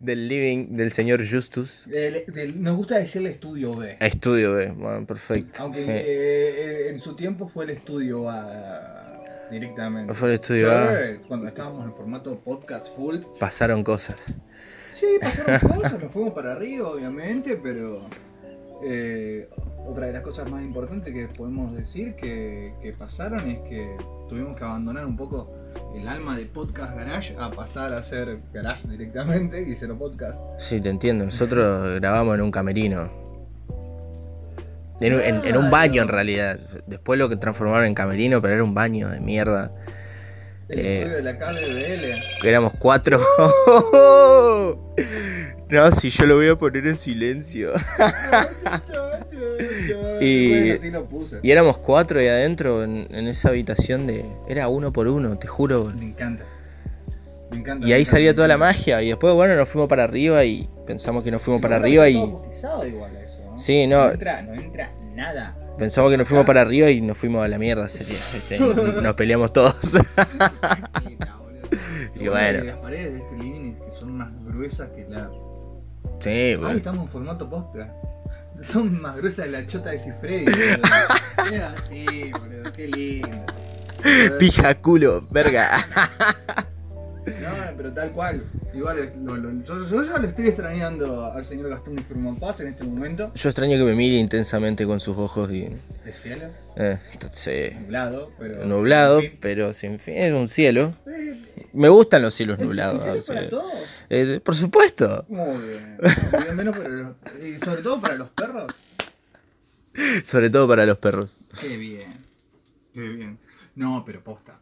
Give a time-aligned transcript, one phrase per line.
[0.00, 1.86] Del living del señor Justus.
[1.86, 3.96] Del- nos gusta decirle estudio B.
[4.00, 5.62] Estudio B, bueno, perfecto.
[5.62, 5.86] Aunque sí.
[5.90, 9.06] eh, en su tiempo fue el estudio A
[9.50, 10.14] directamente.
[10.14, 10.88] Fue el estudio A.
[11.28, 13.18] Cuando estábamos en formato podcast full.
[13.38, 14.16] Pasaron cosas.
[14.92, 18.06] Sí, pasaron cosas, nos fuimos para arriba, obviamente, pero
[18.84, 19.48] eh,
[19.86, 23.96] otra de las cosas más importantes que podemos decir que, que pasaron es que
[24.28, 25.50] tuvimos que abandonar un poco
[25.94, 30.40] el alma de podcast garage a pasar a ser garage directamente y cero podcast.
[30.58, 31.24] Sí, te entiendo.
[31.24, 33.10] Nosotros grabamos en un camerino.
[35.00, 36.60] En, un- en- en un baño en realidad.
[36.86, 39.72] Después lo que transformaron en camerino, pero era un baño de mierda.
[40.74, 41.08] Eh.
[41.08, 41.36] de la
[42.42, 43.18] éramos cuatro.
[45.72, 47.72] No, si yo lo voy a poner en silencio.
[50.20, 50.78] Y-.
[51.42, 54.22] Y éramos cuatro ahí adentro en, en esa habitación de.
[54.46, 55.90] Era uno por uno, te juro.
[55.98, 56.44] Me encanta.
[57.50, 57.86] Me encanta.
[57.86, 59.02] Y ahí salía toda la magia.
[59.02, 62.14] Y después, bueno, nos fuimos para arriba y pensamos que nos fuimos para arriba y
[62.14, 63.56] todo bautizado igual eso, ¿no?
[63.56, 64.04] Sí, no.
[64.04, 65.56] No entra, no entra nada.
[65.82, 68.18] Pensamos que nos fuimos para arriba y nos fuimos a la mierda, sería.
[68.32, 68.56] ¿viste?
[69.02, 69.74] Nos peleamos todos.
[72.14, 72.64] Y bueno.
[72.64, 75.28] Las paredes de este living que son más gruesas que la.
[76.20, 76.76] Sí, Ahí bueno.
[76.76, 77.90] estamos en formato podcast.
[78.60, 80.44] Son más gruesas de la chota de Cifredi.
[81.76, 82.72] así, boludo.
[82.74, 83.46] Qué lindo.
[84.38, 85.84] Pija culo, verga.
[87.26, 88.42] No, pero tal cual.
[88.74, 92.60] Igual, es- lo- lo- yo, yo ya lo estoy extrañando al señor Gastón Firman Paz
[92.60, 93.30] en este momento.
[93.34, 95.68] Yo extraño que me mire intensamente con sus ojos y.
[96.04, 98.64] De cielo, Eh, entonces, nublado, pero.
[98.66, 99.38] nublado, fin.
[99.40, 100.94] pero sin fin, es un cielo.
[101.06, 101.38] Eh,
[101.74, 103.02] Me gustan los cielos ¿en nublados.
[103.02, 103.72] serio o sea, para todos?
[104.10, 105.24] eh, por supuesto.
[105.28, 105.98] Muy bien.
[106.44, 108.72] Bien, menos para los- y sobre todo para los perros.
[110.24, 111.36] Sobre todo para los perros.
[111.60, 112.14] Qué bien.
[112.94, 113.38] Qué bien.
[113.74, 114.58] No, pero posta.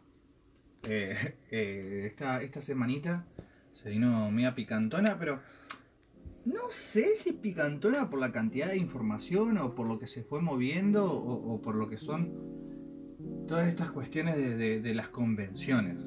[0.83, 3.25] Eh, eh, esta, esta semanita
[3.73, 5.39] se vino media picantona, pero
[6.45, 10.41] no sé si picantona por la cantidad de información o por lo que se fue
[10.41, 12.33] moviendo o, o por lo que son
[13.47, 15.97] todas estas cuestiones de, de- de las convenciones.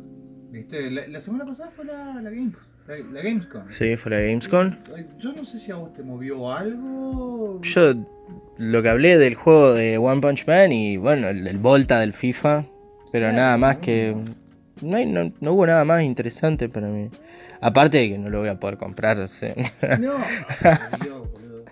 [0.51, 0.91] ¿Viste?
[0.91, 3.63] La, la semana pasada fue la, la, Games- la, la Gamescom.
[3.71, 4.71] Sí, fue la Gamescom.
[5.19, 7.61] Yo no sé si a vos te movió algo.
[7.63, 7.95] Yo
[8.59, 12.13] lo que hablé del juego de One Punch Man y bueno, el, el Volta del
[12.13, 12.67] FIFA,
[13.13, 14.15] pero nada más que...
[14.83, 17.11] No, hay- no, no hubo nada más interesante para mí.
[17.61, 19.19] Aparte de que no lo voy a poder comprar.
[19.21, 19.55] o sea.
[20.01, 20.15] No,
[21.03, 21.65] Dios, boludo.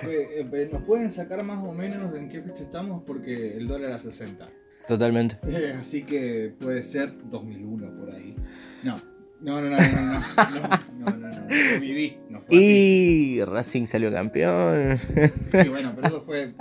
[0.00, 3.92] Que, eh, Nos pueden sacar más o menos en qué fecha estamos porque el dólar
[3.92, 4.44] a 60.
[4.88, 5.36] Totalmente.
[5.48, 8.34] Eh, Así que puede ser 2001 por ahí.
[8.82, 9.00] No,
[9.40, 10.20] no, no, no, no, no,
[10.60, 14.96] no, no, no, no, no, Y Racing salió campeón.
[14.98, 16.54] Sí, bueno, pero eso fue.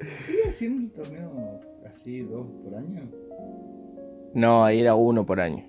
[0.00, 3.08] ¿Sigue haciendo el torneo así dos por año?
[4.34, 5.64] No, ahí era uno por año.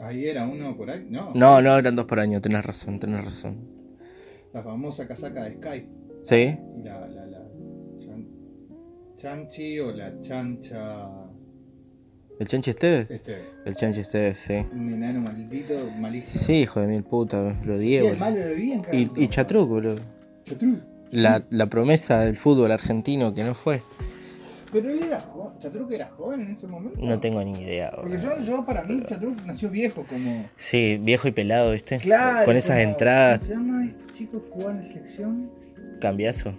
[0.00, 1.06] Ahí era uno por año.
[1.10, 3.58] No, No, no, eran dos por año, tenés razón, tenés razón.
[4.52, 5.88] la famosa casaca de Skype.
[6.22, 6.56] ¿Sí?
[6.78, 7.42] Y la, la, la
[7.98, 8.26] chan-
[9.16, 11.08] chanchi o la chancha.
[12.38, 13.10] ¿El Chanchi Esteves?
[13.10, 14.64] Este, El Chanchi Esteves, sí.
[14.72, 16.44] un enano maldito, malísimo.
[16.44, 19.68] Sí, hijo de mil puta, lo Sí, odié, el malo de bien, Y, y Chatruc,
[19.68, 19.98] boludo.
[20.44, 20.78] Chatruc.
[21.10, 23.82] La, la promesa del fútbol argentino que no fue.
[24.70, 25.58] Pero él era joven.
[25.58, 26.98] Chatruc era joven en ese momento.
[27.00, 30.48] No tengo ni idea, Porque yo, yo para mí, Chatruc nació viejo, como.
[30.56, 31.98] Sí, viejo y pelado, ¿viste?
[31.98, 32.44] Claro.
[32.44, 35.50] Con esas entradas, ¿Cómo se llama este chico que en la selección?
[35.98, 36.54] Cambiazo.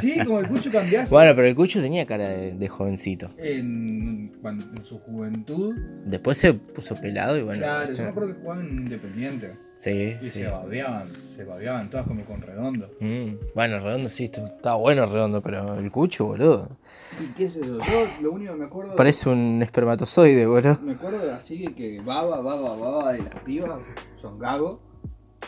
[0.00, 1.08] Sí, como el Cucho Cambiazo.
[1.14, 3.30] Bueno, pero el Cucho tenía cara de, de jovencito.
[3.38, 5.74] En, cuando- en su juventud.
[6.04, 7.60] Después se puso pelado y bueno.
[7.60, 9.56] claro, yo me acuerdo que jugaban en Independiente.
[9.74, 10.40] Sí, Y sí.
[10.40, 12.90] se babeaban, se babeaban todas como con redondo.
[13.00, 16.76] Mm, Bueno, redondo sí, está- estaba bueno redondo, pero el Cucho, boludo.
[17.22, 17.78] ¿Y qué sé yo?
[17.78, 18.94] Yo lo único que me acuerdo.
[18.96, 20.78] Parece un espermatozoide, boludo.
[20.82, 23.80] Me acuerdo de así de que baba, baba, baba de las pibas
[24.20, 24.80] son gago.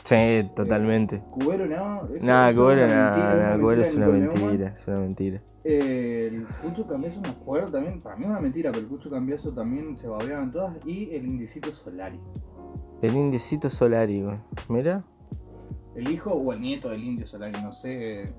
[0.03, 1.23] Sí, totalmente.
[1.31, 2.09] Cubero no.
[2.15, 5.43] eso- Nada, eso Cubero, nada, mentira, nada, Cubero de es una mentira, es una mentira.
[5.67, 9.09] Eh, el Cucho Cambiazo me acuerdo también, para mí es una mentira, pero el Cucho
[9.11, 10.77] Cambiazo también se babeaban todas.
[10.85, 12.21] Y el Indicito Solari.
[13.01, 14.39] El indicito Solari, güey.
[14.69, 15.05] Mira.
[15.95, 18.33] El hijo o el nieto del Indio Solari, no sé.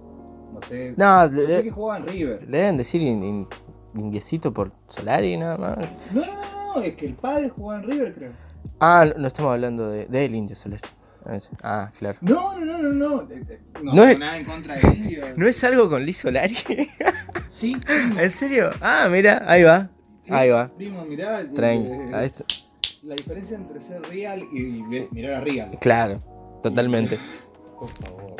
[0.54, 0.94] No sé.
[0.98, 2.50] No, sé que jugaba en River.
[2.50, 3.48] le deben decir in- in-
[3.96, 5.78] indiecito por Solari nada más.
[6.14, 8.32] No, no, no, no, es que el padre jugaba en River, creo.
[8.80, 10.82] Ah, no, no estamos hablando de, del indio Solari.
[11.64, 12.18] Ah, claro.
[12.22, 13.22] No, no, no, no, no.
[13.32, 15.24] eh, eh, No, No tengo es- nada en contra Indio.
[15.38, 16.56] ¿No es algo con Liz Solari?
[17.50, 18.70] Sí, ¿En serio?
[18.82, 19.90] Ah, mira, ahí va.
[20.24, 20.68] sí, Ahí va.
[20.76, 21.40] Primo, mirá.
[21.42, 22.14] eh, Traen.
[22.14, 22.44] a esto-
[23.04, 25.72] La diferencia entre ser real y, mirar a real.
[25.80, 26.22] Claro,
[26.62, 27.18] totalmente.
[27.80, 28.36] Por favor.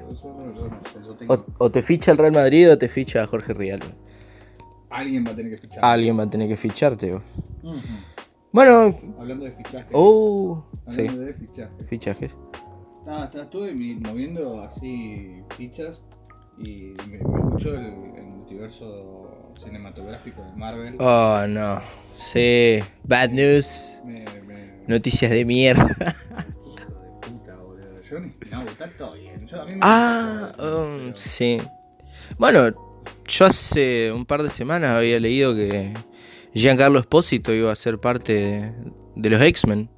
[0.00, 3.26] No- yo no- yo tengo- O, o te ficha el Real Madrid o te ficha
[3.26, 3.80] Jorge Rial.
[4.88, 5.84] Alguien va a tener que fichar.
[5.84, 7.20] Alguien va a tener que ficharte.
[8.56, 9.86] Bueno, Hablando de fichaje.
[9.94, 11.70] uh, sí, Hablando de fichaje.
[11.86, 12.36] fichajes.
[13.00, 16.02] Estaba, estaba- estuve moviendo así fichas
[16.58, 17.84] y me, me escuchó el,
[18.16, 20.96] el multiverso cinematográfico de Marvel.
[20.98, 21.82] Oh, no.
[22.16, 22.78] Sí.
[23.04, 24.00] Bad news.
[24.06, 25.84] Me, me, Noticias de mierda.
[25.84, 28.00] Hijo de puta, boludo.
[28.08, 28.32] Yo ni.
[28.50, 29.46] No, está todo bien.
[29.46, 31.60] Yo, a mí me Ah, um, pero- sí.
[32.38, 35.92] Bueno, yo hace un par de semanas había leído que
[36.56, 38.72] Giancarlo Espósito iba a ser parte de,
[39.14, 39.90] de los X-Men.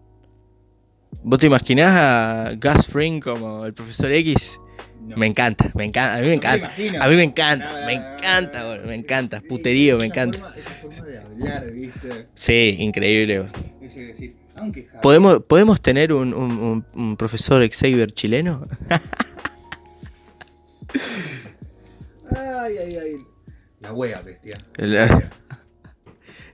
[1.23, 4.59] ¿Vos te imaginás a Gus Fring como el profesor X?
[5.01, 5.17] No.
[5.17, 6.67] Me encanta, me encanta, a mí me No me encanta.
[6.67, 7.03] imagino.
[7.03, 9.37] A mí me encanta, No, me encanta, me encanta.
[9.39, 10.55] Esa Puterío, me forma- encanta.
[10.57, 12.29] Esa forma de hablar, ¿viste?
[12.35, 13.47] Sí, increíble.
[13.81, 18.67] decir, aunque ¿Podemos, ¿podemos tener un, un- un- un profesor Xavier chileno?
[22.35, 23.19] Ay, ay, ay.
[23.81, 24.59] La wea, bestia.
[24.77, 24.97] El-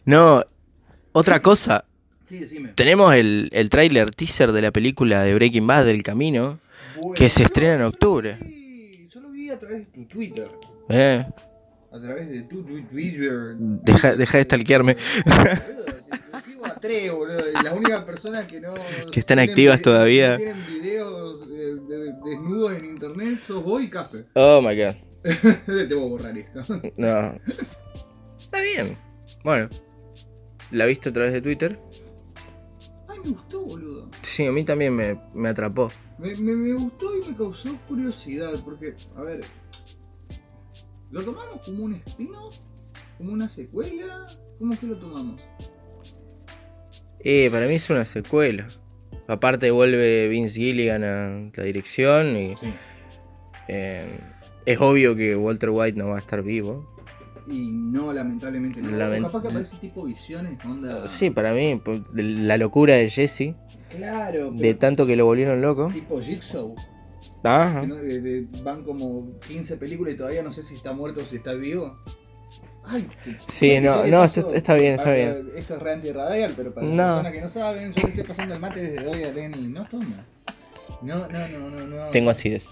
[0.04, 0.42] No,
[1.12, 1.84] otra cosa.
[2.28, 2.70] Sí, decime.
[2.74, 6.58] Tenemos el, el tráiler teaser de la película de Breaking Bad del camino.
[6.96, 8.38] Bueno, que se estrena en octubre.
[8.40, 10.48] vi- Yo lo vi a través de tu Twitter.
[10.88, 11.24] Eh,
[11.92, 13.54] A través de tu tu- Twitter.
[13.58, 14.96] Deja- deja de stalkearme.
[16.80, 17.38] Tres, boludo.
[17.62, 18.74] Las únicas personas que no.
[19.10, 20.36] Que están tienen activas todavía.
[20.36, 24.24] que Tienen videos de, de- desnudos en internet, sos vos y Café.
[24.34, 24.94] oh my god.
[25.88, 26.60] Te voy a borrar esto.
[26.96, 27.34] No.
[28.38, 28.96] Está bien.
[29.42, 29.68] Bueno.
[30.74, 31.78] ¿La viste a través de Twitter?
[33.08, 34.08] Ay, me gustó, boludo.
[34.22, 35.88] Sí, a mí también me, me atrapó.
[36.18, 39.40] Me, me, me gustó y me causó curiosidad, porque, a ver,
[41.12, 42.56] ¿lo tomamos como un spin-off?
[43.18, 44.26] ¿Como una secuela?
[44.58, 45.40] ¿Cómo es que lo tomamos?
[47.20, 48.66] Eh, para mí es una secuela.
[49.28, 52.74] Aparte vuelve Vince Gilligan a la dirección y Sí.
[53.68, 54.18] eh,
[54.66, 56.93] es obvio que Walter White no va a estar vivo.
[57.46, 58.90] Y no, lamentablemente no.
[58.96, 61.06] Lament- capaz que aparece tipo visiones, onda.
[61.08, 63.54] Sí, para mí, por la locura de Jesse,
[63.90, 65.90] Claro, pero de tanto que lo volvieron loco.
[65.92, 66.74] tipo Jigsaw.
[67.46, 67.82] Ajá.
[67.82, 71.20] que no- de- de- van como 15 películas y todavía no sé si está muerto
[71.22, 71.98] o si está vivo.
[72.86, 73.06] Ay,
[73.46, 75.48] Sí, no, ¿qué le no, esto- está bien, está Para- bien.
[75.56, 77.02] Esto es re antirradial, pero para las No.
[77.04, 79.68] personas que no saben, yo le estoy pasando el mate desde hoy a Lenny.
[79.68, 80.24] No toma.
[81.02, 82.10] No, no, no, no, no.
[82.10, 82.68] Tengo acidez.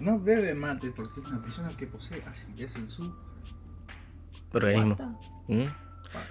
[0.00, 3.12] No bebe mate porque es una persona que posee acidez en su
[4.56, 4.96] Organismo.
[5.48, 5.62] ¿Mm?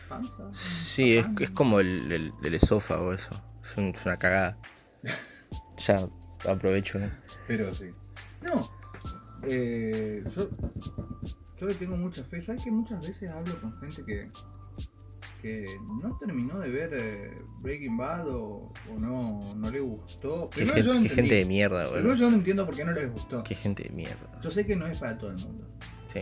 [0.10, 0.44] panza.
[0.51, 3.39] Sí, es, es como el, el- el esófago eso.
[3.62, 4.57] Es, un- es una cagada.
[5.77, 6.07] Ya
[6.50, 7.00] aprovecho.
[7.00, 7.10] ¿no?
[7.48, 7.89] Pero sí.
[8.50, 8.69] No.
[9.44, 10.50] Eh, yo,
[11.60, 12.39] yo le tengo mucha fe.
[12.42, 14.30] ¿Sabes que muchas veces hablo con gente que,
[15.42, 15.66] que
[16.01, 20.50] no terminó de ver eh, Breaking Bad o, o no, no le gustó?
[20.50, 22.16] Qué, gente de mierda, boludo.
[22.16, 23.44] yo no entiendo por qué no les gustó.
[23.44, 24.39] Qué gente de mierda.
[24.42, 25.68] Yo sé que no es para todo el mundo.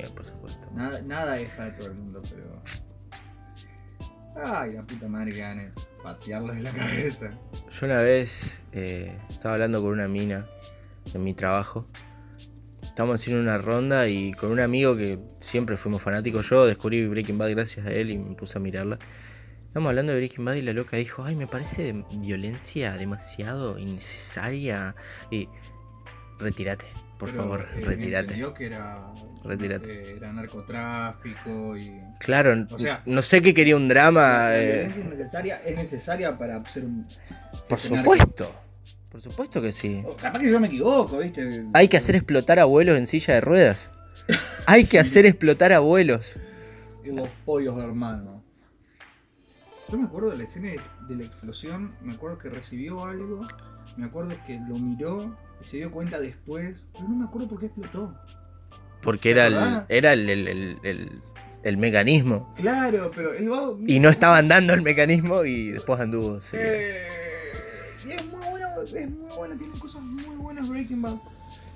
[0.02, 0.68] Sí, por supuesto.
[0.74, 2.62] Nada, nada es para todo el mundo, pero.
[4.36, 5.72] Ay, la puta madre que gane.
[6.02, 7.30] Patearlos en la cabeza.
[7.70, 10.46] Yo una vez eh, estaba hablando con una mina
[11.14, 11.88] en mi trabajo.
[12.82, 16.50] Estábamos haciendo una ronda y con un amigo que siempre fuimos fanáticos.
[16.50, 18.98] Yo descubrí Breaking Bad gracias a él y me puse a mirarla.
[19.68, 24.96] Estamos hablando de Breaking Bad y la loca dijo, ay, me parece violencia demasiado innecesaria.
[25.32, 25.48] Y
[26.40, 26.86] retírate,
[27.18, 28.54] por Pero, favor, eh, retírate.
[28.56, 29.12] que era.
[29.44, 30.16] Retírate.
[30.18, 32.00] era narcotráfico y.
[32.20, 34.22] Claro, O sea, no sé qué quería un drama.
[34.22, 37.06] La eh, es necesaria, es necesaria para ser un.
[37.68, 38.54] por supuesto,
[39.10, 40.02] por supuesto que sí.
[40.06, 41.66] O capaz que yo me equivoco, ¿viste?
[41.74, 43.92] Hay que hacer explotar abuelos en silla de ruedas.
[44.66, 46.40] Hay que hacer explotar abuelos.
[47.04, 48.42] Los pollos hermanos.
[49.90, 53.46] Yo me acuerdo de la escena de, de la explosión, me acuerdo que recibió algo,
[53.98, 57.60] me acuerdo que lo miró y se dio cuenta después, pero no me acuerdo por
[57.60, 58.16] qué explotó.
[59.04, 59.86] Porque era el, ¿Verdad?
[59.90, 61.22] era el, el- el-
[61.64, 62.54] el- mecanismo.
[62.56, 63.78] Claro, pero el vago.
[63.86, 66.42] Y no estaban dando el mecanismo y después anduvo.
[66.42, 66.56] sí.
[66.60, 67.06] Eh,
[68.08, 71.16] y es muy buena, es muy buena, tiene cosas muy buenas Breaking Bad.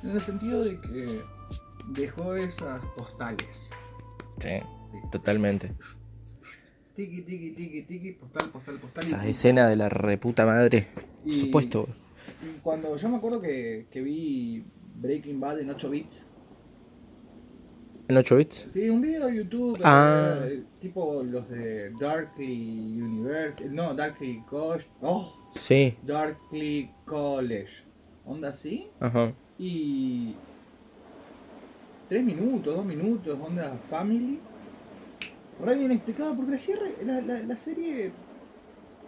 [0.04, 1.22] En el sentido de que
[1.90, 3.70] dejó esas postales.
[4.40, 4.98] Sí, Sí.
[5.12, 5.72] totalmente.
[6.96, 9.04] Tiki, tiki, tiki, tiki, postal, postal, postal.
[9.04, 9.30] y Esa punto.
[9.32, 10.88] escena de la reputa madre.
[11.24, 11.88] Por Y- supuesto.
[12.44, 14.64] y Cuando yo me acuerdo que, que vi
[14.96, 16.26] Breaking Bad en 8 bits.
[18.10, 18.68] ¿En 8 bits?
[18.70, 19.80] Sí, un video de YouTube.
[19.84, 20.40] Ah.
[20.46, 23.66] eh, tipo los de Darkly Universe.
[23.70, 24.88] No, Darkly College.
[25.02, 25.98] Oh, Sí.
[26.04, 27.84] Darkly College.
[28.26, 28.88] Onda así.
[29.00, 29.34] Ajá.
[29.60, 30.36] Y.
[32.08, 34.40] Tres minutos, dos minutos, onda Family.
[35.62, 38.12] Re bien explicado, porque la, cierre- la, la, la serie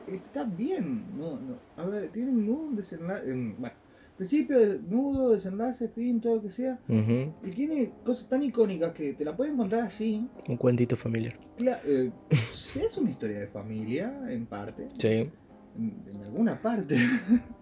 [0.07, 1.05] está bien.
[1.17, 1.55] No, no.
[1.77, 3.31] A ver, tiene un desenlace.
[3.31, 3.75] en- Bueno,
[4.19, 4.57] principio,
[4.87, 6.77] nudo, desenlace, fin, todo lo que sea.
[6.87, 10.27] Y tiene cosas tan icónicas que te la pueden contar así.
[10.47, 11.33] Un cuentito familiar.
[11.57, 14.89] Cla- eh, es una historia de familia, en parte.
[14.93, 15.29] Sí.
[15.77, 16.95] En, en alguna parte.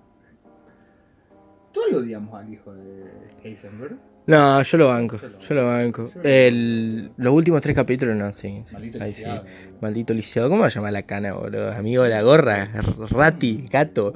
[1.73, 3.05] todos lo odiamos al hijo de
[3.43, 3.97] Heisenberg.
[4.25, 6.11] No, yo lo banco, Yo lo- yo lo banco.
[6.13, 8.61] yo lo- El, los últimos tres capítulos no, sí.
[8.65, 9.45] sí, Maldito ahí lisiado.
[9.79, 10.49] Maldito lisiado.
[10.49, 11.71] ¿Cómo se llama la cana, boludo?
[11.71, 12.67] Amigo de la gorra,
[13.11, 14.13] rati, gato.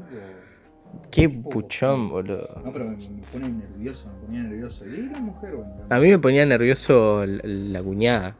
[1.12, 2.48] Qué puchón, boludo.
[2.64, 4.86] No, pero me, me pone nervioso, me ponía nervioso.
[4.86, 5.74] Y la mujer, bueno.
[5.90, 8.36] A mí me ponía nervioso la, la cuñada,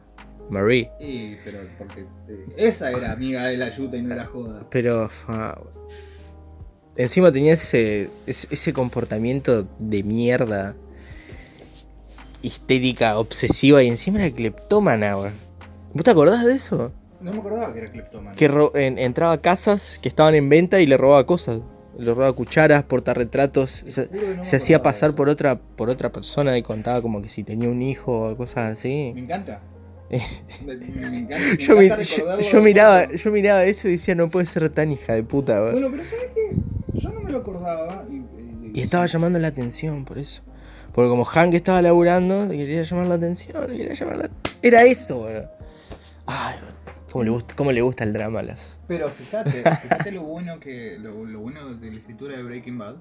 [0.48, 0.90] Marie.
[0.98, 4.66] Y, pero porque eh, esa era amiga de la yuta y no la joda.
[4.70, 5.58] Pero, fa,
[6.96, 10.74] encima tenía ese, ese, comportamiento de mierda,
[12.42, 15.34] histérica, obsesiva, y encima era cleptómana, weón.
[15.94, 16.90] ¿Vos te acordás de eso?
[17.20, 18.36] No me acordaba que era cleptómano.
[18.36, 18.46] Que
[18.86, 21.60] en- entraba a casas que estaban en venta y le robaba cosas.
[21.98, 23.84] Le robaba cucharas, portarretratos.
[23.86, 27.44] Se, no se hacía pasar por otra, por otra persona y contaba como que si
[27.44, 29.12] tenía un hijo o cosas así.
[29.14, 29.60] Me encanta.
[30.10, 31.36] Me, me- me encanta.
[31.50, 35.22] me Yo, encanta miraba, yo miraba eso y decía, no puede ser tan hija de
[35.22, 35.60] puta.
[35.62, 35.72] weón".
[35.72, 36.98] Bueno, pero ¿sabes qué?
[36.98, 38.04] Yo no me lo acordaba.
[38.10, 40.42] Y, y- Y estaba llamando la atención por eso.
[40.94, 44.30] Porque como Hank estaba laburando, quería llamar la atención, quería llamar la...
[44.60, 45.46] Era eso, weón.
[46.26, 46.56] Ay,
[47.12, 48.78] cómo le gusta, cómo le gusta el drama a las...
[48.88, 49.50] Pero fíjate,
[49.82, 52.96] fíjate lo bueno que lo, lo bueno de la escritura de Breaking Bad,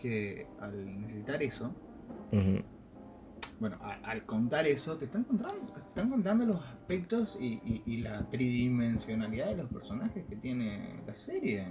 [0.00, 1.74] que al necesitar eso,
[3.60, 7.82] bueno, a- al contar eso, te están contando, te están contando los aspectos y, y-
[7.86, 11.66] y la tridimensionalidad de los personajes que tiene la serie.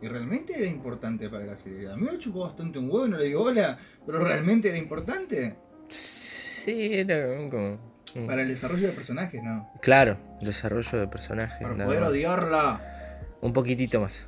[0.00, 1.90] Y realmente era importante para la serie.
[1.90, 5.56] A mí me chupó bastante un huevo, no le digo hola, pero realmente era importante
[5.88, 7.95] Sí, era como...
[8.26, 9.70] para el desarrollo de personajes, ¿no?
[9.82, 11.58] Claro, desarrollo de personajes.
[11.60, 12.08] Para poder más.
[12.10, 12.80] odiarla.
[13.40, 14.26] Un poquitito más.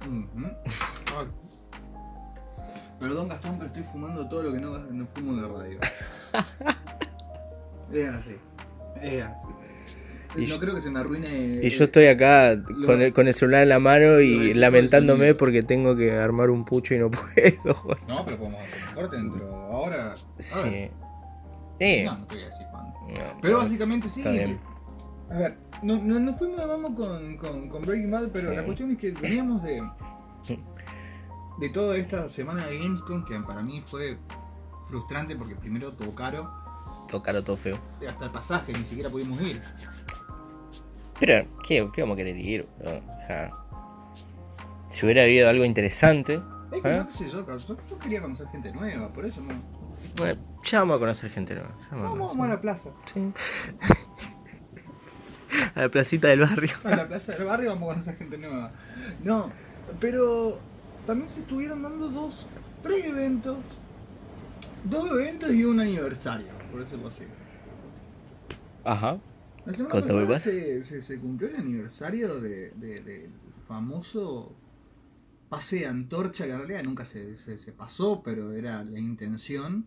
[3.00, 5.78] Perdón Gastón, pero estoy fumando todo lo que no, no fumo en la radio.
[7.92, 8.36] es así.
[9.00, 9.46] Es así.
[10.36, 11.60] Y no yo- creo que se me arruine.
[11.62, 15.34] Y yo estoy acá lo- con el, con el celular en la mano y lamentándome
[15.34, 17.96] porque tengo que armar un pucho y no puedo.
[18.08, 19.54] No, pero podemos hacer un corte dentro.
[19.66, 20.14] Ahora.
[20.38, 20.90] Sí.
[21.80, 22.87] Eh, No, no te voy a decir cuándo.
[23.08, 23.62] No, Pero no.
[23.64, 24.20] básicamente sí.
[24.20, 24.58] Está bien.
[25.30, 28.56] A ver, no, no, no fuimos de vamos con, con, con Breaking Bad, pero Sí.
[28.56, 29.82] la cuestión es que veníamos de.
[31.60, 34.16] de toda esta semana de Gamescom que para mí fue
[34.88, 36.50] frustrante porque primero todo caro.
[37.08, 37.78] Todo caro, todo feo.
[38.08, 39.60] hasta el pasaje, ni siquiera pudimos ir.
[41.20, 42.68] Pero, ¿qué, qué vamos a querer ir?
[44.90, 46.40] Si hubiera habido algo interesante,
[46.72, 47.04] Es que ¿Eh?
[47.04, 47.44] no sé, yo
[47.98, 49.54] quería conocer gente nueva, por eso no.
[50.18, 51.70] Bueno, ya vamos a conocer gente nueva.
[51.80, 52.38] ya vamos a Vamos, conocer.
[52.38, 52.90] vamos a la plaza.
[53.04, 53.32] Sí.
[55.74, 56.70] a la placita del barrio.
[56.84, 58.72] A la plaza del barrio vamos a conocer gente nueva.
[59.24, 59.50] No,
[60.00, 60.58] pero
[61.06, 62.46] también se estuvieron dando dos,
[62.82, 63.56] tres eventos.
[64.84, 67.24] Dos eventos y un aniversario, por decirlo así.
[68.84, 69.18] Ajá.
[69.66, 70.42] La semana Contame pasada más.
[70.42, 73.30] se, se, se cumplió el aniversario de, de- del
[73.66, 74.54] famoso
[75.48, 79.86] pase de antorcha, que en realidad nunca se, se, se pasó, pero era la intención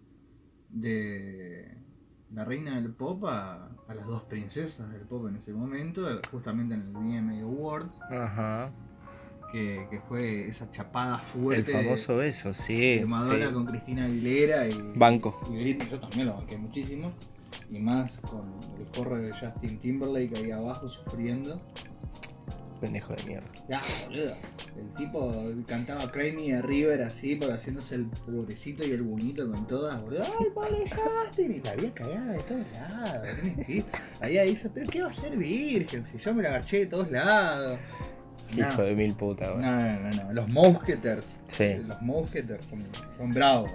[0.71, 1.77] de
[2.33, 6.75] la reina del pop a, a las dos princesas del pop en ese momento, justamente
[6.75, 8.71] en el VMA Awards, Ajá.
[9.51, 12.99] que, que fue esa chapada El fuerte famoso beso, sí.
[12.99, 13.53] de Madonna sí.
[13.53, 15.37] con Cristina Aguilera y, Banco.
[15.51, 17.11] y Britney, yo también lo banqué muchísimo.
[17.69, 18.43] Y más con
[18.79, 21.59] el porro de Justin Timberlake ahí abajo sufriendo.
[22.81, 23.47] Pendejo de mierda.
[23.69, 24.33] Ya, boludo.
[24.75, 25.33] El tipo
[25.67, 30.23] cantaba Crazy de River así, porque haciéndose el pobrecito y el bonito con todas, boludo.
[30.23, 31.53] Ay, vale, Justin.
[31.53, 33.29] Y la había cagada de todos lados.
[33.69, 33.85] ir.
[34.19, 36.03] Ahí dice, pero ¿qué va a ser virgen?
[36.05, 37.79] Si yo me la agarché de todos lados.
[38.57, 38.67] No.
[38.69, 39.61] hijo de mil puta, No, weón.
[39.61, 40.33] no, no, no.
[40.33, 41.39] Los Mousketers.
[41.45, 41.75] Sí.
[41.87, 42.83] Los Mousketers son,
[43.15, 43.71] son bravos.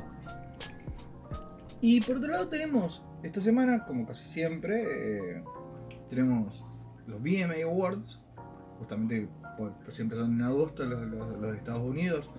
[1.80, 5.42] Y por otro lado tenemos, esta semana, como casi siempre, eh,
[6.10, 6.64] tenemos
[7.06, 8.18] los VMA Awards,
[8.78, 12.30] justamente por, siempre son en agosto los, los- los de Estados Unidos.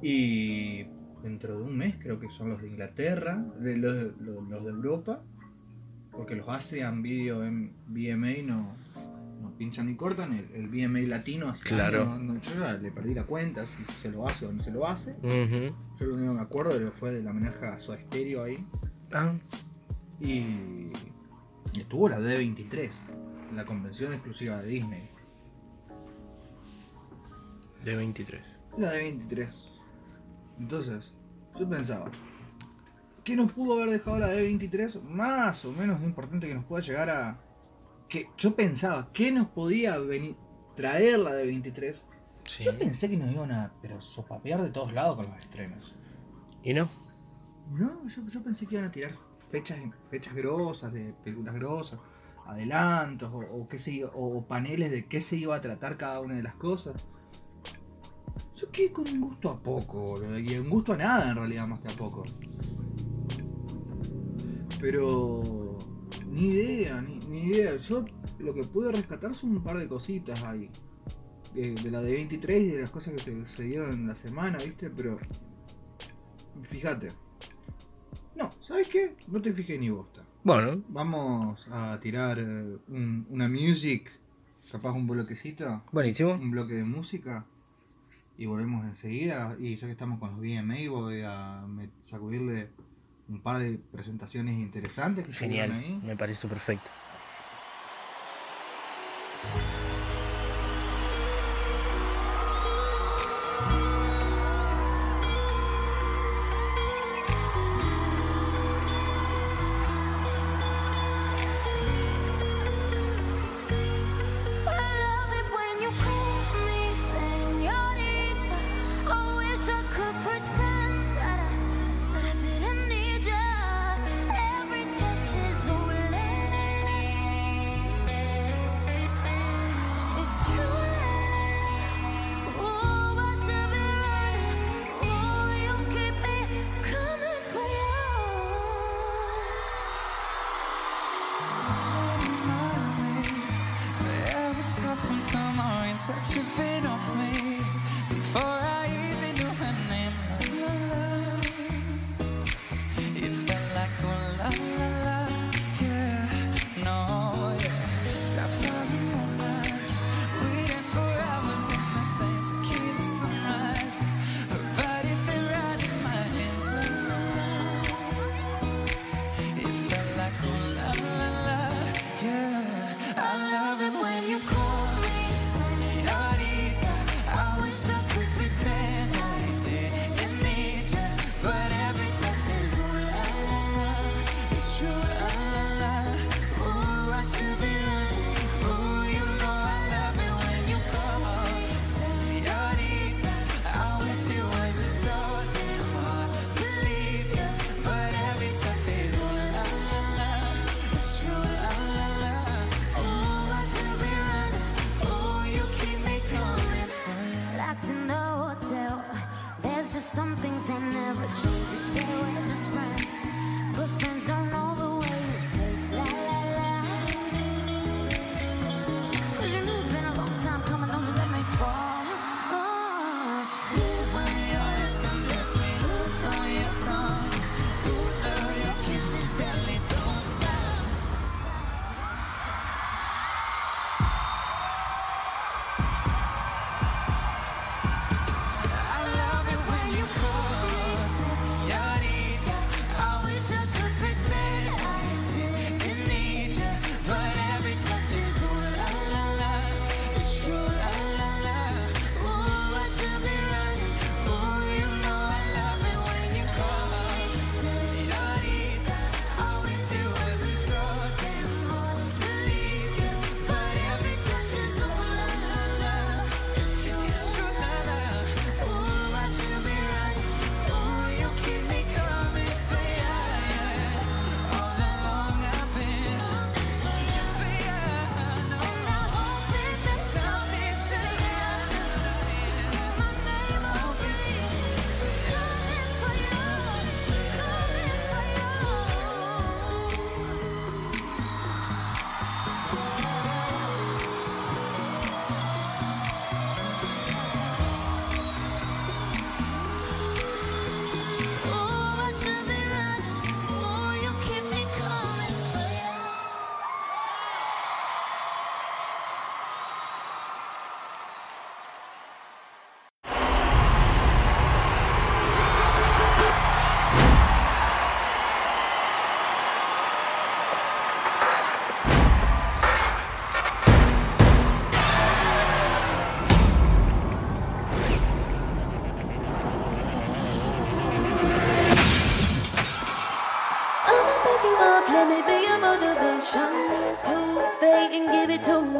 [0.00, 0.84] Y
[1.22, 4.70] dentro de un mes creo que son los de Inglaterra, de los, los- los de
[4.70, 5.20] Europa,
[6.10, 8.74] porque los ASEAN Video en VMA no,
[9.40, 12.18] no pinchan ni cortan, el, el VMA latino hace Claro.
[12.18, 14.86] no- yo ya le perdí la cuenta si se lo hace o no se lo
[14.86, 15.14] hace.
[15.22, 18.66] Yo lo único que me acuerdo de fue de la homenaje a Soda Stereo ahí.
[19.12, 19.32] Ah,
[20.20, 20.90] Y
[21.78, 22.90] estuvo la D23,
[23.54, 25.08] la convención exclusiva de Disney.
[27.84, 28.42] De 23.
[28.78, 29.80] La D23.
[30.58, 31.12] Entonces,
[31.58, 32.10] yo pensaba,
[33.24, 35.02] ¿qué nos pudo haber dejado la D23?
[35.02, 37.38] Más o menos importante que nos pueda llegar a...
[38.08, 40.36] que Yo pensaba, ¿qué nos podía venir
[40.76, 42.02] traer la D23?
[42.46, 42.64] Sí.
[42.64, 45.94] Yo pensé que nos iban a pero sopapear de todos lados con los estrenos.
[46.62, 46.88] ¿Y no?
[47.72, 49.12] No, yo, yo pensé que iban a tirar
[49.50, 49.78] fechas,
[50.10, 52.00] fechas grosas, de películas grosas,
[52.46, 56.34] adelantos, o, o qué se o paneles de qué se iba a tratar cada una
[56.34, 57.06] de las cosas.
[58.62, 61.80] Yo quedé con un gusto a poco, Y un gusto a nada en realidad, más
[61.80, 62.22] que a poco.
[64.80, 65.78] Pero.
[66.30, 67.76] Ni idea, ni, ni idea.
[67.76, 68.04] Yo
[68.38, 70.70] lo que pude rescatar son un par de cositas ahí.
[71.56, 74.14] Eh, de, la de 23 y de las cosas que se, se dieron en la
[74.14, 74.90] semana, ¿viste?
[74.90, 75.18] Pero.
[76.70, 77.08] Fíjate.
[78.36, 79.16] No, ¿sabes qué?
[79.26, 80.24] No te fijé ni bosta.
[80.44, 80.84] Bueno.
[80.88, 84.08] Vamos a tirar eh, un, una music,
[84.70, 85.82] capaz un bloquecito.
[85.90, 86.34] Buenísimo.
[86.34, 87.44] Un bloque de música
[88.38, 89.56] y volvemos enseguida.
[89.58, 91.64] Y ya que estamos con los VMA, voy a
[92.04, 92.70] sacudirle
[93.28, 95.26] un par de presentaciones interesantes.
[95.26, 96.00] Que Genial, ahí.
[96.02, 96.90] me parece perfecto.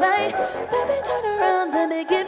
[0.03, 2.22] baby, turn around, let me give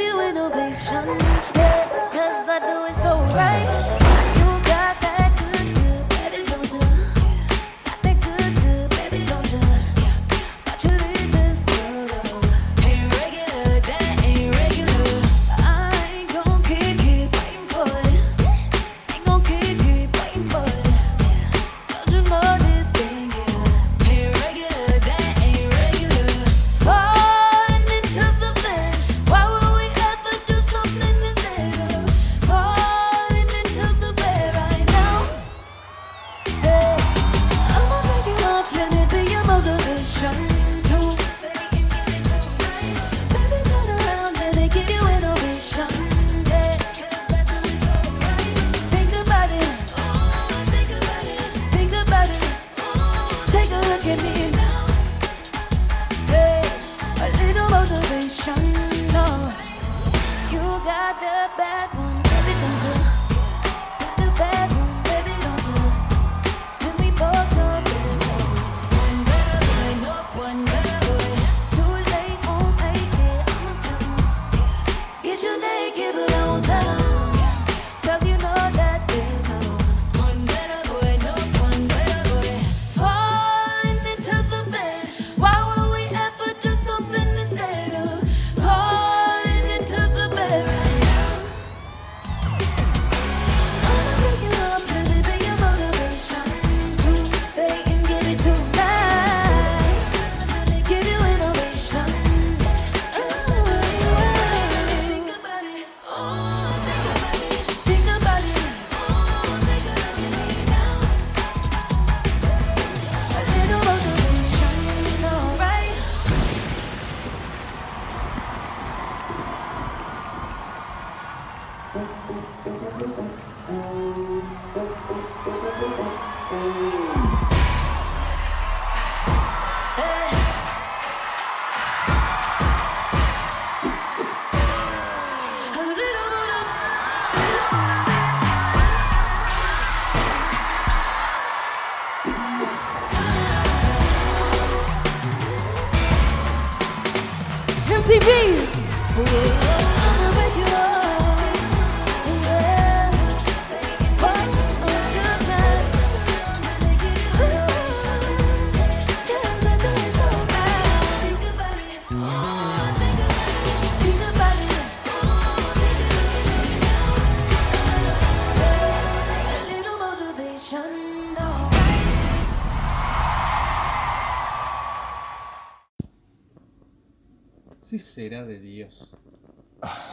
[178.44, 179.10] de Dios.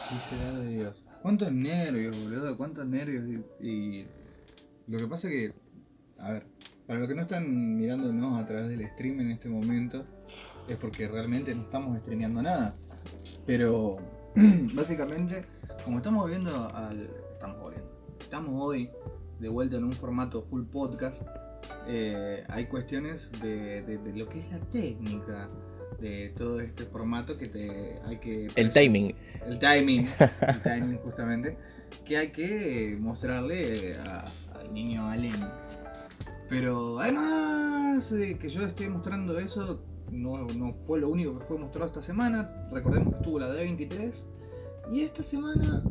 [0.09, 1.03] Sí será de Dios.
[1.21, 3.43] Cuántos nervios, boludo, cuántos nervios.
[3.59, 4.05] Y,
[4.87, 5.53] lo que pasa que,
[6.19, 6.45] a ver,
[6.85, 10.05] para los que no están mirándonos a través del stream en este momento,
[10.67, 12.75] es porque realmente no estamos estreneando nada.
[13.45, 13.93] Pero,
[14.73, 15.45] básicamente,
[15.83, 17.09] como estamos viendo al...
[17.33, 17.89] Estamos volviendo.
[18.19, 18.89] Estamos hoy
[19.39, 21.23] de vuelta en un formato full podcast.
[21.87, 25.49] eh, hay cuestiones de lo que es la técnica
[25.99, 29.15] de todo este formato que te hay que El timing.
[29.47, 30.05] el timing,
[30.47, 31.57] el timing justamente,
[32.05, 34.25] que hay que mostrarle a-
[34.59, 35.35] al niño Allen.
[36.49, 41.57] Pero además de que yo esté mostrando eso, no, no fue lo único que fue
[41.57, 42.67] mostrado esta semana.
[42.71, 44.25] Recordemos que estuvo la D23.
[44.91, 45.83] Y esta semana,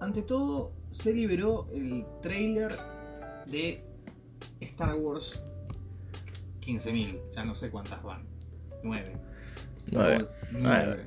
[0.00, 2.72] ante todo, se liberó el trailer
[3.46, 3.84] de
[4.60, 5.40] Star Wars
[6.62, 7.20] 15.000.
[7.30, 8.24] Ya no sé cuántas van.
[8.82, 9.12] 9.
[9.90, 10.26] Nueve.
[10.52, 11.04] Nueve.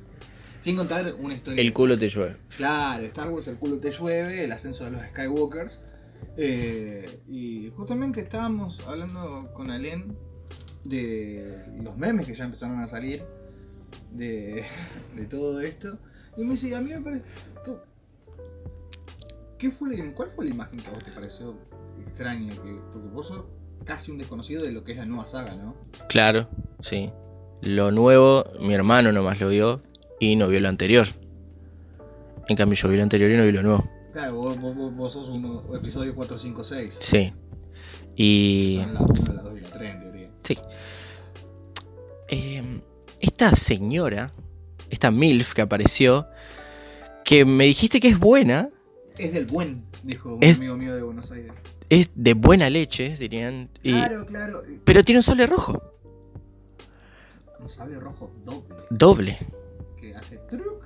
[0.60, 1.60] Sin contar una historia.
[1.60, 2.36] El culo te llueve.
[2.56, 5.80] Claro, Star Wars, el culo te llueve, el ascenso de los Skywalkers.
[6.36, 10.16] Eh, y justamente estábamos hablando con Alen
[10.84, 13.24] de los memes que ya empezaron a salir
[14.12, 14.64] de,
[15.16, 15.98] de todo esto.
[16.36, 17.24] Y me dice, a mí me parece...
[17.64, 17.76] ¿qué-
[19.58, 21.56] ¿Qué fue la- ¿Cuál fue la imagen que a vos te pareció
[22.06, 22.50] extraña?
[22.50, 23.44] Que, porque vos sos
[23.84, 25.76] casi un desconocido de lo que es la nueva saga, ¿no?
[26.08, 26.48] Claro,
[26.80, 27.10] sí.
[27.62, 29.80] Lo nuevo, mi hermano nomás lo vio
[30.18, 31.06] y no vio lo anterior.
[32.48, 33.88] En cambio, yo vi lo anterior y no vi lo nuevo.
[34.12, 36.96] Claro, vos, vos- vos- vos sos un episodio 4, 5, 6.
[37.00, 37.32] Sí.
[38.16, 38.80] Y.
[38.82, 40.30] Son la 1, la 2 y la 3 en teoría.
[40.42, 40.58] Sí.
[42.28, 42.80] Eh,
[43.20, 44.32] esta señora,
[44.90, 46.26] esta MILF que apareció,
[47.24, 48.70] que me dijiste que es buena,
[49.18, 51.52] Es del buen, dijo un Es- amigo mío de Buenos Aires.
[51.90, 53.68] es de buena leche, dirían.
[53.82, 54.62] y- Claro, claro.
[54.84, 55.80] pero tiene un sable rojo,
[57.62, 59.38] Un sable rojo doble doble.
[60.00, 60.84] que hace truc,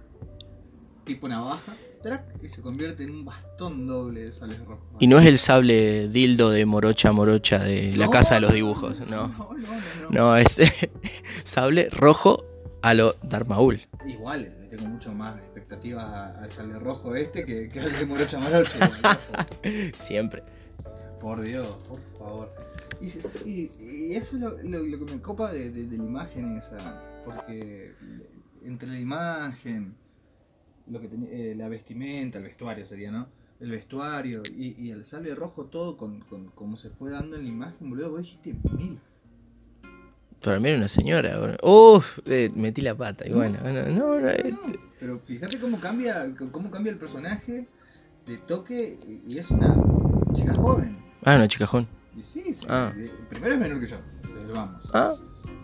[1.05, 4.85] tipo navaja, trac, y se convierte en un bastón doble de sables rojos.
[5.01, 8.53] Y no es el sable dildo de Morocha Morocha de la No, casa de los
[8.53, 9.29] dibujos, no.
[9.29, 10.11] No, no, no.
[10.11, 10.37] no.
[10.37, 10.61] Es
[11.45, 12.45] sable rojo
[12.83, 13.81] a lo Darmaul.
[14.07, 18.39] Igual, le tengo mucho más expectativas al sable rojo este que, que al de Morocha
[18.39, 18.91] Morocha.
[19.95, 20.43] Siempre.
[21.21, 22.55] Por Dios, por favor.
[23.01, 26.05] Y, y- y eso es lo, lo- lo que me copa de, de- de la
[26.05, 26.77] imagen esa.
[27.25, 27.93] Porque
[28.65, 29.95] entre la imagen,
[30.89, 33.27] lo que tenía- eh, la vestimenta, el vestuario sería, ¿no?
[33.61, 37.43] El vestuario y, y el sable rojo, todo con, con como se fue dando en
[37.45, 38.11] la imagen, boludo.
[38.11, 38.99] Vos dijiste mil.
[40.43, 41.39] Para mí era una señora.
[41.39, 41.57] bueno.
[41.63, 43.27] Uf, eh, metí la pata.
[43.27, 44.59] Y bueno, no, no, eh, No,
[45.01, 47.67] pero fíjate cómo cambia, cómo cambia el personaje
[48.27, 49.75] de toque y- es una
[50.35, 50.99] chica joven.
[51.25, 51.89] Ah, una chicajón.
[52.17, 52.93] Y sí, sí, Ah.
[53.29, 53.97] primero es menor que yo,
[54.55, 54.83] vamos.
[54.95, 55.13] Ah,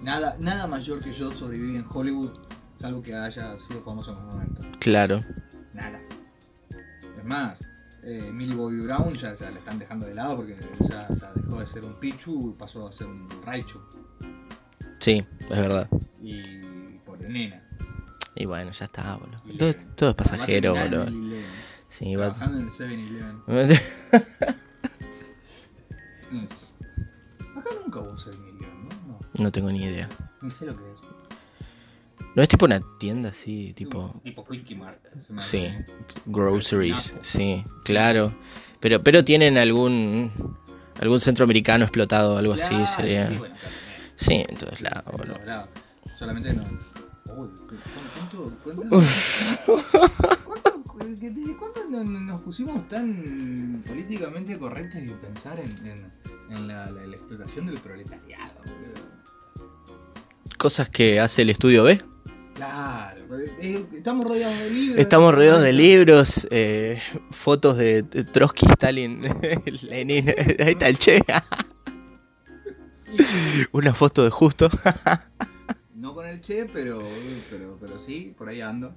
[0.03, 2.33] Nada, nada mayor que yo sobrevive en Hollywood,
[2.79, 4.79] salvo que haya sido famoso en los 90.
[4.81, 5.25] claro.
[5.73, 6.01] Nada.
[7.19, 7.59] Es más,
[8.03, 10.57] eh, Millie Bobby Brown ya, ya la están dejando de lado porque
[10.89, 13.81] ya, ya dejó de ser un Pichu y pasó a ser un Raichu.
[14.99, 15.89] Sí, es verdad.
[16.21, 17.63] Y por nena.
[18.35, 19.75] Y bueno, ya está, boludo.
[19.95, 21.03] Todo, es pasajero, boludo.
[21.05, 21.47] en el Eleven,
[21.89, 22.33] Sí, va.
[22.35, 23.43] Trabajando en el 7-Eleven.
[26.45, 26.77] Es-
[27.57, 29.13] Acá nunca hubo 7-Eleven, ¿no?
[29.13, 29.21] ¿no?
[29.35, 30.09] No tengo ni idea.
[30.41, 30.99] Ni sé lo que es.
[32.35, 34.19] No es tipo una tienda así, tipo.
[34.25, 34.99] Tipo Quickie Mart.
[35.39, 35.69] Sí,
[36.25, 37.15] groceries.
[37.21, 38.35] Sí, claro.
[38.81, 40.31] Pero, pero tienen algún.
[41.01, 43.29] algún centroamericano explotado, algo así Claro, sería.
[43.29, 43.75] sí, bueno, claro.
[44.17, 45.05] Sí, en todos lados,
[45.45, 45.69] lados.
[46.19, 46.63] Solamente no.
[47.35, 47.77] Uy, ¿cuánto,
[48.17, 48.89] cuánto, cuánto,
[50.87, 56.13] cu- ¿Desde cuándo no- no- nos pusimos tan políticamente correctos y pensar en, en,
[56.53, 58.61] en la, la- la explotación del proletariado?
[58.65, 59.03] boludo?
[60.59, 62.01] Cosas que hace el estudio B.
[62.55, 65.01] Claro, eh, estamos rodeados de libros.
[65.01, 69.23] Estamos rodeados de libros, eh, fotos de de Trotsky, Stalin,
[69.83, 70.29] Lenin.
[70.29, 71.21] Ahí está el Che.
[73.73, 74.69] Una foto de justo.
[75.95, 77.03] No con el Che, pero,
[77.51, 78.95] pero, pero sí, por ahí ando.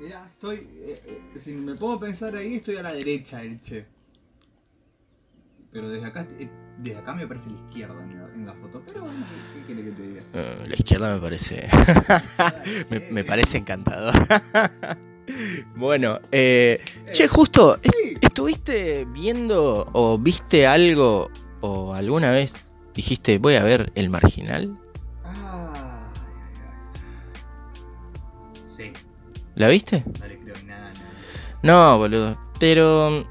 [0.00, 0.56] Mirá, estoy.
[0.82, 1.02] eh,
[1.34, 3.86] eh, si me puedo pensar ahí, estoy a la derecha del Che.
[5.72, 8.82] Pero desde acá, eh, desde acá me parece la izquierda en la, en la foto.
[8.84, 10.22] Pero bueno, ¿qué, qué quiere que te diga?
[10.34, 11.68] Eh, la izquierda me parece.
[13.10, 14.14] me, parece encantador.
[15.76, 16.78] bueno, eh,
[17.12, 18.18] che, justo, est-.
[18.20, 21.30] ¿estuviste viendo o viste algo
[21.62, 24.78] o alguna vez dijiste voy a ver el marginal?
[25.24, 25.32] Ay,
[26.14, 26.60] ay,
[28.54, 28.62] ay.
[28.66, 28.92] Sí,
[29.54, 30.04] ¿La viste?
[30.20, 31.60] no le creo nada, nada.
[31.62, 32.38] No, boludo.
[32.60, 33.24] Pero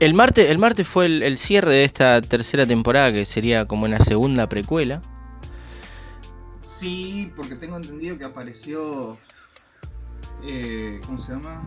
[0.00, 3.84] el martes, el martes fue el, el cierre de esta tercera temporada que sería como
[3.84, 5.02] una segunda precuela.
[6.60, 9.18] Sí, porque tengo entendido que apareció.
[10.42, 11.62] Eh, ¿Cómo se llama?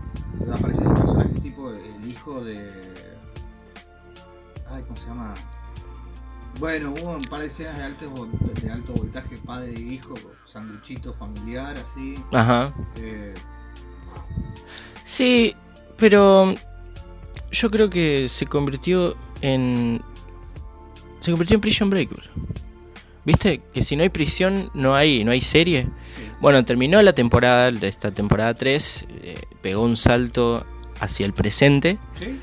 [0.52, 2.93] Apareció un personaje tipo el hijo de.
[4.67, 5.36] Ay, ¿cómo se llama?
[6.60, 8.30] Bueno, hubo un par de escenas de alto,
[8.62, 10.15] de alto voltaje, padre e hijo,
[10.46, 12.15] sanguchito familiar, así.
[12.32, 12.74] Ajá.
[12.96, 13.34] Eh,
[15.04, 15.56] Sí,
[15.98, 16.56] pero
[17.54, 20.02] yo creo que se convirtió en.
[21.20, 22.10] Se convirtió en Prison Break.
[23.26, 23.62] ¿Viste?
[23.74, 25.88] Que si no hay prisión, no hay, no hay serie.
[26.13, 26.24] sí.
[26.42, 30.66] Bueno, terminó la temporada, esta temporada 3, eh, pegó un salto
[31.00, 31.98] hacia el presente.
[32.20, 32.38] Sí.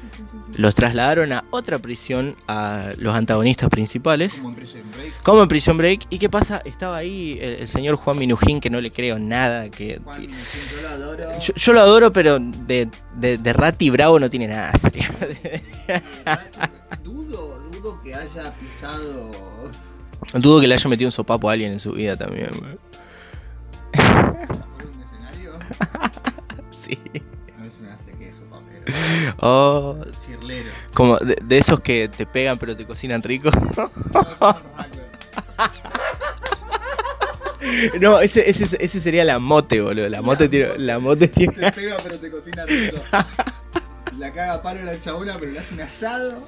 [0.60, 4.34] Los trasladaron a otra prisión a los antagonistas principales.
[4.36, 5.22] Como en Prison Break.
[5.22, 6.02] Como en Prison Break.
[6.10, 6.60] ¿Y qué pasa?
[6.66, 9.70] Estaba ahí el, el señor Juan Minujín, que no le creo nada.
[9.70, 10.44] que Juan Minujín,
[10.76, 11.38] yo lo adoro.
[11.38, 14.72] yo, yo lo adoro, pero de, de, de Rati Bravo no tiene nada.
[14.76, 15.04] serio.
[17.02, 19.30] Dudo, dudo que haya pisado.
[20.34, 22.50] Dudo que le haya metido un sopapo a alguien en su vida también.
[22.58, 22.76] güey.
[23.94, 25.52] por un escenario.
[26.70, 26.98] Sí.
[29.38, 30.68] Oh, Chirlero.
[30.94, 33.50] como de, de esos que te pegan pero te cocinan rico.
[38.00, 40.08] No, ese, ese, ese sería la mote, boludo.
[40.08, 40.78] La mote tiene.
[40.78, 41.52] La mote tiene.
[41.52, 42.98] Te pega pero te cocina rico.
[44.18, 46.46] La caga a palo la chabona pero le hace un asado.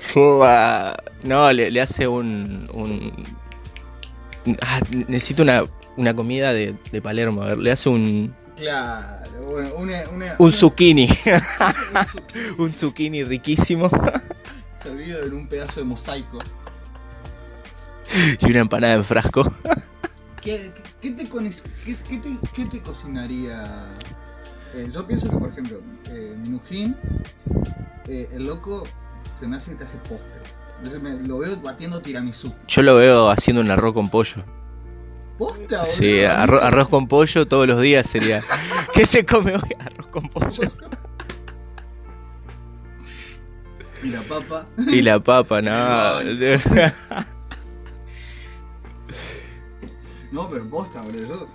[1.22, 2.68] No, le, le hace un.
[2.72, 3.12] un
[4.62, 5.64] ah, necesito una,
[5.96, 7.42] una comida de, de Palermo.
[7.42, 8.34] A ver, le hace un.
[8.56, 11.08] Claro, bueno, una, una, Un zucchini.
[12.58, 13.88] un zucchini riquísimo.
[14.82, 16.38] servido en un pedazo de mosaico.
[18.40, 19.50] y una empanada en frasco.
[20.40, 23.86] ¿Qué, qué te, cones- qué, qué te, qué te cocinaría?
[24.74, 26.96] Eh, yo pienso que, por ejemplo, eh, Minujín,
[28.08, 28.84] eh, el loco
[29.38, 30.40] se me hace que te hace postre.
[30.78, 32.52] Entonces me, lo veo batiendo tiramisú.
[32.68, 34.44] Yo lo veo haciendo un arroz con pollo.
[35.46, 38.42] ¿Posta, Sí, arro- arroz con pollo todos los días sería.
[38.94, 39.76] ¿Qué se come hoy?
[39.78, 40.70] Arroz con pollo.
[44.02, 44.66] Y la papa.
[44.88, 46.20] Y la papa, no.
[50.30, 51.46] No, pero posta, boludo.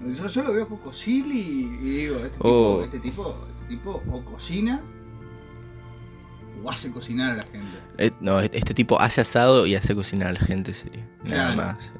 [0.00, 2.82] Yo, yo, yo lo veo con Cosili y, y digo, este tipo, Oh.
[2.84, 4.82] este tipo, este tipo o cocina
[6.62, 7.78] o hace cocinar a la gente.
[7.96, 11.08] Eh, No, este tipo hace asado y hace cocinar a la gente, sería.
[11.24, 11.56] Nada Claro.
[11.56, 11.90] más.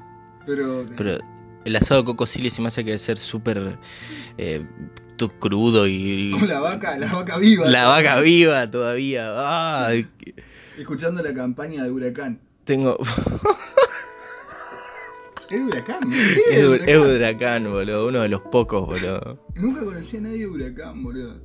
[0.49, 1.19] Pero, Pero
[1.65, 3.79] el asado de Coco Silly se me hace que debe ser súper
[4.39, 4.65] eh,
[5.39, 6.31] crudo y.
[6.39, 7.69] con la vaca, la vaca viva.
[7.69, 9.93] La vaca viva todavía.
[10.79, 12.41] Escuchando la campaña de Huracán.
[12.65, 12.99] tengo.
[15.51, 16.15] Es Huracán, ¿no?
[16.15, 16.89] Es, Dur- Huracán.
[16.91, 18.09] es Huracán, boludo.
[18.09, 19.43] Uno de los pocos, boludo.
[19.55, 21.41] Nunca conocí a nadie de Huracán, boludo.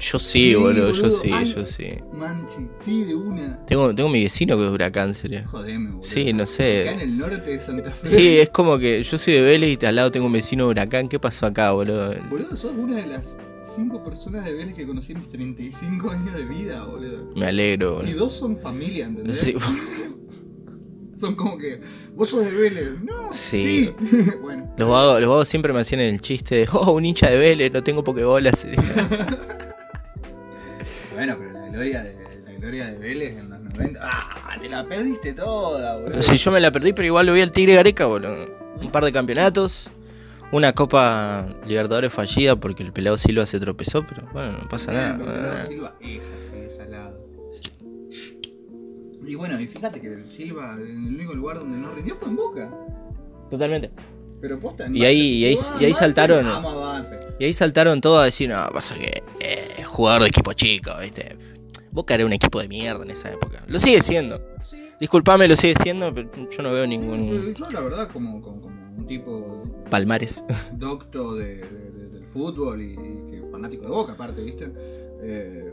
[0.00, 0.92] Yo sí, Sí, boludo.
[0.92, 1.52] Yo sí, Ay.
[1.52, 1.88] yo sí.
[2.12, 3.64] Manchi, sí, de una.
[3.66, 5.46] Tengo, tengo mi vecino que es Huracán, sería.
[5.48, 6.02] Jodeme, boludo.
[6.04, 7.02] Sí, no Acá en sé.
[7.02, 8.06] el norte de Santa Fe.
[8.06, 10.70] Sí, es como que yo soy de Vélez y al lado tengo un vecino de
[10.70, 11.08] Huracán.
[11.08, 12.14] ¿Qué pasó acá, boludo?
[12.30, 13.34] Boludo, sos una de las
[13.74, 17.32] cinco personas de Vélez que conocí en mis 35 años de vida, boludo.
[17.34, 18.18] Me alegro, Y boludo.
[18.26, 19.38] dos son familia, ¿entendés?
[19.38, 19.54] Sí,
[21.16, 21.80] Son como que,
[22.14, 22.90] vos sos de Vélez.
[23.02, 23.90] No, Sí.
[24.00, 24.26] sí.
[24.40, 27.36] bueno, Los vagos, los vagos siempre me hacían el chiste de, oh, un hincha de
[27.36, 28.64] Vélez, no tengo pokebolas.
[31.18, 34.00] bueno, pero la gloria de, la gloria de Vélez en los 90.
[34.00, 34.56] ¡Ah!
[34.60, 36.22] Te la perdiste toda, boludo.
[36.22, 38.46] Sí, yo me la perdí, pero igual lo vi al Tigre Gareca, boludo.
[38.80, 39.90] Un par de campeonatos,
[40.52, 45.16] una Copa Libertadores fallida porque el pelado Silva se tropezó, pero bueno, no pasa nada.
[45.18, 45.66] pero nada.
[45.66, 47.28] Silva es así, es al lado.
[49.26, 52.70] Y bueno, y fíjate que Silva, el único lugar donde no rindió fue en Boca.
[53.50, 53.90] Totalmente.
[54.40, 56.46] Pero posta, Y ahí- y ahí- y ahí saltaron-.
[57.40, 61.36] Y ahí saltaron todos a decir, no, pasa que eh, jugador de equipo chico, ¿viste?
[61.90, 63.62] Boca era un equipo de mierda en esa época.
[63.66, 64.40] Lo sigue siendo.
[64.68, 68.60] Sí, Disculpame, lo sigue siendo, pero yo no veo ningún yo la verdad como, como,
[68.62, 70.44] como un tipo palmares.
[70.72, 74.70] docto de, de- de- del fútbol y, que fanático de Boca aparte, ¿viste?
[75.22, 75.72] Eh,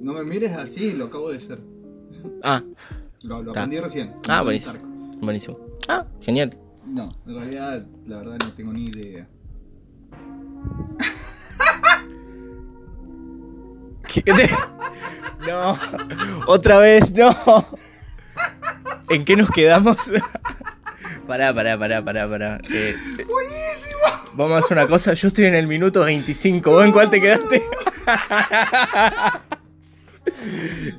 [0.00, 1.58] no me mires así, lo acabo de ser.
[2.42, 2.62] ah,
[3.22, 4.12] Lo, aprendí recién.
[4.28, 4.74] Ah, buenísimo.
[5.20, 5.58] Buenísimo.
[5.88, 6.50] Ah, genial.
[6.86, 9.26] No, en realidad, la verdad no tengo ni idea.
[14.06, 14.50] ¿Qué te...
[15.46, 15.78] No,
[16.46, 17.36] otra vez, no.
[19.10, 20.12] ¿En qué nos quedamos?
[21.26, 22.60] Pará, pará, pará, pará, pará.
[22.70, 22.94] Eh,
[23.26, 24.00] Buenísimo.
[24.34, 27.20] Vamos a hacer una cosa, yo estoy en el minuto 25, ¿vos en cuál te
[27.20, 27.62] quedaste?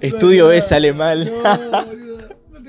[0.02, 1.32] Estudio B sale mal.
[1.43, 2.06] No,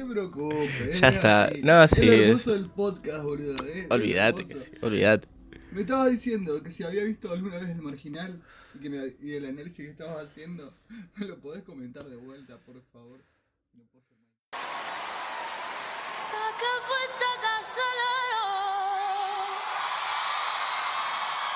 [0.08, 1.00] preocupes.
[1.00, 1.44] Ya eh, es está.
[1.44, 1.62] Así.
[1.62, 2.08] No, sí.
[2.08, 2.44] El es...
[2.44, 3.66] del podcast, boludo.
[3.66, 3.86] ¿eh?
[3.90, 5.28] Olvídate, que sí, olvídate.
[5.72, 8.42] Me estabas diciendo que si había visto alguna vez el marginal
[8.74, 10.74] y, que me, y el análisis que estabas haciendo,
[11.16, 13.20] me lo podés comentar de vuelta, por favor.
[13.74, 14.18] No puedo ser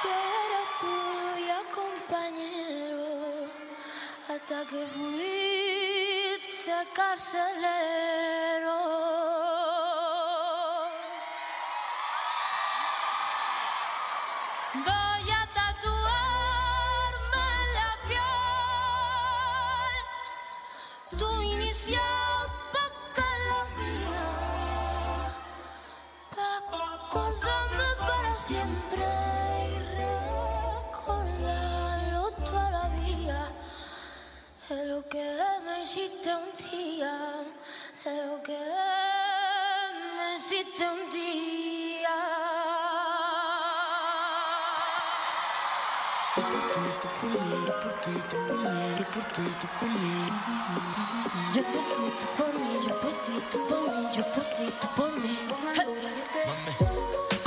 [0.03, 3.47] Yo era tuya, compañero,
[4.29, 5.62] hasta que fui
[6.63, 8.63] pinche carcelero.
[34.75, 37.45] de lo que me hiciste un día,
[38.05, 38.59] de lo que
[40.17, 42.17] me hiciste un día.
[46.37, 48.97] Yo por ti, tú por mí, yo por ti, tú por mí,
[54.17, 55.39] yo por ti, tú por mí.
[56.85, 57.42] Hey.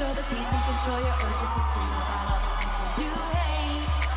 [0.00, 4.07] all the peace and control your urges to scream about all the things you hate.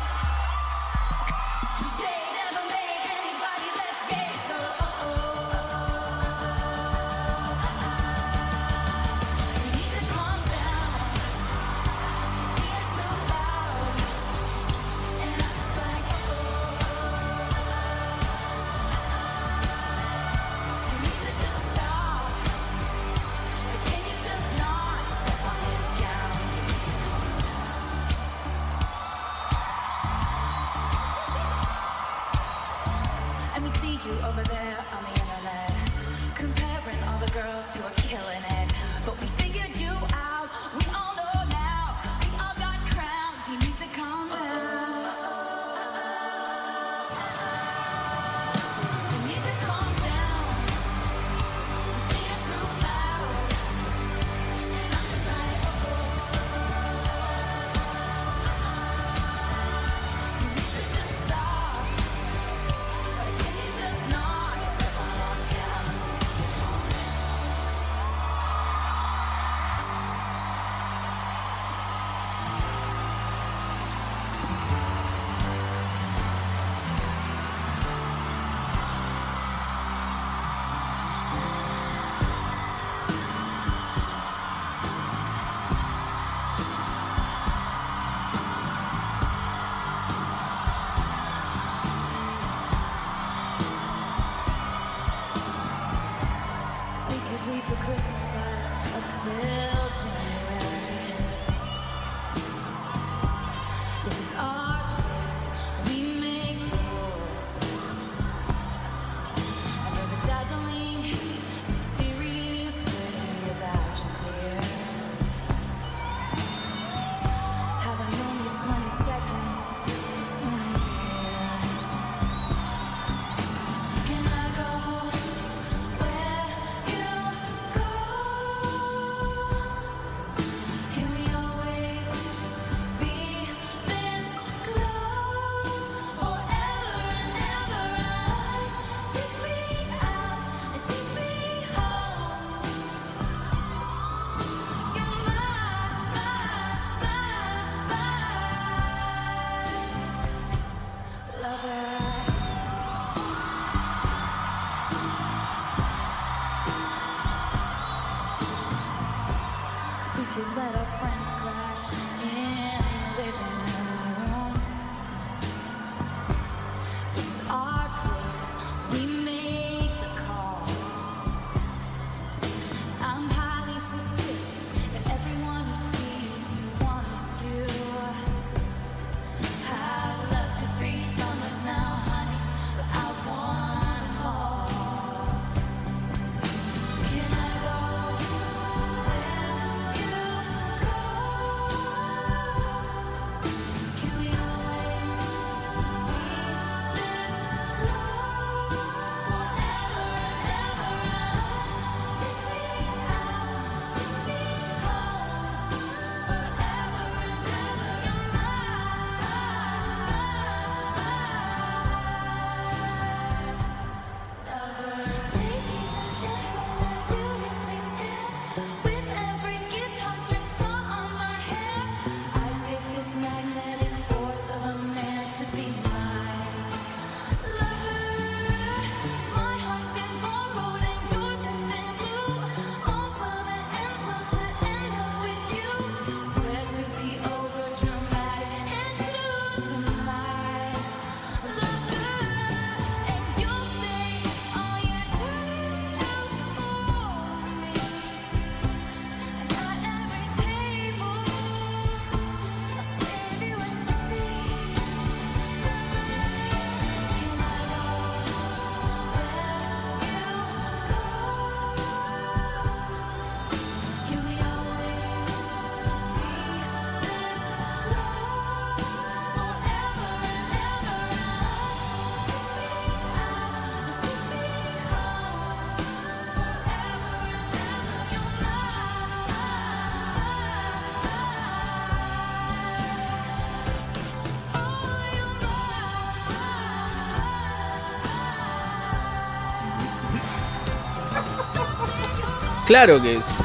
[292.72, 293.26] claro que es.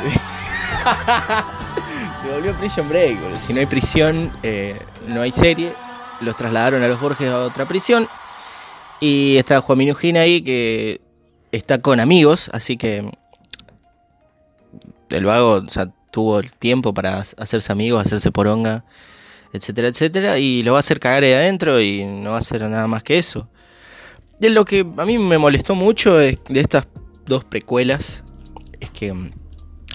[2.22, 3.18] se volvió Prison Break.
[3.36, 5.74] Si no hay prisión, eh, no hay serie.
[6.22, 8.08] Los trasladaron a los Borges a otra prisión.
[9.02, 11.02] Y está Juan Minujín ahí que
[11.52, 13.12] está con amigos, así que
[15.10, 15.62] el vago
[16.10, 18.86] tuvo el tiempo para hacerse amigos, hacerse poronga,
[19.52, 22.62] etcétera, etcétera, y lo va a hacer cagar de adentro y no va a hacer
[22.62, 23.50] nada más que eso.
[24.40, 26.88] De lo que a mí me molestó mucho de estas
[27.26, 28.24] dos precuelas
[28.80, 29.32] es que mm,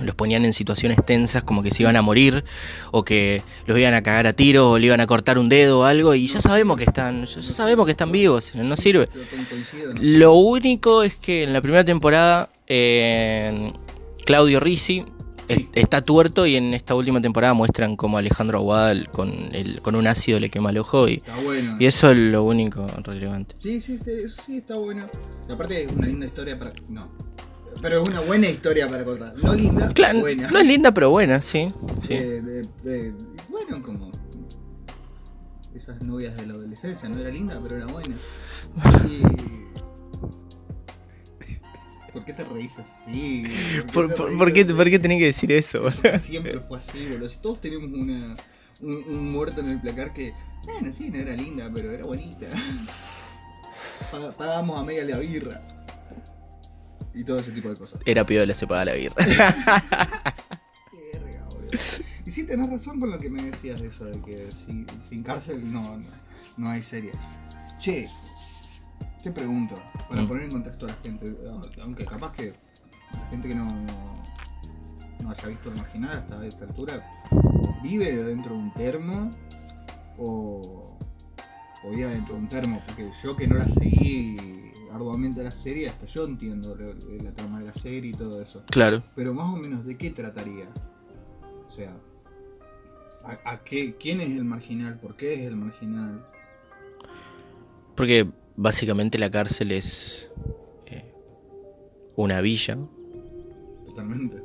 [0.04, 2.44] los ponían en situaciones tensas como que se iban a morir
[2.90, 5.80] o que los iban a cagar a tiros o le iban a cortar un dedo
[5.80, 9.08] o algo y ya sabemos que están ya sabemos que están vivos, no sirve.
[10.00, 13.72] Lo único es que en la primera temporada eh,
[14.24, 15.04] Claudio Risi
[15.74, 20.06] está tuerto y en esta última temporada muestran como Alejandro Aguada con, el, con un
[20.06, 21.76] ácido le quema el ojo y, Está bueno.
[21.78, 23.54] y eso es lo único relevante.
[23.58, 25.08] Sí, sí, sí, eso sí está bueno.
[25.48, 26.72] Y aparte es una linda historia para.
[26.88, 27.08] No.
[27.80, 29.34] Pero es una buena historia para contar.
[29.42, 30.50] No linda, Claro, buena.
[30.50, 31.72] no es linda pero buena, sí.
[32.00, 32.14] sí.
[32.14, 33.12] Eh, de- de-
[33.48, 34.10] bueno, como.
[35.74, 38.14] Esas novias de la adolescencia, no era linda, pero era buena.
[39.08, 39.22] Y.
[42.12, 43.42] ¿Por qué te reís así?
[43.92, 44.66] ¿Por, te por, qué?
[44.66, 45.82] ¿Por qué tenés que decir eso?
[45.82, 47.28] Porque Siempre fue así, boludo.
[47.28, 48.36] Si todos tenemos una,
[48.82, 52.46] un, un muerto en el placar que, bueno, sí, no era linda, pero era bonita.
[54.10, 55.62] Pa- Pagábamos a media la birra.
[57.14, 58.00] Y todo ese tipo de cosas.
[58.06, 59.14] Era piola, se paga la birra.
[60.90, 61.70] Qué verga, boludo.
[62.24, 65.22] Y sí, tenés razón con lo que me decías de eso, de que si- sin
[65.22, 66.04] cárcel no, no,
[66.56, 67.12] no hay serie.
[67.80, 68.08] Che,
[69.22, 70.28] te pregunto, para Mm.
[70.28, 71.34] poner en contexto a la gente,
[71.82, 72.52] aunque capaz que
[73.12, 74.22] la gente que no, no,
[75.20, 77.04] no haya visto el marginal hasta esta altura,
[77.82, 79.30] ¿vive dentro de un termo
[80.18, 80.96] o,
[81.84, 82.80] o vive dentro de un termo?
[82.86, 84.61] Porque yo que no la seguí
[84.92, 88.62] arduamente la serie, hasta yo entiendo la, la trama de la serie y todo eso.
[88.70, 89.02] Claro.
[89.14, 90.68] Pero más o menos, ¿de qué trataría?
[91.66, 91.96] O sea,
[93.24, 94.98] ¿a, a qué, ¿quién es el marginal?
[94.98, 96.24] ¿Por qué es el marginal?
[97.94, 100.30] Porque básicamente la cárcel es
[100.86, 101.12] eh,
[102.16, 102.78] una villa.
[103.86, 104.42] Totalmente.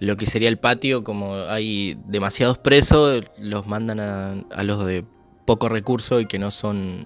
[0.00, 5.04] Lo que sería el patio, como hay demasiados presos, los mandan a, a los de
[5.46, 7.04] poco recurso y que no son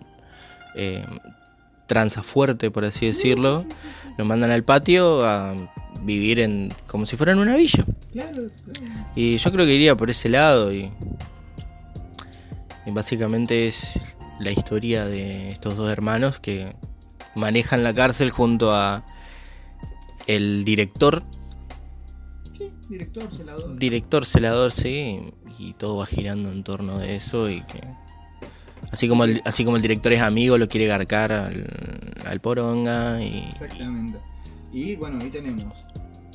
[0.77, 1.05] eh,
[1.87, 3.65] tranza fuerte, por así decirlo.
[4.17, 5.55] Los mandan al patio a
[6.03, 7.85] vivir en como si fueran una villa.
[8.13, 9.07] Claro, claro.
[9.17, 10.91] Y yo creo que iría por ese lado y,
[12.87, 13.99] y básicamente es
[14.41, 16.75] la historia de estos dos hermanos que
[17.35, 19.05] manejan la cárcel junto a
[20.27, 21.23] el director,
[22.57, 23.79] Sí, director, celador.
[23.79, 25.21] director celador, sí,
[25.59, 27.81] y todo va girando en torno de eso y que
[28.95, 31.67] así como el, así como el director es amigo, lo quiere garcar al,
[32.25, 34.19] al poronga y, Exactamente.
[34.73, 35.65] Y bueno, ahí tenemos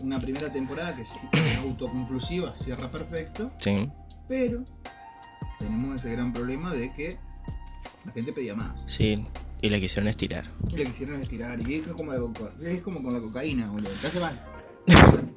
[0.02, 1.20] una primera temporada que es
[1.58, 3.90] autoconclusiva, cierra perfecto, sí,
[4.28, 4.64] pero
[5.60, 7.18] tenemos ese gran problema de que
[8.06, 8.80] la gente pedía más.
[8.86, 9.26] sí,
[9.62, 10.46] y la quisieron estirar.
[10.70, 11.60] Y la quisieron estirar.
[11.70, 13.92] Y es como, la coca- es como con la cocaína, boludo.
[14.02, 14.40] Te hace mal.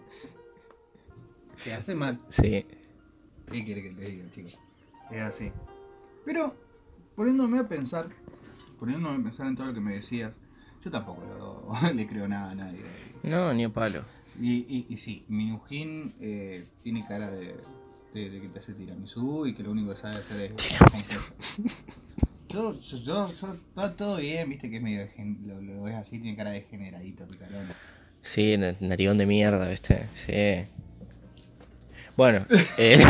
[1.64, 2.20] Te hace mal.
[2.28, 2.64] Sí,
[3.50, 4.58] ¿Qué quiere que te diga, chicos?
[5.10, 5.50] Es así.
[6.24, 6.54] Pero,
[7.22, 8.08] poniéndome a pensar,
[8.80, 10.32] poniéndome a pensar en todo lo que me decías,
[10.84, 12.80] yo tampoco lo- le creo nada a nadie.
[13.22, 14.02] no, ni a palo.
[14.40, 17.54] Y, y, y sí, Minujín eh, tiene cara de,
[18.12, 20.78] de, de que te hace tiramisú y que lo único que sabe hacer es...
[22.48, 23.30] Yo, yo, yo,
[23.76, 25.08] yo- todo, bien, viste que es medio,
[25.46, 27.66] lo, lo ves así, tiene cara de generadito, picarón.
[28.20, 30.06] Sí, na- narigón de mierda, ¿viste?
[30.14, 30.70] Sí.
[32.14, 32.44] Bueno,
[32.76, 33.02] eh,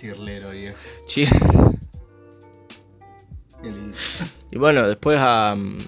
[0.00, 0.76] Chirlero, viejo.
[1.06, 1.26] chi-
[3.62, 3.96] Qué lindo.
[4.50, 5.54] y bueno, después a.
[5.56, 5.78] mm,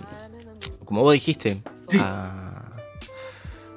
[0.84, 1.98] Como vos dijiste, Sí.
[2.00, 2.76] a.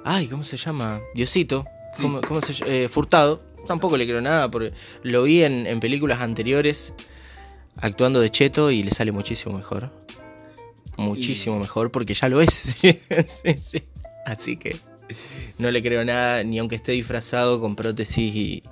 [0.04, 1.00] Ay, ¿cómo se llama?
[1.14, 1.66] Diosito.
[1.96, 2.02] Sí.
[2.04, 2.72] ¿Cómo, cómo se llama?
[2.72, 3.42] Eh, Furtado.
[3.66, 6.94] Tampoco le creo nada porque lo vi en, en películas anteriores
[7.78, 9.90] actuando de cheto y le sale muchísimo mejor.
[10.98, 12.54] Muchísimo Y- mejor porque ya lo es.
[13.26, 13.84] sí, sí.
[14.26, 14.78] Así que
[15.58, 18.64] no le creo nada, ni aunque esté disfrazado con prótesis y,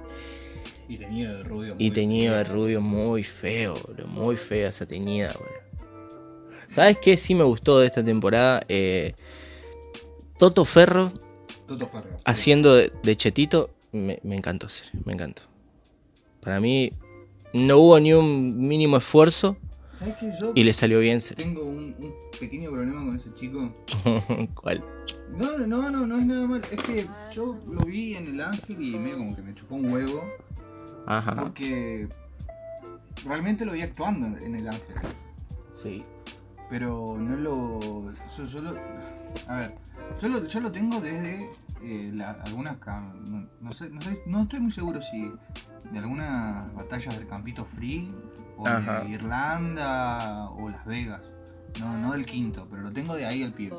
[0.87, 1.75] Y teñido de rubio.
[1.77, 2.53] Y muy teñido de feo.
[2.53, 4.07] rubio muy feo, bro.
[4.07, 5.47] Muy fea esa teñida, bro.
[6.69, 8.63] ¿Sabes qué sí me gustó de esta temporada?
[8.67, 9.13] Eh,
[10.37, 11.11] Toto Ferro
[11.67, 12.17] Toto Ferro.
[12.25, 15.43] haciendo de, de chetito me, me encantó, serio, me encantó.
[16.41, 16.89] Para mí
[17.53, 19.55] no hubo ni un mínimo esfuerzo
[19.97, 21.19] ¿Sabes que yo y le salió bien.
[21.35, 23.71] tengo un, un pequeño problema con ese chico?
[24.55, 24.83] ¿Cuál?
[25.37, 26.61] No, no, no, no es nada mal.
[26.71, 29.91] Es que yo lo vi en el ángel y medio como que me chupó un
[29.91, 30.23] huevo.
[31.07, 32.07] Ajá, Porque
[33.25, 34.95] realmente lo vi actuando en el ángel.
[35.73, 36.03] sí.
[36.69, 37.79] pero no lo.
[38.35, 38.79] Yo, yo lo-
[39.47, 39.75] a ver,
[40.21, 41.49] yo lo, yo lo tengo desde
[41.83, 42.77] eh, la- algunas.
[43.29, 45.31] No, no sé, no, sé- no estoy muy seguro si
[45.91, 48.11] de algunas batallas del Campito Free
[48.57, 49.01] o Ajá.
[49.01, 51.21] de Irlanda o Las Vegas.
[51.79, 53.75] No, no del quinto, pero lo tengo de ahí el pibe.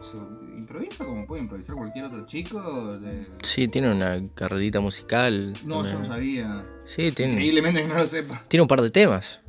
[0.00, 0.18] Se
[0.58, 2.98] improvisa como puede improvisar cualquier otro chico.
[2.98, 5.54] de- Sí, tiene una carrerita musical.
[5.64, 6.64] No, una- yo no sabía.
[6.84, 8.44] Sí, tiene, Increíblemente que no lo sepa.
[8.48, 9.40] tiene un par de temas.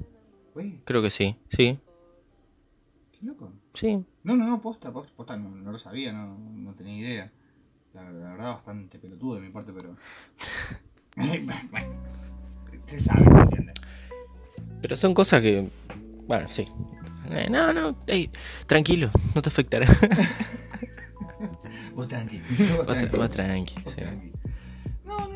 [0.53, 1.35] Güey, Creo que sí.
[1.49, 1.77] Sí,
[3.11, 3.51] qué loco.
[3.73, 4.03] sí.
[4.23, 7.31] No, no, no, posta, posta, posta, no, no lo sabía, no, no tenía idea.
[7.93, 9.95] La, la verdad, bastante pelotudo de mi parte, pero.
[11.71, 11.93] bueno,
[12.87, 13.75] se sabe, ¿me entiendes?
[14.81, 15.69] Pero son cosas que.
[16.27, 16.67] Bueno, sí.
[17.31, 17.95] Eh, no, no,
[18.67, 19.87] tranquilo, no te afectará.
[21.95, 22.43] Vos tranquilo.
[22.77, 24.01] Vos tra- vos tranqui, Vos sí.
[24.01, 24.31] tranqui.
[25.05, 25.27] No, no,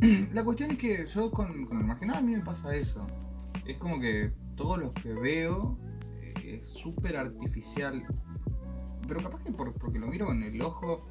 [0.00, 0.28] no.
[0.34, 3.06] La cuestión es que yo con, con el marginal a mí me pasa eso.
[3.66, 5.76] Es como que todos los que veo
[6.22, 8.02] eh, es súper artificial.
[9.06, 11.06] Pero capaz que por- porque lo miro con el ojo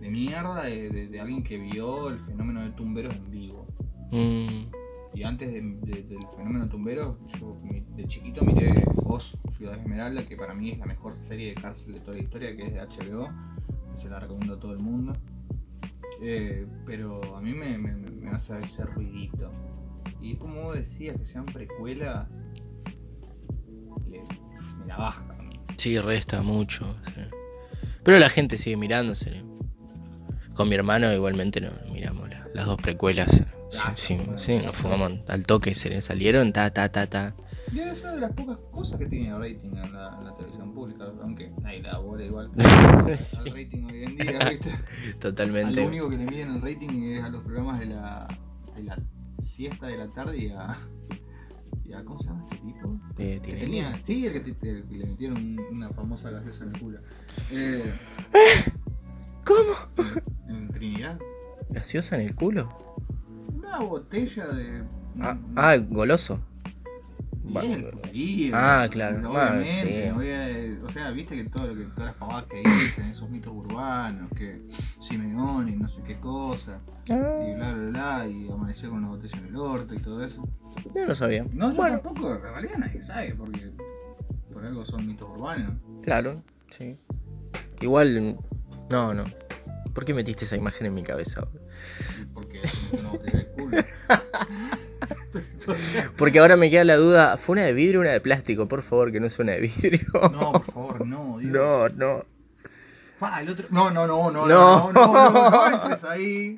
[0.00, 3.66] de mierda de, de- de alguien que vio el fenómeno de tumberos en vivo.
[4.12, 4.66] Mm,
[5.14, 7.58] Y antes de- de- del fenómeno tumbero, yo
[7.96, 8.74] de chiquito miré
[9.04, 12.22] Oz, Ciudad Esmeralda, que para mí es la mejor serie de cárcel de toda la
[12.22, 13.28] historia, que es de HBO,
[13.96, 15.16] se la recomiendo a todo el mundo.
[16.22, 19.50] Eh, pero a mí me, me- me- me hace ese ruidito.
[20.20, 22.28] Y es como vos decías, que sean precuelas,
[24.08, 24.22] le-
[24.78, 25.24] me la baja.
[25.24, 25.50] ¿no?
[25.76, 26.96] sí, resta mucho.
[27.14, 27.20] sí.
[28.02, 29.42] Pero la gente sigue mirándose.
[30.54, 33.30] Con mi hermano igualmente no miramos la- las dos precuelas.
[33.68, 33.92] Sí, Ah,
[34.36, 37.34] sí, nos fumamos al toque, se le salieron, ta, ta, ta, ta.
[37.72, 40.72] Y es una de las pocas cosas que tiene rating en la, en la televisión
[40.72, 42.50] pública, aunque nadie la igual.
[43.14, 43.38] Sí.
[43.40, 44.74] Al rating hoy en día, ¿viste?
[45.20, 45.80] Totalmente.
[45.80, 48.28] lo único que le miden el rating es a los programas de la,
[48.76, 48.98] de la
[49.38, 50.76] siesta de la tarde y a,
[51.84, 53.00] y a- ¿Cómo se llama este tipo?
[53.18, 56.64] Eh, Que tenía, sí, el que, te- el que le metieron un- una famosa gaseosa
[56.64, 56.98] en el culo.
[57.50, 57.92] Eh,
[59.44, 60.12] ¿Cómo?
[60.48, 61.18] en Trinidad.
[61.70, 62.68] ¿Gaseosa en el culo?
[63.54, 64.82] Una botella de.
[65.20, 66.40] Ah, ah, goloso.
[68.52, 70.78] Ah, claro, Obviamente, sí.
[70.84, 74.30] o sea, viste que todo lo que todas las pavadas que dicen, esos mitos urbanos,
[74.36, 74.60] que
[75.00, 76.80] Simeón y no sé qué cosa,
[77.10, 80.24] Ah, y bla bla bla, y amaneció con una botella en el orto y todo
[80.24, 80.46] eso.
[80.94, 81.44] yo no sabía.
[81.52, 83.70] No, yo bueno, tampoco, en realidad nadie sabe, porque
[84.52, 85.74] por algo son mitos urbanos.
[86.02, 86.98] claro, sí.
[87.80, 88.38] Igual,
[88.90, 89.24] no, no.
[89.94, 91.42] ¿Por qué metiste esa imagen en mi cabeza?
[92.34, 93.76] Porque es una botella de culo.
[96.16, 98.66] Porque ahora me queda la duda, ¿fue una de vidrio o una de plástico?
[98.68, 100.06] Por favor, que no sea una de vidrio.
[100.32, 101.52] No, por favor, no, Dios.
[101.52, 102.24] no, no.
[103.18, 103.66] Pa, el otro...
[103.70, 104.92] No, no, no, no, No.
[104.92, 106.56] no, no, no, no, no entres ahí.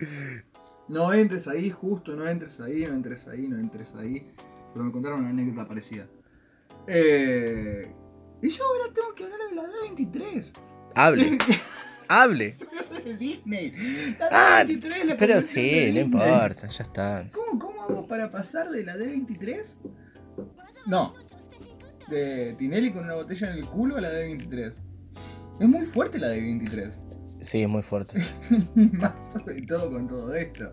[0.89, 4.27] No entres ahí, justo, no entres ahí, no entres ahí, no entres ahí.
[4.73, 6.07] Pero me contaron una anécdota parecida.
[6.87, 7.93] Eh...
[8.41, 10.53] Y yo ahora tengo que hablar de la D23.
[10.95, 11.39] Hable,
[12.09, 12.57] hable.
[13.05, 13.73] de Disney.
[14.19, 17.29] La Ah, D23 la Pero convirtió sí, no importa, ya está.
[17.35, 19.77] ¿Cómo, ¿Cómo hago para pasar de la D23?
[20.87, 21.15] No.
[22.09, 24.73] De Tinelli con una botella en el culo a la D23.
[25.61, 26.93] Es muy fuerte la D23.
[27.41, 28.25] Sí, es muy fuerte.
[28.75, 30.73] Más sobre todo con todo esto.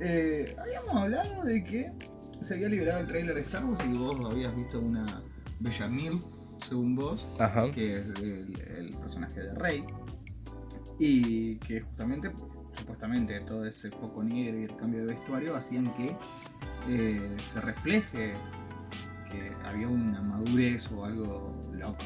[0.00, 1.90] Eh, habíamos hablado de que
[2.42, 5.04] se había liberado el trailer de Star Wars y vos habías visto una
[5.58, 6.20] Bella Mil,
[6.68, 7.70] según vos, Ajá.
[7.72, 9.84] que es el, el personaje de Rey.
[10.98, 12.30] Y que justamente,
[12.72, 16.16] supuestamente, todo ese foco negro y el cambio de vestuario hacían que
[16.88, 18.34] eh, se refleje
[19.30, 22.04] que había una madurez o algo loco.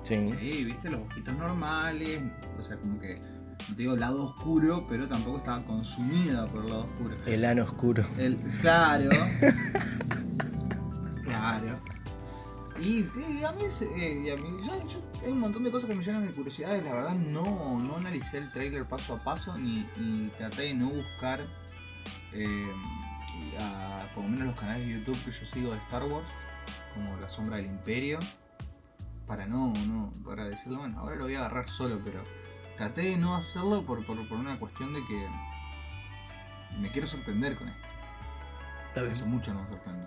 [0.00, 0.28] Sí.
[0.38, 2.20] Sí, viste los ojitos normales,
[2.58, 6.70] o sea, como que, no te digo lado oscuro, pero tampoco estaba consumida por el
[6.70, 7.16] lado oscuro.
[7.26, 8.04] El ano oscuro.
[8.18, 9.08] El, claro.
[11.24, 11.93] claro.
[12.84, 13.08] Y,
[13.40, 13.62] y a mí,
[13.96, 16.32] eh, y a mí yo- yo- hay un montón de cosas que me llenan de
[16.34, 16.84] curiosidades.
[16.84, 20.90] La verdad, no, no analicé el trailer paso a paso, ni, ni traté de no
[20.90, 21.40] buscar,
[22.32, 22.66] eh,
[23.58, 26.28] a- por lo menos los canales de YouTube que yo sigo de Star Wars,
[26.94, 28.18] como La Sombra del Imperio,
[29.26, 32.22] para no, no, para decirlo, bueno, ahora lo voy a agarrar solo, pero
[32.76, 35.26] traté de no hacerlo por, por, por una cuestión de que
[36.80, 37.86] me quiero sorprender con esto.
[38.88, 39.28] Está Eso bien.
[39.30, 40.06] mucho no me sorprende.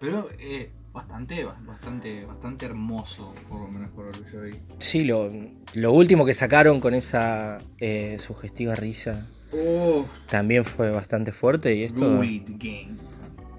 [0.00, 4.54] Pero eh, bastante, bastante, bastante hermoso, por lo menos por lo que yo vi.
[4.78, 5.28] Sí, lo,
[5.74, 11.82] lo último que sacaron con esa eh, sugestiva risa Oh, también fue bastante fuerte y
[11.84, 12.18] esto.
[12.20, 12.96] Game.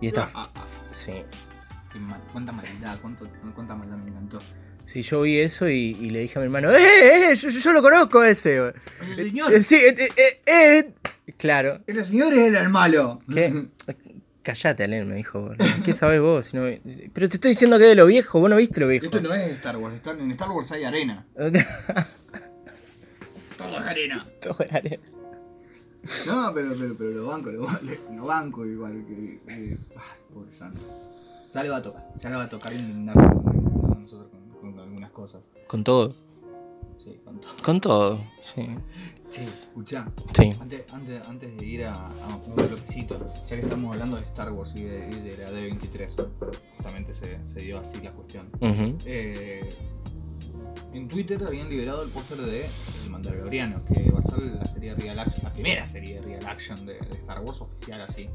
[0.01, 0.27] Y esta.
[0.33, 1.11] Ah, ah, Sí.
[1.93, 4.39] qué ma- cuánta maldad, cuánto, cuánta maldad me encantó.
[4.85, 7.35] Sí, yo vi eso y, y le dije a mi hermano, ¡eh, eh!
[7.35, 8.59] Yo, yo lo conozco ese.
[8.61, 8.73] Oye,
[9.15, 10.79] señor, Eh, sí, eh, eh, eh,
[11.27, 11.33] eh.
[11.37, 11.81] Claro.
[11.87, 13.17] el señor es el malo.
[13.33, 13.67] ¿Qué?
[14.45, 15.51] Callate, Alen, me dijo.
[15.83, 16.45] ¿Qué sabés vos?
[16.45, 16.63] Si no-
[17.13, 19.05] Pero te estoy diciendo que es de lo viejo, vos no viste lo viejo.
[19.05, 21.25] Esto no es Star Wars, Star- en Star Wars hay arena.
[23.57, 24.27] Todo es arena.
[24.41, 25.03] Todo de arena.
[26.27, 27.67] No, pero, pero, pero lo banco, lo,
[28.15, 29.39] lo banco igual que.
[29.47, 29.77] ay,
[30.31, 30.79] pobre santo.
[31.53, 33.41] Ya le va a tocar, ya le va a tocar indignarse con,
[33.81, 35.49] con nosotros con, con algunas cosas.
[35.67, 36.15] Con todo.
[37.05, 37.53] Sí, con todo.
[37.63, 38.19] Con todo.
[38.41, 38.67] Sí.
[39.29, 40.07] Sí, escuchá.
[40.33, 40.49] Sí.
[40.59, 44.51] Antes, antes, antes de ir a, a un bloquecito, ya que estamos hablando de Star
[44.51, 46.27] Wars y de, y de la D23,
[46.77, 48.49] justamente se, se dio así la cuestión.
[48.61, 49.69] Eh,
[50.93, 52.65] en Twitter habían liberado el póster de
[53.03, 56.45] El Mandaloriano, que va a ser la serie Real Action, la primera serie de Real
[56.47, 58.29] Action de, de Star Wars oficial así.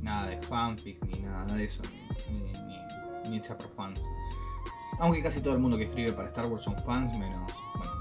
[0.00, 1.82] Nada de fanfic ni nada de eso,
[2.30, 4.00] ni, ni, ni hecha por fans.
[5.00, 7.50] Aunque casi todo el mundo que escribe para Star Wars son fans, menos.
[7.76, 7.92] Bueno,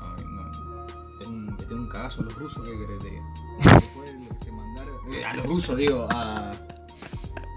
[1.27, 3.23] un, tengo un cagazo a los rusos, ¿qué querés?
[3.81, 4.95] Después de lo que se mandaron.
[5.13, 6.53] eh, a los rusos, digo, a.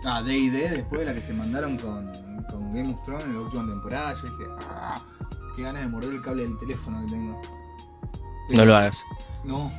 [0.04, 2.12] A DD, después de la que se mandaron con,
[2.48, 5.02] con Game of Thrones en la última temporada, yo dije, ah,
[5.56, 7.42] qué ganas de morder el cable del teléfono que tengo.
[8.50, 9.02] No lo hagas.
[9.44, 9.72] No.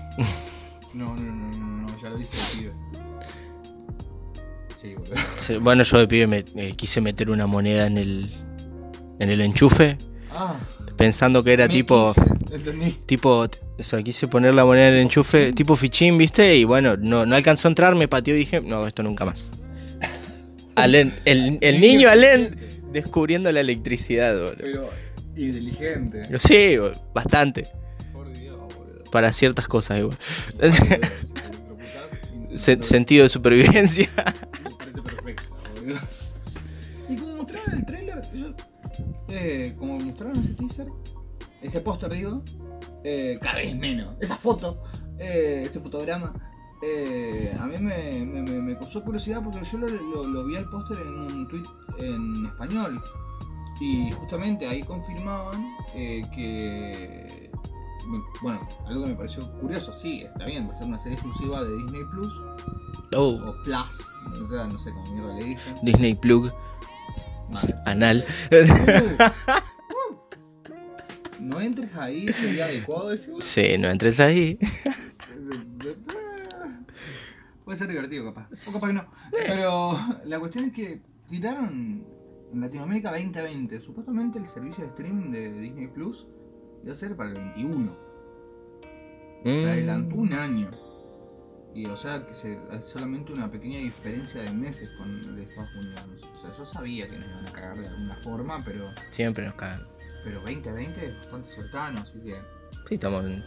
[0.93, 2.73] No, no, no, no, no, ya lo hice el pibe.
[4.75, 5.61] Sí, boludo.
[5.61, 8.33] Bueno, yo de pibe me, eh, quise meter una moneda en el,
[9.19, 9.97] en el enchufe,
[10.31, 10.55] Ah,
[10.97, 12.91] pensando que era tipo, quise, entendí.
[13.05, 13.47] tipo,
[13.77, 16.55] eso, quise poner la moneda en el enchufe, tipo fichín, ¿viste?
[16.57, 19.49] Y bueno, no, no alcanzó a entrar, me pateó y dije, no, esto nunca más.
[20.75, 22.55] Alen, el, el niño Alen
[22.91, 24.55] descubriendo la electricidad, boludo.
[24.57, 24.89] Pero
[25.35, 26.37] inteligente.
[26.37, 26.77] Sí,
[27.13, 27.67] bastante.
[28.13, 29.03] Por Dios, boludo.
[29.11, 30.17] Para ciertas cosas igual.
[32.55, 34.09] Se- sentido de supervivencia.
[39.29, 40.87] eh, como mostraron ese teaser,
[41.61, 42.43] ese póster digo,
[43.03, 44.15] eh, cada vez menos.
[44.19, 44.83] Esa foto,
[45.19, 46.33] eh, ese fotograma,
[46.83, 50.57] eh, a mí me, me, me- me causó curiosidad porque yo lo, lo- lo vi
[50.57, 51.63] al póster en un tweet
[51.99, 53.01] en español.
[53.79, 55.63] Y justamente ahí confirmaban
[55.93, 57.51] eh, que.
[58.41, 61.63] Bueno, algo que me pareció curioso, sí, está bien, va a ser una serie exclusiva
[61.63, 62.41] de Disney Plus
[63.15, 65.75] Oh, o Plus, o sea, no sé cómo mierda le dicen.
[65.83, 66.49] Disney Plug,
[67.49, 67.75] Vale.
[67.85, 68.25] anal.
[71.39, 73.41] No entres ahí, sería adecuado decirlo.
[73.41, 74.57] Sí, no entres ahí.
[77.63, 78.47] Puede ser divertido, capaz.
[78.67, 79.05] O capaz que no.
[79.31, 82.03] Pero la cuestión es que tiraron
[82.53, 83.79] en Latinoamérica 2020.
[83.81, 86.27] Supuestamente el servicio de streaming de Disney Plus
[86.83, 87.95] iba a ser para el 21.
[89.43, 89.67] Se Mm.
[89.67, 90.71] adelantó un año.
[91.77, 95.43] Y o sea que se, hay solamente una pequeña diferencia de meses con el de
[95.43, 96.03] Estados Unidos.
[96.31, 99.53] O sea, yo sabía que nos iban a cagar de alguna forma, pero, Siempre nos
[99.53, 99.85] cagan.
[100.23, 102.33] pero 2020 es bastante cercano, así que.
[102.33, 103.43] Sí, estamos en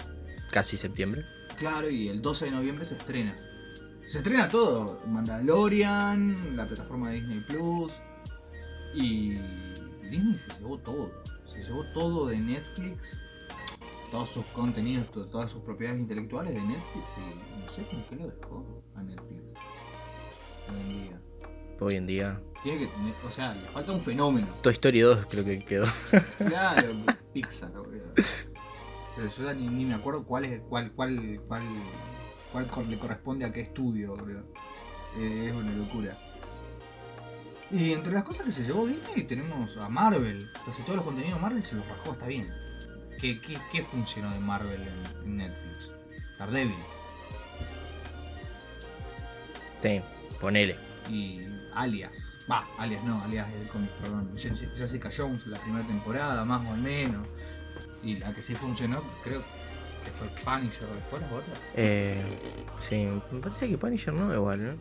[0.52, 1.24] casi septiembre.
[1.58, 3.34] Claro, y el 12 de noviembre se estrena.
[4.08, 5.00] Se estrena todo.
[5.08, 7.92] Mandalorian, la plataforma de Disney Plus.
[8.94, 9.30] Y
[10.08, 11.10] Disney se llevó todo.
[11.52, 13.18] Se llevó todo de Netflix.
[14.10, 17.06] Todos sus contenidos, to- todas sus propiedades intelectuales de Netflix.
[17.16, 19.42] Y no sé con qué lo dejó a Netflix.
[20.68, 21.20] Hoy en día.
[21.80, 22.40] Hoy en día.
[22.62, 24.48] Tiene que tener, o sea, le falta un fenómeno.
[24.62, 25.86] Toy Story 2 creo que quedó.
[26.38, 26.88] Claro,
[27.32, 28.12] Pixar, boludo.
[29.16, 31.62] Pero yo ni, ni me acuerdo cuál es cuál cuál cuál
[32.52, 34.42] cuál le corresponde a qué estudio, boludo.
[35.18, 36.16] Eh, es una locura.
[37.70, 40.48] Y entre las cosas que se llevó Disney tenemos a Marvel.
[40.66, 42.44] Casi todos los contenidos de Marvel se los bajó, está bien.
[43.20, 45.90] ¿Qué, qué, qué funcionó de Marvel en, en Netflix?
[46.38, 46.74] Daredevil
[49.82, 50.00] Sí,
[50.40, 50.76] ponele.
[51.08, 51.40] y
[51.74, 52.36] Alias.
[52.50, 54.30] Va, Alias no, Alias es el cómic, perdón.
[54.36, 57.26] Jessica Jones, la primera temporada, más o menos.
[58.02, 59.42] Y la que sí funcionó, creo
[60.04, 61.54] que fue Punisher después, otra.
[61.74, 62.24] Eh,
[62.78, 64.74] sí, me parece que Punisher no igual, ¿no?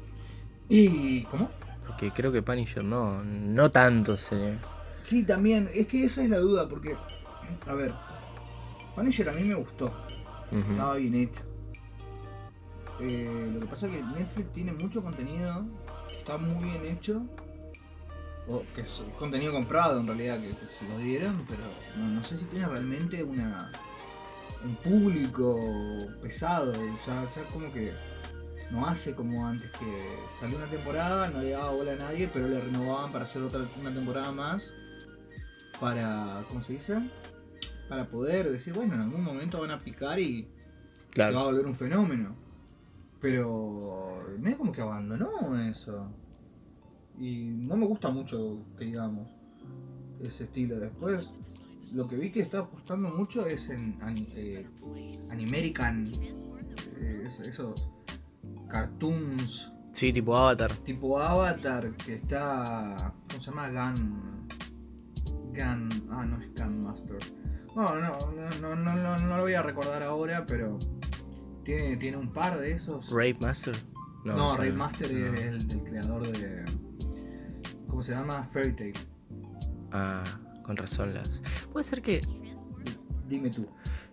[0.70, 1.50] ¿Y cómo?
[1.86, 4.58] Porque creo que Punisher no, no tanto se
[5.04, 6.96] Sí, también, es que esa es la duda, porque,
[7.66, 7.94] a ver,
[9.00, 9.94] Punisher a mí me gustó,
[10.52, 11.42] estaba bien hecho.
[13.00, 15.66] Eh, lo que pasa es que Netflix tiene mucho contenido,
[16.20, 17.22] está muy bien hecho,
[18.50, 21.64] o que es contenido comprado en realidad, que, que se lo dieron, pero
[21.96, 23.72] no, no sé si tiene realmente una
[24.66, 25.58] un público
[26.22, 26.74] pesado,
[27.08, 27.94] ya, ya como que
[28.70, 30.10] no hace como antes que
[30.42, 33.62] salió una temporada, no le daba bola a nadie, pero le renovaban para hacer otra
[33.80, 34.74] una temporada más
[35.80, 37.02] para, ¿cómo se dice?
[37.90, 40.48] Para poder decir, bueno, en algún momento van a picar y
[41.10, 42.36] se va a volver un fenómeno.
[43.20, 46.08] Pero medio como que abandonó eso.
[47.18, 49.28] Y no me gusta mucho que digamos
[50.22, 50.80] ese estilo.
[50.80, 51.28] Después,
[51.94, 54.66] lo que vi que está apostando mucho es en ani- eh,
[55.32, 56.08] Animerican,
[57.02, 57.90] eh, es- esos
[58.70, 60.72] cartoons Sí, tipo Avatar.
[60.86, 63.14] tipo Avatar, que está.
[63.30, 63.70] ¿Cómo se llama?
[63.70, 64.48] Gun.
[65.52, 65.90] Gun.
[66.12, 67.18] Ah, no es Gun Master.
[67.76, 70.78] No, no, no, no, no, no, no lo voy a recordar ahora, pero.
[71.64, 73.10] Tiene, tiene un par de esos.
[73.12, 73.76] Rape Master.
[74.26, 75.34] No, Ray Master no.
[75.34, 76.66] es el, el creador de.
[77.88, 78.50] ¿Cómo se llama?
[78.52, 78.94] Fairy Tail.
[79.92, 80.24] Ah,
[80.64, 81.42] con razón las.
[81.72, 82.22] Puede ser que.
[83.28, 83.68] Dime tú.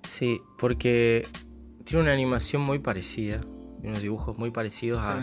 [0.06, 1.26] Sí, porque
[1.84, 3.40] tiene una animación muy parecida.
[3.82, 5.22] Unos dibujos muy parecidos a,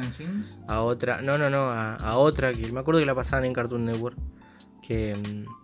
[0.67, 1.21] a otra.
[1.21, 4.17] No, no, no, a, a otra que me acuerdo que la pasaban en Cartoon Network.
[4.81, 5.62] Que mm,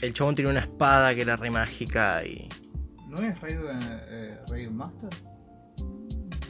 [0.00, 2.48] el chabón tiene una espada que era re mágica y.
[3.08, 5.08] ¿No es Ray, eh, Master?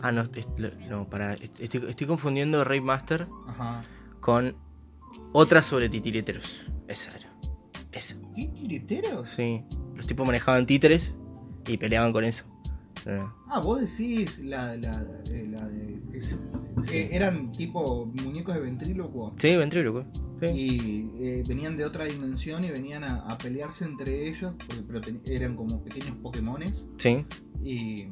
[0.03, 0.49] Ah, no, es-
[0.89, 1.35] no, para.
[1.35, 3.83] Estoy, estoy confundiendo Rape Master Ajá.
[4.21, 4.57] con
[5.33, 6.67] otra sobre titireteros.
[6.89, 7.29] Esa era.
[7.93, 8.17] Esa.
[8.35, 9.29] ¿Qué tireteros?
[9.29, 9.65] Sí.
[9.95, 11.15] Los tipos manejaban títeres
[11.67, 12.45] y peleaban con eso.
[13.49, 15.99] Ah, vos decís la, la, eh, la de.
[16.93, 19.35] Eh, eran tipo muñecos de ventrílocuo.
[19.39, 20.05] Sí, ventríloco.
[20.41, 20.47] Sí.
[20.47, 25.01] Y eh, venían de otra dimensión y venían a, a pelearse entre ellos, porque, pero
[25.01, 26.85] ten- eran como pequeños Pokémones.
[26.99, 27.25] Sí.
[27.63, 28.07] Y.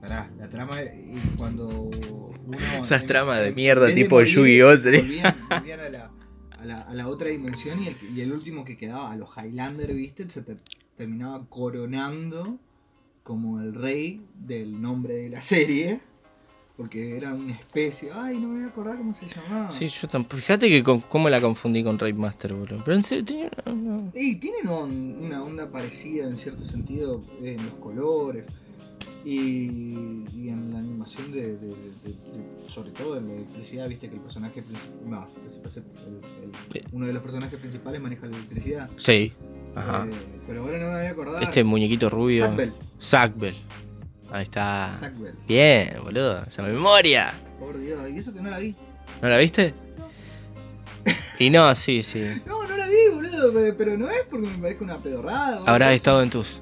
[0.00, 0.80] Pará, la trama.
[0.82, 2.28] Y cuando uno.
[2.80, 4.68] Esas tramas de mierda tipo Yu-Gi-Oh!
[4.76, 6.10] Volvían, volvían a, la,
[6.58, 9.30] a, la, a la otra dimensión y el, y el último que quedaba, a los
[9.36, 10.30] Highlander, ¿viste?
[10.30, 10.56] Se ter-
[10.96, 12.58] terminaba coronando
[13.24, 16.00] como el rey del nombre de la serie.
[16.78, 18.10] Porque era una especie.
[18.14, 19.68] Ay, no me voy a acordar cómo se llamaba.
[19.68, 20.36] Sí, yo tampoco.
[20.36, 22.80] Fíjate que con, cómo la confundí con Rape Master, boludo.
[22.84, 27.74] Pero en serio, tenía una- tienen un- una onda parecida en cierto sentido en los
[27.74, 28.46] colores
[29.24, 29.34] y,
[30.36, 31.74] y en la animación de, de- de-
[32.04, 35.26] de- sobre todo en la electricidad, viste que el personaje principal,
[36.92, 38.88] uno de los personajes principales maneja la electricidad.
[38.96, 39.32] Sí.
[39.74, 40.06] Ajá.
[40.06, 40.12] Eh,
[40.46, 41.42] pero ahora no me voy a acordar.
[41.42, 42.46] Este muñequito rubio.
[42.46, 42.72] Sackbell.
[42.98, 43.54] Sackbell.
[44.30, 44.94] Ahí está.
[44.98, 45.34] Sackbell.
[45.46, 46.42] Bien, boludo.
[46.46, 47.34] Esa memoria.
[47.58, 48.74] Por Dios, y eso que no la vi.
[49.22, 49.74] ¿No la viste?
[51.38, 52.22] Y no, sí, sí.
[52.46, 55.60] No, no la vi, boludo, pe- pero no es porque me parezca una pedorrada.
[55.66, 56.60] Habrás estado en tus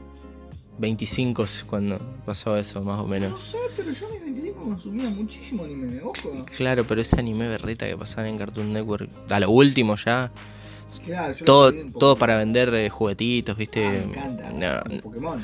[0.79, 3.43] 25 cuando pasó eso, más o No menos.
[3.43, 6.45] sé, pero yo a mis 25 consumía muchísimo anime, ojo.
[6.57, 10.31] Claro, pero ese anime berreta que pasaban en Cartoon Network, a lo último ya,
[11.03, 13.85] Claro, yo todo, lo todo para vender eh, juguetitos, ¿viste?
[13.85, 14.51] Ah, me encanta.
[14.53, 15.43] No, Pokémon.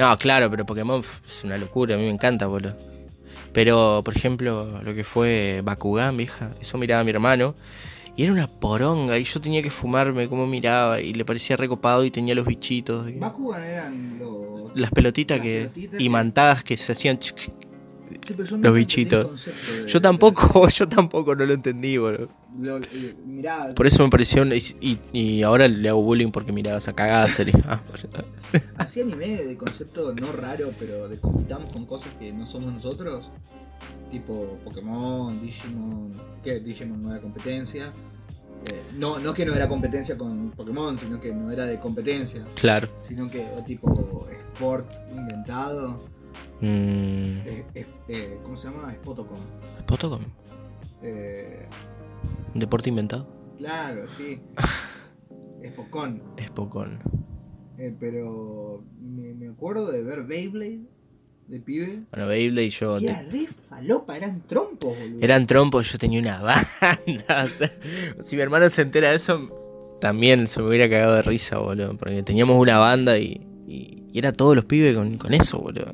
[0.00, 2.74] No, claro, pero Pokémon es una locura, a mí me encanta, boludo.
[3.52, 7.54] Pero, por ejemplo, lo que fue Bakugan, vieja, eso miraba a mi hermano.
[8.16, 12.04] Y era una poronga, y yo tenía que fumarme cómo miraba, y le parecía recopado
[12.04, 13.08] y tenía los bichitos.
[13.08, 14.70] y- Bakugan eran los.
[14.74, 17.18] las pelotitas Las que pelotitas y que- mantadas que se hacían
[18.10, 19.46] Sí, pero yo los bichitos.
[19.86, 22.28] yo tampoco yo tampoco no lo entendí boludo.
[22.60, 26.92] Lo- eh, mirá, por eso me pareció y, ahora le hago bullying porque miraba esa
[26.92, 27.80] cagada serie Ah,
[28.78, 33.30] así anime de concepto no raro, pero de compitamos con cosas que no somos nosotros.
[34.10, 36.12] Tipo Pokémon, Digimon.
[36.42, 37.92] Que Digimon no era competencia.
[38.70, 42.44] Eh, no, no que no era competencia con Pokémon, sino que no era de competencia.
[42.60, 46.04] claro Sino que o tipo Sport inventado.
[46.60, 46.66] Mm,
[47.46, 48.92] eh, eh, eh, ¿Cómo se llama?
[48.94, 49.38] Spotocom.
[49.86, 50.20] Potocom,
[51.02, 51.66] Eh,
[52.54, 53.26] un deporte inventado
[53.58, 54.40] claro, sí.
[55.72, 56.22] Spocon.
[56.36, 56.98] es Pocón
[57.78, 60.80] Eh, pero me, me acuerdo de ver Beyblade
[61.46, 62.02] de pibe.
[62.12, 65.18] bueno Beyblade y yo Y te- era re falopa, eran trompos, boludo.
[65.22, 67.70] eran trompos yo tenía una banda o sea,
[68.20, 71.96] si mi hermano se entera de eso también se me hubiera cagado de risa boludo
[71.98, 75.90] porque teníamos una banda y, y, y era todos los pibes con, con eso boludo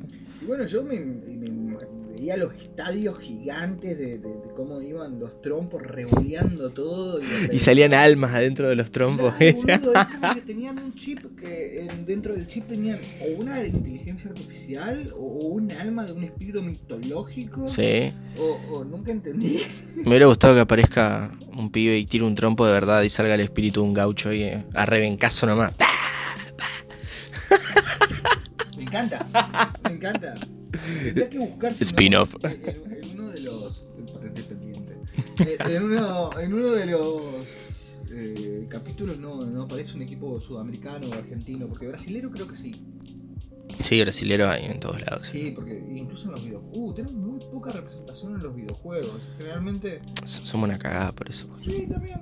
[0.47, 1.47] bueno, yo me, me-
[2.17, 7.19] veía los estadios gigantes de, de- de cómo iban los trompos revoleando todo.
[7.51, 9.35] Y, Y salían almas adentro de los trompos.
[9.35, 9.93] Claro, boludo,
[10.33, 15.25] que tenían un chip que en- dentro del chip tenían o una inteligencia artificial o,
[15.47, 17.67] un alma de un espíritu mitológico.
[17.67, 18.11] sí.
[18.39, 19.61] O, o nunca entendí.
[19.95, 23.35] Me hubiera gustado que aparezca un pibe y tire un trompo de verdad y salga
[23.35, 25.71] el espíritu de un gaucho y eh, a rebencazo nomás.
[28.91, 30.35] Me encanta, me encanta.
[31.03, 32.35] Tendría que buscar si no, Spin-off.
[32.43, 33.85] En, en uno de los.
[35.39, 37.21] Eh, En uno, en uno de los
[38.11, 42.73] eh, capítulos no, no aparece un equipo sudamericano o argentino, porque brasilero creo que sí.
[43.81, 45.23] Sí, brasileros hay en todos lados.
[45.23, 46.77] Sí, porque incluso en los videojuegos.
[46.77, 49.29] Uh, tenemos muy poca representación en los videojuegos.
[49.37, 50.01] Generalmente.
[50.23, 51.47] Somos una cagada por eso.
[51.63, 52.21] Sí, también.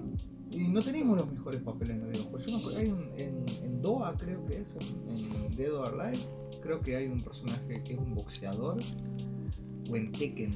[0.56, 2.46] Y no tenemos los mejores papeles en los videojuegos.
[2.46, 6.24] Yo me hay un, en, en Doa, creo que es, en, en Dead or Alive,
[6.62, 8.78] creo que hay un personaje que es un boxeador.
[9.92, 10.52] O en Tekken,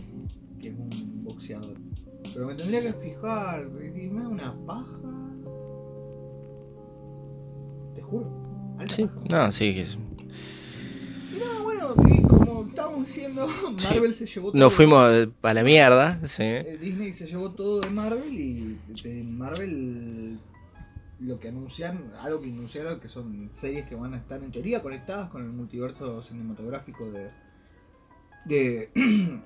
[0.59, 1.75] que es un boxeador.
[2.33, 3.61] Pero me tendría que fijar,
[3.95, 5.31] y me da una paja.
[7.95, 8.29] Te juro.
[8.79, 9.19] Alta Sí, paja.
[9.29, 9.81] no, sí, que
[11.35, 11.93] Y no, bueno,
[12.69, 13.47] estábamos diciendo,
[13.83, 14.59] Marvel se llevó todo.
[14.59, 16.43] Nos fuimos a la mierda, sí.
[16.43, 20.39] Eh, Disney se llevó todo de Marvel y de Marvel
[21.19, 24.81] lo que anunciaron, algo que anunciaron que son series que van a estar en teoría
[24.81, 27.29] conectadas con el multiverso cinematográfico de
[28.45, 28.89] de,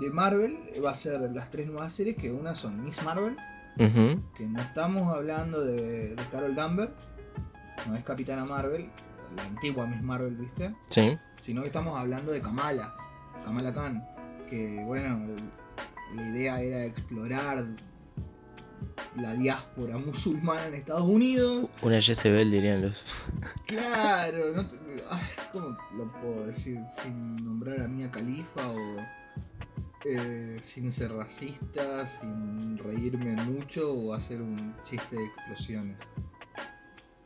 [0.00, 3.36] de Marvel va a ser las tres nuevas series que una son Miss Marvel,
[3.76, 6.92] que no estamos hablando de, de Carol Danvers,
[7.86, 8.88] no es Capitana Marvel,
[9.36, 10.74] la antigua Miss Marvel, ¿viste?
[10.88, 11.18] Sí.
[11.42, 12.94] Sino que estamos hablando de Kamala,
[13.44, 14.06] Kamala Khan,
[14.48, 15.26] que bueno,
[16.14, 17.64] la idea era explorar
[19.16, 21.68] la diáspora musulmana en Estados Unidos.
[21.82, 23.04] Una Jezebel dirían los.
[23.66, 24.68] Claro, no
[25.10, 25.20] ay,
[25.50, 28.96] ¿cómo lo puedo decir sin nombrar a Mia Khalifa o
[30.04, 35.96] eh, sin ser racista, sin reírme mucho o hacer un chiste de explosiones?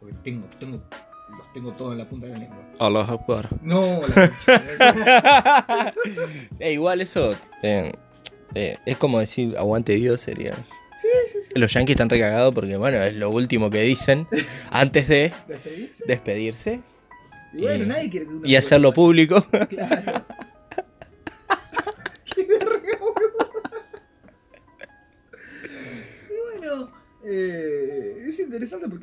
[0.01, 0.83] Porque tengo, tengo,
[1.29, 2.59] los tengo todos en la punta de la lengua.
[2.79, 3.49] Allah Akbar.
[3.63, 4.31] No, la.
[6.61, 7.35] Eh, igual eso.
[7.63, 7.93] eh,
[8.55, 10.55] eh, es como decir aguante Dios sería.
[11.01, 11.59] Sí, sí, sí.
[11.59, 14.27] Los yankees están recagados porque, bueno, es lo último que dicen
[14.71, 16.05] antes de ¿Despedirse?
[16.07, 16.81] despedirse
[17.53, 19.45] Y bueno, nadie quiere que uno y hacerlo público.
[19.69, 20.16] Claro.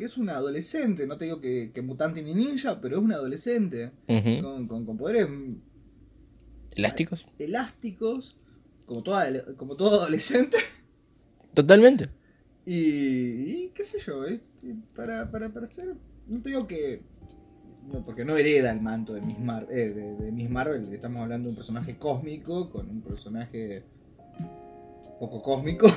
[0.04, 1.08] Porque es una adolescente.
[1.08, 3.92] No te digo que, que mutante ni ninja, pero es una adolescente.
[4.42, 5.28] Con, con- con poderes
[6.76, 7.26] ¿Elásticos?
[7.40, 8.36] elásticos,
[8.86, 10.58] como, toda, como todo adolescente.
[11.54, 12.08] Totalmente.
[12.66, 12.76] Y,
[13.66, 14.42] y qué sé yo, ¿eh?
[14.96, 15.96] para, para, para ser.
[16.28, 17.02] No te digo que.
[17.92, 20.92] No, porque no hereda el manto de Miss, Mar- eh, de, de Miss Marvel.
[20.94, 23.84] Estamos hablando de un personaje cósmico con un personaje
[25.20, 25.88] poco cósmico.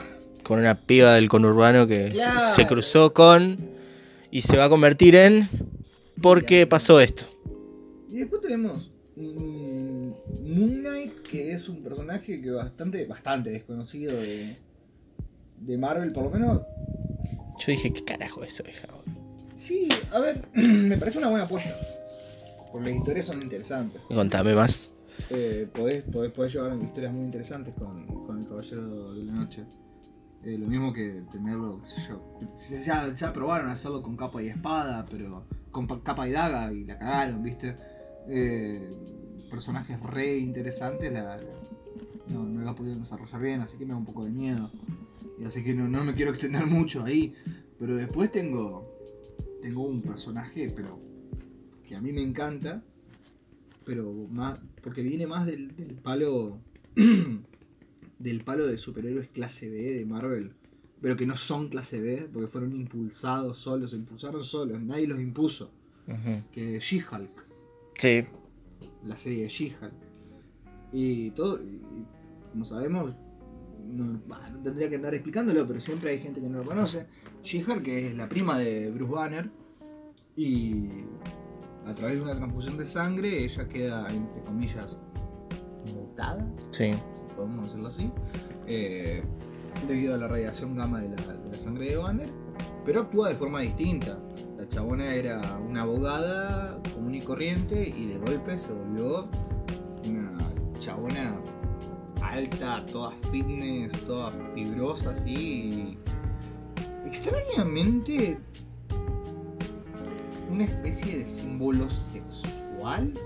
[0.44, 2.38] Con una piba del conurbano que Claro.
[2.40, 3.74] se cruzó con.
[4.36, 5.48] Y se va a convertir en.
[6.20, 7.24] Porque pasó esto.
[8.10, 10.10] Y después tenemos mm,
[10.42, 14.58] Moon Knight, que es un personaje que bastante, bastante desconocido de,
[15.60, 16.60] de Marvel, por lo menos.
[17.60, 18.88] Yo dije, ¿qué carajo es eso, hija?
[19.54, 21.74] Sí, a ver, me parece una buena apuesta.
[22.70, 24.02] Porque las historias son interesantes.
[24.06, 24.90] Contame más.
[25.30, 29.62] Eh, podés, podés, podés llevar historias muy interesantes con, con el Caballero de la Noche.
[30.46, 32.22] Eh, lo mismo que tenerlo, qué sé yo.
[32.84, 35.42] Ya, ya probaron hacerlo con capa y espada, pero
[35.72, 37.74] con pa- capa y daga y la cagaron, ¿viste?
[38.28, 38.88] Eh,
[39.50, 41.42] personajes re interesantes, la, la-
[42.28, 44.70] no, no la pudieron desarrollar bien, así que me da un poco de miedo.
[45.40, 47.34] Y así que no, no me quiero extender mucho ahí.
[47.78, 48.88] Pero después tengo,
[49.60, 51.00] tengo un personaje, pero
[51.88, 52.84] que a mí me encanta,
[53.84, 55.72] pero más porque viene más del
[56.04, 56.60] palo
[58.18, 60.52] del palo de superhéroes clase B de Marvel,
[61.00, 65.20] pero que no son clase B porque fueron impulsados solos, se impulsaron solos, nadie los
[65.20, 65.70] impuso,
[66.08, 66.42] Ujú.
[66.52, 67.46] que She-Hulk,
[67.98, 68.24] Sí.
[69.04, 69.92] la serie de She-Hulk.
[70.92, 71.82] Y todo, y
[72.52, 73.12] como sabemos,
[73.86, 77.06] no, bah, no tendría que andar explicándolo, pero siempre hay gente que no lo conoce.
[77.44, 79.50] She-Hulk, que es la prima de Bruce Banner,
[80.36, 80.86] y
[81.86, 84.96] a través de una transfusión de sangre, ella queda, entre comillas,
[85.94, 86.92] mutada, Sí.
[87.36, 88.10] Podemos decirlo así,
[88.66, 89.22] eh,
[89.86, 92.28] debido a la radiación gamma de la, de la sangre de Banner,
[92.84, 94.18] pero actúa de forma distinta.
[94.56, 99.28] La chabona era una abogada común y corriente y de golpe se volvió
[100.06, 100.32] una
[100.78, 101.38] chabona
[102.22, 105.34] alta, toda fitness, toda fibrosa así.
[105.34, 105.98] y
[107.06, 108.38] extrañamente
[110.50, 112.65] una especie de símbolo sexual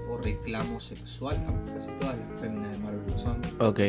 [0.08, 3.42] o reclamo sexual, aunque casi todas las féminas de Marvel lo son.
[3.58, 3.80] Ok.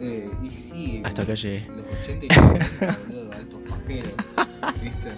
[0.00, 1.66] Eh, y sí, Hasta acá llegué.
[1.68, 4.12] los 80 y los 90, boludo, altos pajeros,
[4.82, 5.08] ¿viste?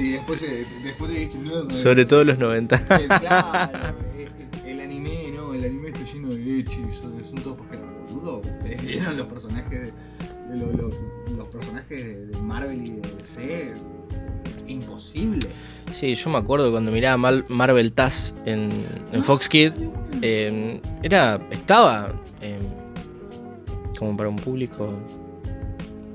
[0.00, 2.76] Y después, eh, después te dicen, no, Sobre todo los 90.
[2.76, 3.70] eh, claro,
[4.16, 4.28] eh,
[4.66, 8.38] el anime, no, el anime está lleno de hechis, son, son todos pajeros, boludo.
[8.38, 9.92] Ustedes vieron los personajes de,
[10.48, 10.56] de
[11.36, 13.74] los personajes de Marvel y de DC,
[14.66, 15.48] imposible.
[15.90, 19.74] Sí, yo me acuerdo cuando miraba Mal- Marvel Taz en, en Fox Kids.
[20.22, 21.40] eh, era.
[21.50, 22.12] Estaba.
[22.40, 22.58] eh,
[23.98, 24.92] como para un público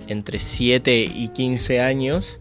[0.08, 2.39] entre 7 y 15 años.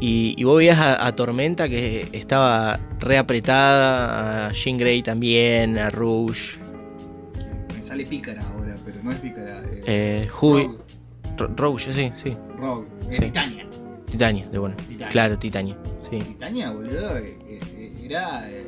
[0.00, 5.90] Y, y vos veías a, a Tormenta que estaba reapretada, a Jean Grey también, a
[5.90, 6.58] Rouge,
[7.76, 9.62] Me sale pícara ahora, pero no es pícara.
[9.86, 10.28] Eh, eh,
[11.56, 13.20] Rouge, sí, sí, Rogue, Sí.
[13.22, 13.66] Titania.
[14.10, 14.76] Titania, de bueno.
[14.76, 15.08] Titania.
[15.08, 16.18] Claro, Titania, sí.
[16.20, 18.66] Titania, boludo, eh, eh, era, eh,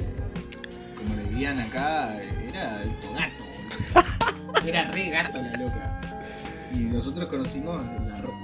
[0.96, 4.68] como le dirían acá, era alto gato, boludo.
[4.68, 6.00] Era re gato la loca.
[6.74, 8.34] Y nosotros conocimos la Rogue.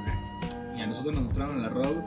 [0.77, 2.03] Y a nosotros nos mostraron la Rogue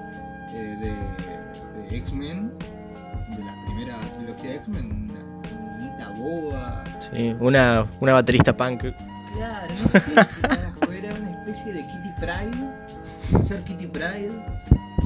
[0.54, 6.84] eh, de, de X-Men, de la primera trilogía de X-Men, una niñita boa.
[7.00, 8.86] Sí, una, una baterista punk.
[9.34, 10.00] Claro, no sé
[10.90, 13.44] si era una especie de Kitty Pride.
[13.44, 14.32] Ser Kitty Pride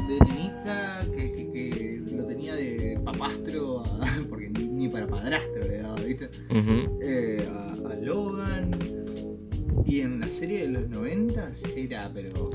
[0.07, 5.63] de nenita que, que, que lo tenía de papastro, a- porque ni, ni para padrastro
[5.63, 6.29] le daba, ¿viste?
[7.01, 8.71] Eh, a, a Logan.
[9.85, 12.49] Y en la serie de los 90 era, pero.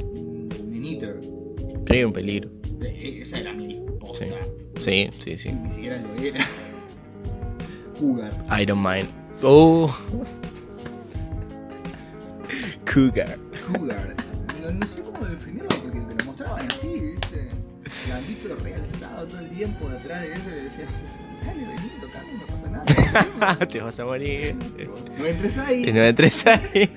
[0.64, 1.06] nenito.
[1.88, 2.50] Sí, un peligro.
[2.82, 4.24] Eh, Esa era mi posta.
[4.78, 5.52] Sí, sí, sí.
[5.52, 6.40] Ni siquiera lo era.
[7.98, 8.32] Cougar.
[8.50, 9.08] I don't mind.
[9.42, 9.88] Oh.
[12.92, 13.38] Cougar.
[13.72, 14.14] Cougar.
[14.62, 17.39] No, no sé cómo definirlo porque te lo mostraban así, ¿viste?
[18.08, 20.84] Gandito realzado todo el tiempo detrás de eso y decía,
[21.44, 23.66] dale, vení, tocame, no pasa nada.
[23.68, 24.54] Te vas a morir.
[25.18, 25.88] No entres ahí.
[25.88, 26.88] Y no entres ahí.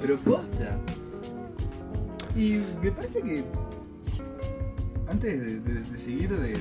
[0.00, 0.78] Pero posta.
[2.34, 3.44] Y me parece que
[5.08, 6.56] antes de, de- de seguir de,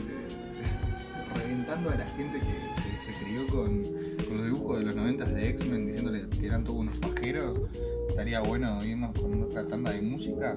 [1.35, 3.83] reventando a la gente que, que se crió con,
[4.27, 7.59] con los dibujos de los 90 de X-Men diciéndole que eran todos unos pajeros,
[8.09, 10.55] estaría bueno irnos con otra tanda de música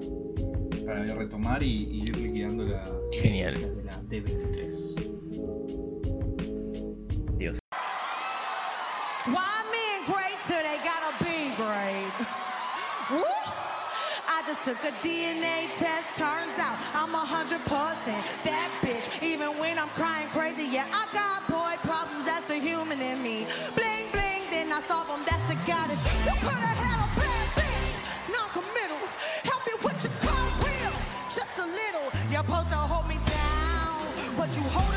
[0.85, 3.53] para retomar y, y ir liquidando las Genial.
[3.53, 4.93] de la D23.
[7.37, 7.59] Dios.
[9.25, 12.11] Why men great till they gotta be great?
[13.11, 13.23] Woo!
[14.27, 19.21] I just took a DNA test, turns out I'm a hundred percent that bitch.
[19.23, 23.45] Even when I'm crying crazy, yeah, I got boy problems, that's the human in me.
[23.75, 25.42] Bling bling, then I solve them, that's
[34.55, 34.92] but you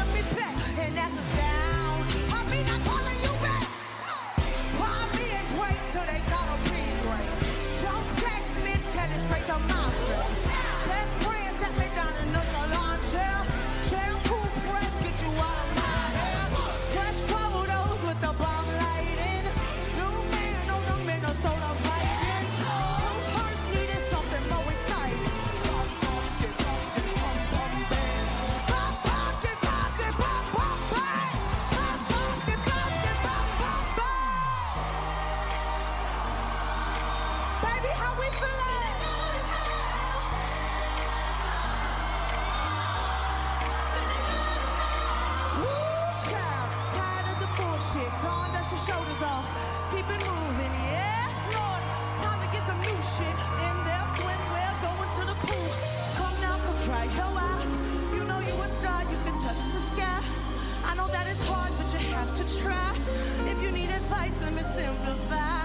[62.62, 62.92] try.
[63.46, 65.55] If you need advice, let me simplify.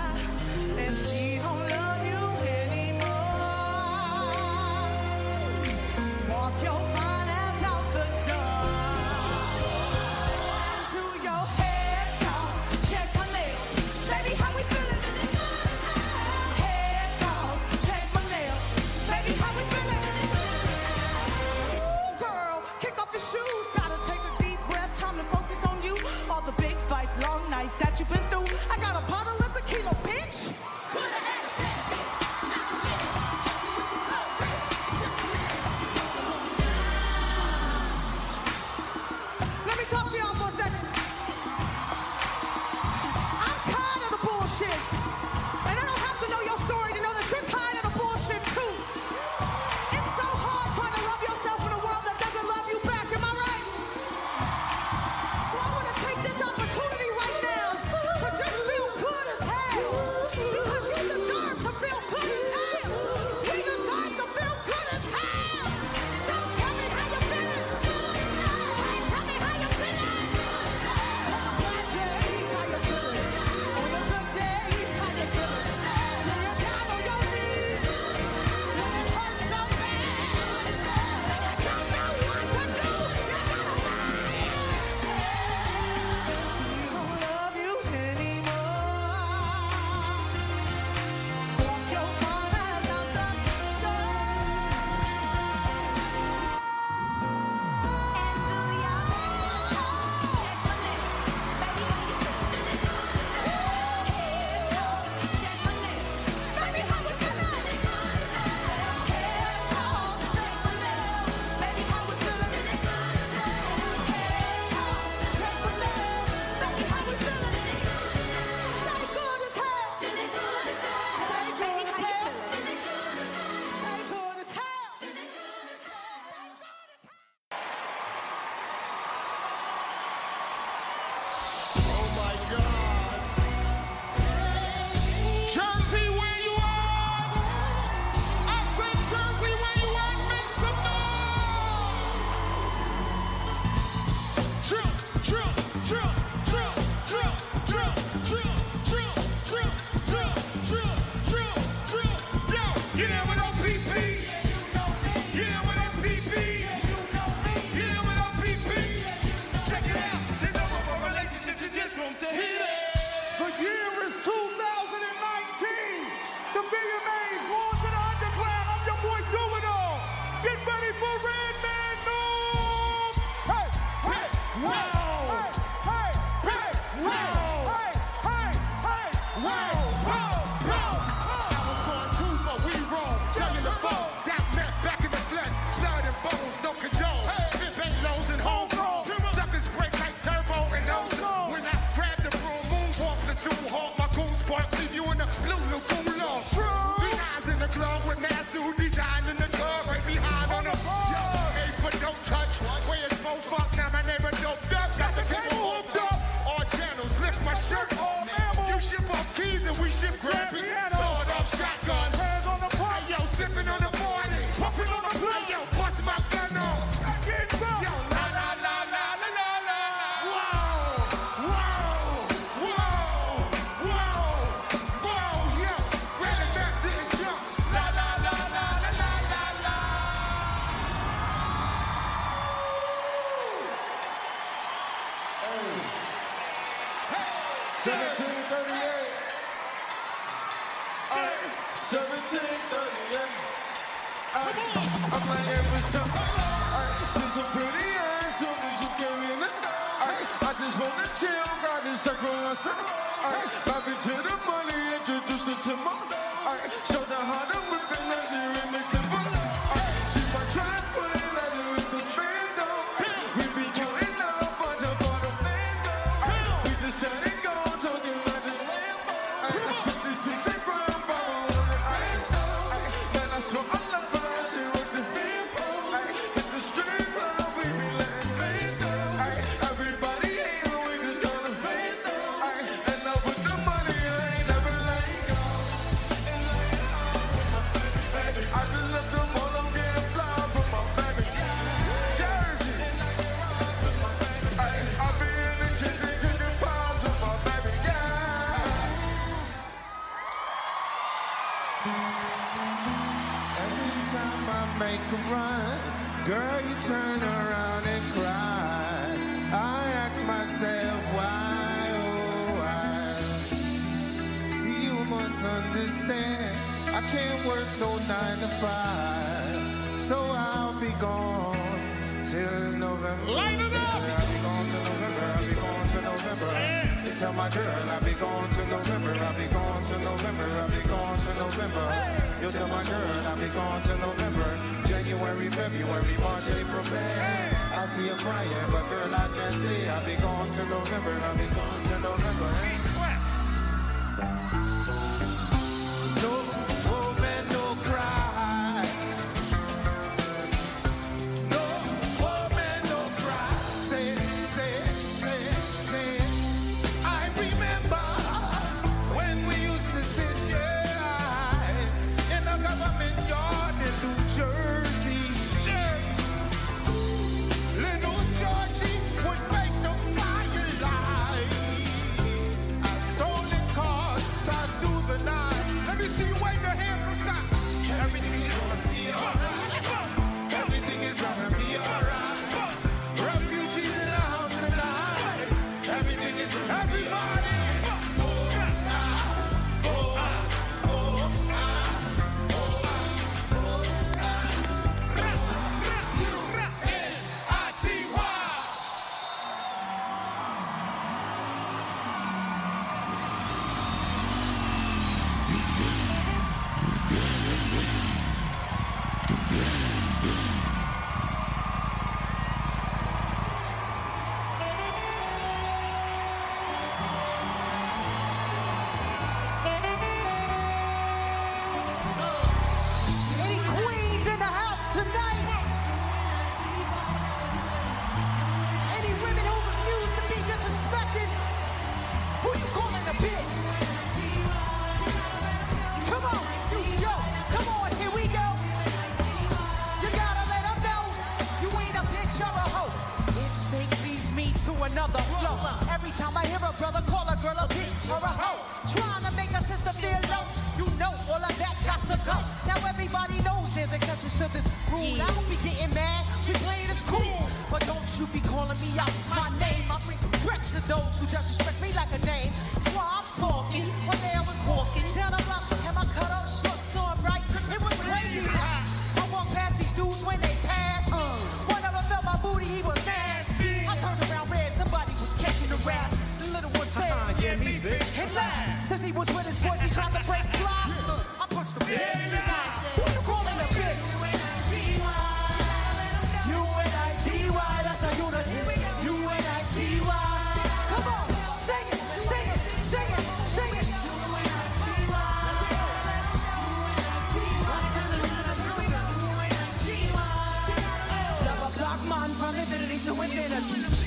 [503.12, 504.01] so within it.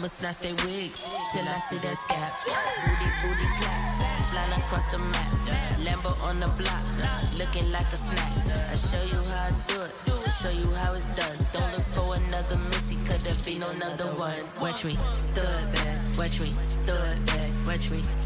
[0.00, 2.32] I'ma snatch they wigs till I see that scalp.
[2.88, 3.84] Booty, booty clap,
[4.32, 5.28] flying across the map.
[5.84, 6.84] Lambo on the block,
[7.36, 8.32] looking like a snack.
[8.48, 9.92] I show you how I do it,
[10.40, 11.36] show you how it's done.
[11.52, 14.40] Don't look for another missy, cause there be no another one.
[14.58, 14.96] Watch me,
[15.34, 16.16] do it bad.
[16.16, 16.48] watch me,
[16.86, 17.66] do it bad.
[17.66, 18.19] watch me.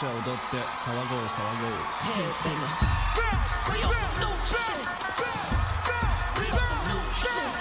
[0.00, 1.72] ちゃ踊って騒ごう騒ごう
[3.68, 4.56] We on some new shit.
[6.38, 7.52] We on some new shit.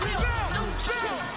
[0.00, 1.35] We on some new shit.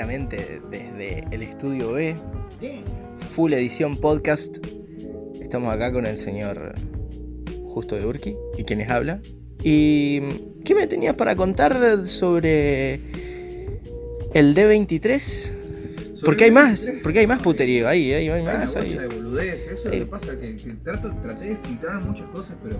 [0.00, 2.16] Directamente desde el estudio B,
[3.34, 4.56] full edición podcast.
[5.38, 6.74] Estamos acá con el señor
[7.66, 9.20] Justo de Urqui y quienes habla.
[9.62, 10.20] ¿Y
[10.64, 12.94] qué me tenías para contar sobre
[14.32, 15.52] el D23?
[16.24, 18.72] Porque hay más, porque hay más puterío, ahí, ahí, hay Hay más.
[18.74, 19.98] de boludeces, eso es lo Eh.
[19.98, 22.76] que pasa, que, que trato, traté de filtrar muchas cosas, pero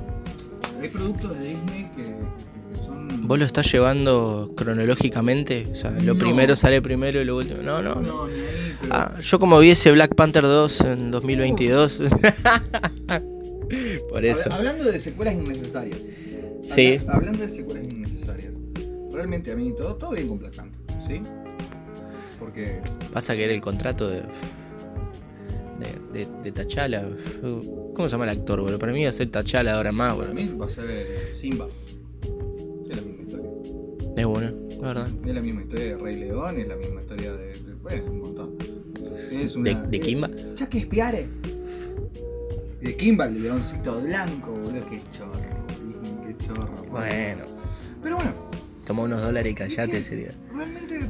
[0.81, 2.05] hay productos de Disney que,
[2.77, 3.10] que son...
[3.23, 5.69] ¿Vos lo estás llevando cronológicamente?
[5.71, 6.19] O sea, lo No.
[6.19, 7.63] primero sale primero y lo último.
[7.63, 8.01] No, no, no.
[8.03, 8.95] No, ni ahí, pero...
[8.95, 12.01] Ah, yo como vi ese Black Panther 2 en 2022.
[14.09, 14.53] Por eso.
[14.53, 15.99] Habla- Hablando de secuelas innecesarias.
[16.63, 16.97] Sí.
[17.01, 18.55] Habla- hablando de secuelas innecesarias.
[19.13, 21.23] Realmente a mí todo, todo bien con Black Panther, ¿sí?
[22.39, 22.81] Porque
[23.13, 24.23] Pasa que era el contrato de.
[25.79, 27.05] de, de, de T'Challa.
[27.95, 28.79] ¿Cómo se llama el actor, boludo?
[28.79, 30.35] Para mí va a ser T'Challa ahora más, para boludo.
[30.35, 31.69] mí va a ser Simba.
[34.17, 35.09] Es bueno, la verdad.
[35.25, 37.47] Es la misma historia de Rey León, es la misma historia de.
[37.55, 38.57] de bueno, un montón.
[39.31, 40.29] Es una, ¿De, de Kimba?
[40.57, 41.29] Ya que espiare.
[42.81, 45.33] De Kimba, el leoncito blanco, boludo, qué chorro.
[46.27, 46.69] Qué chorro.
[46.77, 46.91] boludo.
[46.91, 47.45] Bueno,
[48.03, 48.33] Pero bueno,
[48.87, 50.33] toma unos dólares y callate, sería.
[50.55, 51.07] realmente.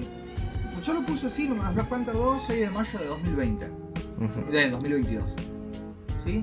[0.84, 3.66] Yo lo puse así nomás, Black Panther 2, 6 de mayo de 2020.
[3.66, 4.50] Ujú.
[4.50, 5.24] De 2022.
[6.24, 6.42] ¿Sí?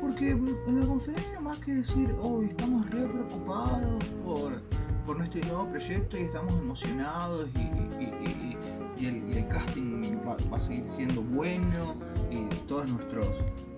[0.00, 4.52] Porque en la conferencia más que decir, oh, estamos re preocupados por,
[5.06, 7.62] por nuestro nuevo proyecto y estamos emocionados y, y-
[8.04, 8.56] y- y-
[8.98, 9.06] y
[9.38, 11.94] el, casting va, va a seguir siendo bueno
[12.30, 13.28] y todos nuestros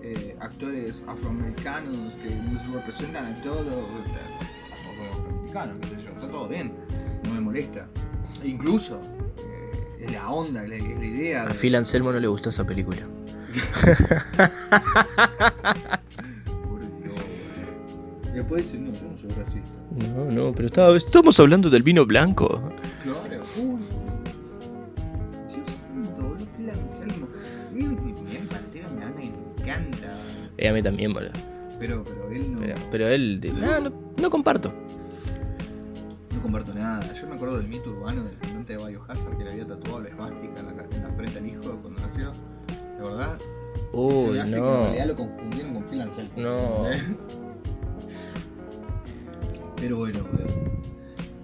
[0.01, 6.27] eh, actores afroamericanos que nos representan a todos, a todos afroamericanos, qué sé yo, está
[6.29, 6.73] todo bien,
[7.25, 7.85] no me molesta.
[8.41, 9.01] E incluso
[9.37, 11.43] eh, es la onda, es la, es la idea.
[11.43, 13.01] A de- Phil Anselmo no le gustó esa película.
[16.63, 17.15] Por Dios.
[18.33, 19.78] Después dice, no, yo no soy racista.
[19.95, 22.47] No, no, pero estaba- estamos hablando del vino blanco.
[23.03, 23.43] Claro.
[23.57, 23.79] Uy.
[25.47, 26.35] Dios santo,
[27.75, 30.07] me me encanta.
[30.57, 31.31] Eh, a mí también, boludo.
[31.79, 33.39] Pero, pero él no, Pero, pero él.
[33.39, 34.73] de- no, no, no comparto.
[36.35, 37.01] no comparto nada.
[37.13, 40.09] Yo me acuerdo del mito urbano del cantante de Biohazard que le había tatuado la
[40.09, 42.33] esvástica en la, en la frente al hijo cuando nació.
[42.99, 43.37] ¿De verdad?
[43.93, 44.83] Uy, que En no.
[44.83, 46.31] realidad lo confundieron con Phil Anselmo.
[46.37, 46.89] No.
[46.91, 47.01] ¿Eh?
[49.79, 50.19] Pero bueno.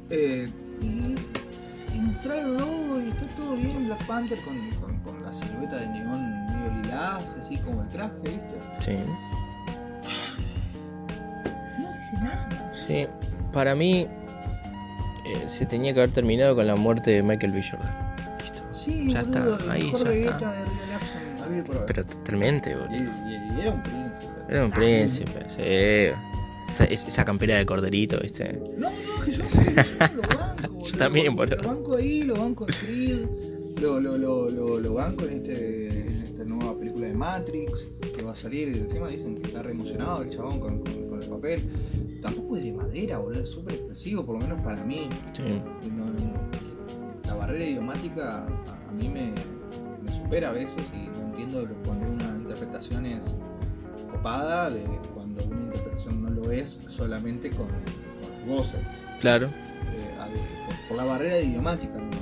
[0.10, 0.50] Eh,
[0.82, 5.88] y, mostraron todo y está todo bien Black Panther con, con, con la silueta de
[5.88, 8.42] neón medio lilás, así como el traje, ¿viste?
[8.80, 8.98] Sí.
[11.80, 12.72] No dice nada.
[12.74, 13.08] Sí.
[13.52, 14.08] Para mí.
[15.26, 17.64] eh, se tenía que haber terminado con la muerte de Michael B.
[17.64, 18.16] Jordan.
[18.40, 18.62] Listo.
[18.74, 20.52] Sí, Ya boludo, está, ahí ya está.
[20.52, 21.64] de.
[21.88, 22.96] Pero totalmente, boludo.
[22.96, 24.28] y- y era un príncipe.
[24.50, 25.62] Era un príncipe, sí.
[26.68, 28.60] Esa, es- esa campera de corderito, ¿viste?
[28.78, 29.62] No, no, que yo, yo
[30.16, 30.98] lo banco, boludo.
[30.98, 31.58] también, boludo.
[31.58, 33.26] Lo banco ahí, lo banco en Creed,
[33.82, 38.32] lo, lo, lo, lo, banco en, este, en esta nueva película de Matrix, que va
[38.32, 41.30] a salir, y encima dicen que está re emocionado el chabón con, con, con el
[41.30, 41.70] papel.
[42.22, 45.08] Tampoco es de madera, boludo, es súper expresivo, por lo menos para mí.
[45.34, 45.44] Sí.
[45.86, 46.46] Y no- no-
[47.28, 49.34] la barrera idiomática a, a mí me,
[50.04, 53.36] me supera a veces y no entiendo cuando una interpretación es
[54.12, 54.84] copada de
[55.14, 58.80] cuando una interpretación lo es solamente con, con voces,
[59.20, 59.48] Claro.
[59.48, 62.20] eh, a- por, por la barrera idiomática nomás.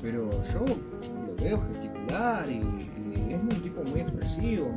[0.00, 4.70] Pero yo lo veo gesticular y, y es un tipo muy expresivo.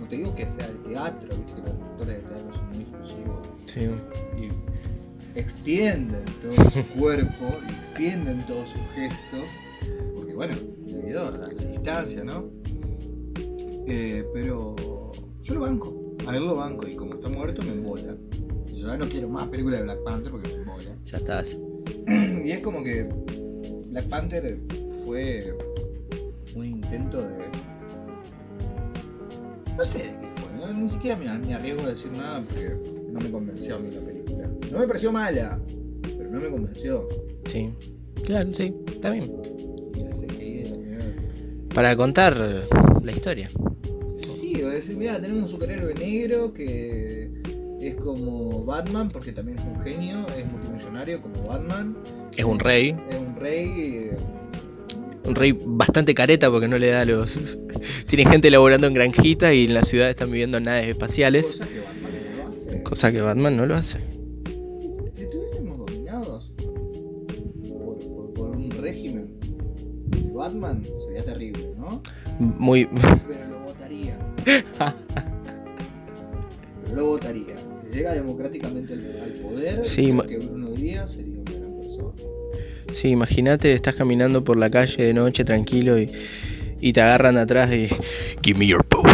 [0.00, 2.80] no te digo que sea de teatro, viste que los actores de teatro son muy
[2.82, 3.90] expresivos Sí.
[4.40, 9.48] y extienden todo su cuerpo, y extienden todos sus gestos,
[10.14, 10.54] porque bueno,
[10.86, 12.44] debido a la, la distancia, ¿no?
[13.86, 14.74] Eh, pero
[15.42, 18.16] yo lo banco, a lo banco, y como está muerto me embola.
[18.68, 20.90] Y yo ya no quiero más películas de Black Panther porque me embola.
[21.04, 21.56] Ya estás.
[22.44, 23.08] Y es como que
[23.88, 24.58] Black Panther
[25.04, 25.54] fue
[26.54, 27.44] un intento de...
[29.76, 30.72] No sé de qué fue, ¿no?
[30.72, 32.74] ni siquiera me, me arriesgo a decir nada porque
[33.12, 34.50] no me convenció a mí la película.
[34.72, 35.60] No me pareció mala,
[36.02, 37.08] pero no me convenció.
[37.46, 37.72] Sí.
[38.24, 38.74] Claro, sí.
[38.86, 39.30] Está bien.
[41.74, 42.36] Para contar
[43.02, 43.50] la historia.
[44.62, 47.30] O decir, mira, tenemos un superhéroe negro que
[47.80, 51.96] es como Batman, porque también es un genio, es multimillonario como Batman,
[52.36, 52.96] Es un rey.
[53.10, 53.68] es un rey,
[54.10, 54.16] eh,
[55.26, 57.58] Un rey bastante careta porque no le da los.
[58.06, 61.58] Tiene gente laborando en granjitas y en la ciudad están viviendo en naves espaciales.
[61.58, 62.06] cosa que Batman
[62.36, 62.82] no lo hace.
[62.82, 63.98] Cosa que Batman no lo hace.
[65.14, 69.40] Si estuviésemos dominados por, por- por un régimen
[70.10, 72.02] de Batman, sería terrible, ¿no?
[72.38, 72.86] Muy.
[72.86, 73.43] Pero
[74.44, 74.94] lo votaría.
[76.84, 77.56] Pero lo votaría.
[77.82, 79.00] Si llega democráticamente al,
[79.42, 82.12] poder, Sí, que Bruno Díaz sería una gran persona.
[82.92, 86.10] Sí, imagínate, estás caminando por la calle de noche tranquilo y,
[86.80, 87.88] y te agarran de atrás y.
[88.42, 89.08] Give me your boot.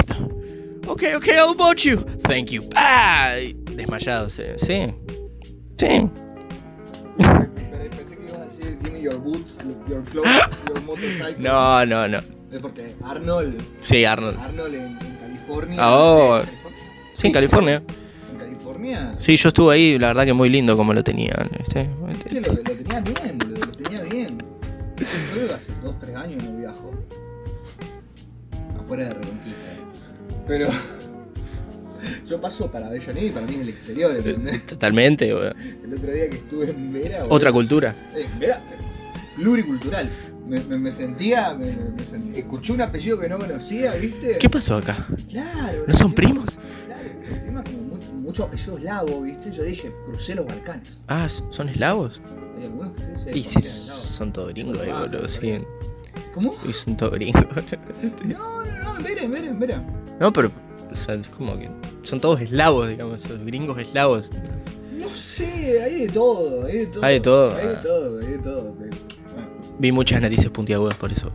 [0.86, 1.98] Ok, ok, I'll boat you.
[2.22, 2.62] Thank you.
[2.62, 4.92] Y Desmayados, eh, sí.
[5.76, 6.10] Sí.
[7.18, 9.56] Pensé que ibas a decir, give me your boots,
[9.88, 10.30] your clothes,
[10.66, 11.38] your motorcycle.
[11.38, 12.39] No, no, no.
[12.60, 14.38] Porque Arnold, Sí, Arnold.
[14.38, 15.88] Arnold en, en California.
[15.88, 16.38] Oh.
[16.38, 16.80] ¿en California?
[17.14, 17.82] Sí, en California.
[18.32, 19.14] En California.
[19.18, 21.48] Sí, yo estuve ahí, la verdad que muy lindo como lo tenían.
[21.58, 21.88] ¿viste?
[22.28, 24.38] Sí, lo, lo tenía bien, boludo, lo tenía bien.
[24.98, 26.90] Yo hace 2, 3 años no viajo.
[28.78, 29.70] Afuera de Reconquista.
[30.46, 30.68] Pero.
[32.28, 34.64] Yo paso para Avellaneda y para mí es el exterior, ¿entendés?
[34.66, 35.52] Totalmente, boludo.
[35.84, 37.24] El otro día que estuve en Vera.
[37.28, 37.94] Otra cultura.
[38.16, 38.60] Eh, Vera,
[39.36, 40.08] pluricultural.
[40.46, 42.40] Me, me, me sentía, me, me- sentía.
[42.40, 44.38] Escuché un apellido que no conocía, ¿viste?
[44.38, 44.96] ¿Qué pasó acá?
[45.30, 45.84] Claro.
[45.86, 46.58] ¿No son primos?
[46.86, 49.52] Claro, encima como mucho- muchos apellidos eslavos, ¿viste?
[49.52, 50.98] Yo dije, crucé los Balcanes.
[51.08, 52.20] Ah, ¿son eslavos?
[52.58, 55.60] Hay algunos que sí, sí, Y sí, son todos gringos, eh, boludo, sí.
[56.34, 56.54] ¿Cómo?
[56.68, 57.44] Y son todos gringos.
[58.26, 59.84] No, no, no, en Vera, en Vera, en Vera.
[60.18, 60.50] No, pero,
[60.90, 61.70] o sea, es como que
[62.02, 64.28] son todos eslavos, digamos, gringos eslavos.
[64.98, 67.04] No sé, hay de todo, hay de todo.
[67.04, 67.82] Hay de todo, Hay de ah.
[67.82, 68.76] todo, hay de todo.
[69.80, 71.32] Vi muchas narices puntiagudas por eso.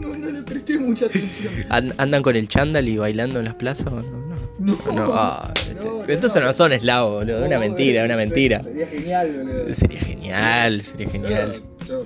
[0.00, 1.52] no, no le presté mucha atención.
[1.68, 4.18] An- ¿Andan con el chándal y bailando en las plazas o no?
[4.58, 4.76] No.
[4.92, 7.44] No, ah, no, este- entonces no son eslavos, boludo.
[7.46, 8.62] Una mentira, una mentira.
[8.62, 9.74] Sería genial, boludo.
[9.74, 11.54] Sería genial, sería genial.
[11.86, 12.04] Yo-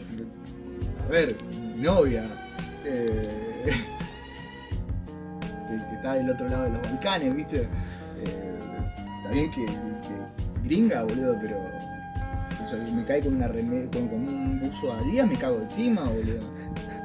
[1.06, 1.36] a ver,
[1.76, 2.24] mi novia.
[2.84, 3.28] eh,
[3.64, 3.70] que,
[5.88, 7.62] que está del otro lado de los Balcanes, ¿viste?
[7.62, 7.68] Eh,
[9.18, 11.56] está bien que, que gringa, boludo, pero.
[12.72, 16.02] Sea, me cae con, una reme- con, con un buzo a día, me cago encima,
[16.04, 16.50] boludo.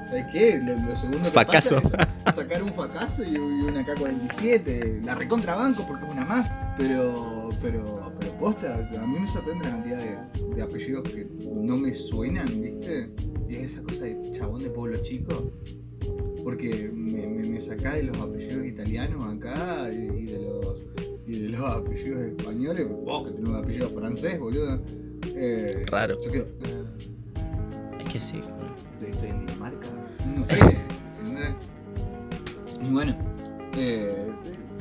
[0.07, 0.59] ¿Sabes qué?
[0.63, 5.03] Lo, lo segundo que pasa es sacar un fracaso y, una K-47.
[5.03, 6.49] La recontrabanco porque es una más.
[6.77, 11.75] Pero, pero, pero posta, a mí me sorprende la cantidad de, de apellidos que no
[11.75, 13.09] me suenan, ¿viste?
[13.49, 15.51] Y es esa cosa de chabón de pueblo chico.
[16.43, 20.85] Porque me, me, de los apellidos italianos acá y, y de los
[21.25, 22.87] y de los apellidos españoles.
[23.03, 24.81] Vos que tenés un apellido francés, boludo.
[25.35, 26.19] Eh, Raro.
[26.23, 26.47] Yo quedo.
[26.63, 26.83] eh,
[28.05, 28.37] Es que sí.
[28.37, 29.87] Estoy, estoy en Dinamarca.
[30.35, 30.53] No sé.
[31.19, 31.53] ¿entendés?
[32.83, 33.15] y bueno.
[33.77, 34.27] Eh,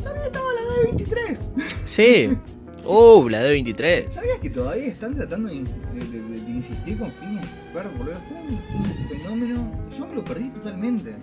[0.02, 1.38] también estaba la D23.
[1.84, 2.36] Sí.
[2.88, 4.12] Uh, la D23.
[4.12, 8.14] ¿Sabías que todavía están tratando de, de- de- de insistir con Phineas Ferb, boludo?
[8.28, 8.54] Fue un,
[8.84, 9.72] un fenómeno.
[9.98, 11.16] Yo me lo perdí totalmente.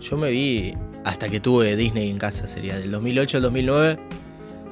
[0.00, 0.74] Yo me vi
[1.04, 3.98] hasta que tuve Disney en casa, sería del 2008 al 2009.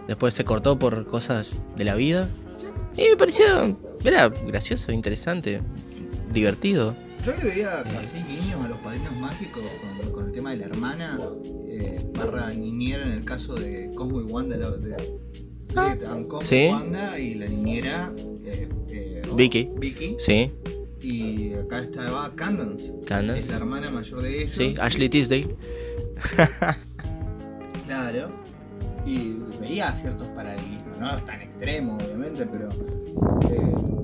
[0.09, 2.31] Después se cortó por cosas de la vida.
[2.97, 5.61] Y me pareció, era gracioso, interesante,
[6.33, 6.95] divertido.
[7.25, 7.99] Yo le veía Eh.
[8.01, 9.63] así niños a los padrinos mágicos
[10.03, 11.19] con, con el tema de la hermana,
[11.69, 14.57] eh, barra niñera en el caso de Cosmo y Wanda.
[14.57, 15.23] De, de, de-
[15.69, 16.65] estaban Cosmo Sí.
[16.65, 18.13] y Wanda y la niñera
[18.45, 19.71] eh, eh, Vicky.
[19.77, 20.17] Vicky.
[20.19, 20.51] Sí,
[21.01, 23.39] Y acá estaba Candance, Candace.
[23.39, 24.57] es la hermana mayor de ellos.
[24.57, 25.57] Sí, Ashley Tisdale.
[27.87, 28.31] Claro.
[29.05, 32.69] Y veía ciertos paralelismos, no tan extremos, obviamente, pero.
[32.71, 33.57] eh,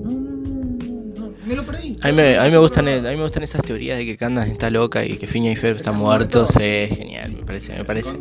[0.03, 1.95] no, no, no, no, me lo perdí.
[2.01, 4.17] A mí, me, a, mí me gustan, a mí me gustan esas teorías de que
[4.17, 6.39] Candace está loca y que Phineas y Ferb está Está muerto.
[6.39, 6.53] muerto.
[6.59, 8.15] Sí, es genial, me parece, me parece.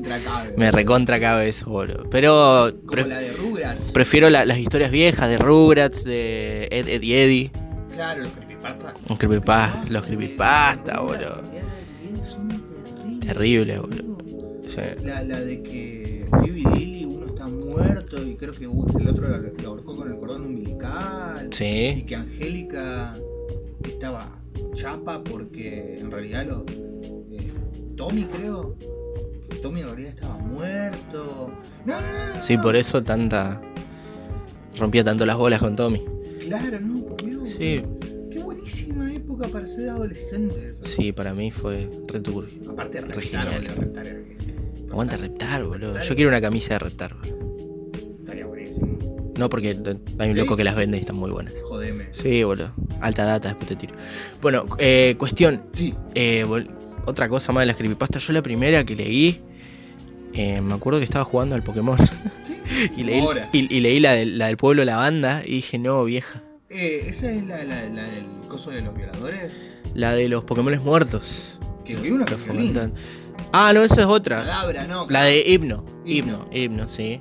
[0.57, 2.09] Me recontra cabe eso, boludo.
[2.11, 3.91] Pero Como la de Rugrats.
[3.93, 7.51] prefiero la- las historias viejas de Rugrats, de Ed, Ed y Eddie.
[7.93, 8.95] Claro, los creepypasta.
[9.09, 11.43] Los creepypasta, los creepypasta, boludo.
[13.21, 14.19] Terrible, boludo.
[14.67, 14.81] Sí.
[15.05, 16.08] La, la de que
[16.43, 20.19] Bibi y Lily uno está muerto y creo que el otro lo, ahorcó con el
[20.19, 21.49] cordón umbilical.
[21.51, 22.05] Y Sí.
[22.07, 23.15] que Angélica
[23.85, 24.39] estaba
[24.75, 26.65] chapa porque en realidad lo,
[27.33, 27.53] eh,
[27.97, 28.77] Tommy creo
[29.49, 31.51] que Tommy en realidad estaba muerto.
[31.85, 33.61] No, no, no, no, Sí, por eso tanta.
[34.79, 36.03] Rompía tanto las bolas con Tommy.
[36.41, 37.49] Claro, no, por Dios.
[37.49, 37.83] Sí,
[38.31, 40.85] Qué buenísima época para ser adolescente esa.
[40.85, 42.71] sí, para mí fue returbio.
[42.71, 43.65] Aparte de Re genial.
[44.91, 46.01] Aguanta Reptar, boludo.
[46.01, 47.91] Yo quiero una camisa de Reptar, boludo.
[48.21, 48.99] Estaría buenísimo.
[49.37, 49.69] No, porque
[50.19, 50.41] hay un ¿Sí?
[50.41, 51.55] loco que las vende y están muy buenas.
[51.65, 52.09] Jodeme.
[52.13, 52.73] Sí, boludo.
[53.01, 53.95] Alta data, después te tiro.
[54.41, 55.63] Bueno, eh, cuestión.
[55.75, 55.95] Sí.
[56.15, 56.45] Eh,
[57.07, 58.27] otra cosa más de las creepypastas.
[58.27, 59.41] Yo la primera que leí,
[60.35, 61.99] eh, me acuerdo que estaba jugando al Pokémon.
[62.97, 66.05] y, leí, y, y leí la del, la del pueblo La Banda y dije, no,
[66.05, 66.43] vieja.
[66.71, 69.53] Eh, esa es la, la, la del coso de los violadores.
[69.95, 71.59] La de los Pokémon muertos.
[71.85, 72.93] Que vi una Los.
[73.53, 74.45] Ah, no, esa es otra.
[74.87, 75.07] No.
[75.09, 75.85] La de Himno.
[76.05, 76.05] Himno.
[76.05, 77.21] Himno, himno, sí.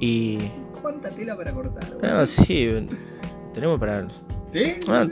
[0.00, 0.38] Y.
[0.80, 1.96] ¿Cuánta tela para cortar?
[2.02, 2.88] Ah, sí.
[3.54, 4.06] Tenemos para.
[4.50, 4.74] ¿Sí?
[4.88, 5.06] Ah,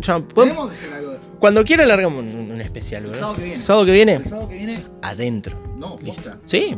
[0.00, 1.16] ya, ¿podemos- Tenemos que hacer algo.
[1.38, 3.20] Cuando quiera largamos un, un especial, El ¿verdad?
[3.20, 3.62] sábado que viene.
[3.62, 4.14] ¿Sábado que viene?
[4.14, 5.58] El sábado que viene, Adentro.
[5.76, 6.30] no, Listo.
[6.30, 6.38] posta.
[6.46, 6.74] Sí,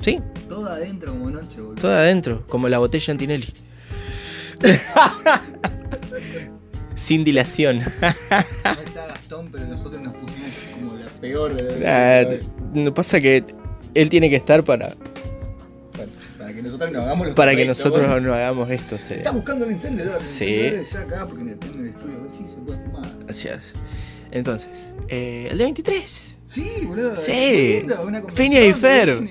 [0.00, 1.80] sí, Todo adentro como noche, boludo.
[1.80, 3.54] todo adentro, como la botella Antinelli.
[6.94, 7.78] Sin dilación.
[7.78, 10.71] No está Gastón, pero nosotros nos pusimos
[11.22, 11.56] peor.
[11.80, 12.24] Nah,
[12.74, 13.42] no pasa que
[13.94, 14.94] él tiene que estar para,
[15.92, 16.06] Para,
[16.38, 18.20] para que nosotros nos hagamos los para que nosotros bueno.
[18.28, 18.98] no hagamos esto.
[18.98, 20.22] se- Está buscando el encendedor.
[20.24, 20.66] Sí.
[20.98, 22.18] acá porque me tengo en el estudio.
[22.18, 23.10] A ver si se puede fumar.
[23.24, 23.72] Gracias.
[24.30, 24.70] Entonces,
[25.08, 26.36] eh, el de 23.
[26.46, 27.16] Sí, boludo.
[27.16, 27.84] Sí.
[28.34, 29.08] Feña y Fer.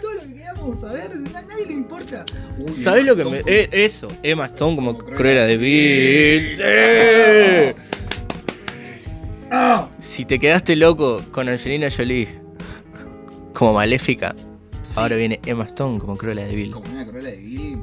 [0.00, 2.24] Todo lo que queríamos saber, a nadie le importa.
[2.58, 3.42] Uy, ¿Sabes lo que me.?
[3.46, 6.56] Eh, eso, Emma Stone como Como Cruella de Vil.
[6.56, 6.62] ¡Sí!
[9.98, 12.40] Si te quedaste loco con Angelina Jolie
[13.52, 14.34] como maléfica,
[14.82, 14.98] Sí.
[14.98, 16.70] ahora viene Emma Stone como Cruella de Vil.
[16.72, 17.78] Como una Cruella de Vil.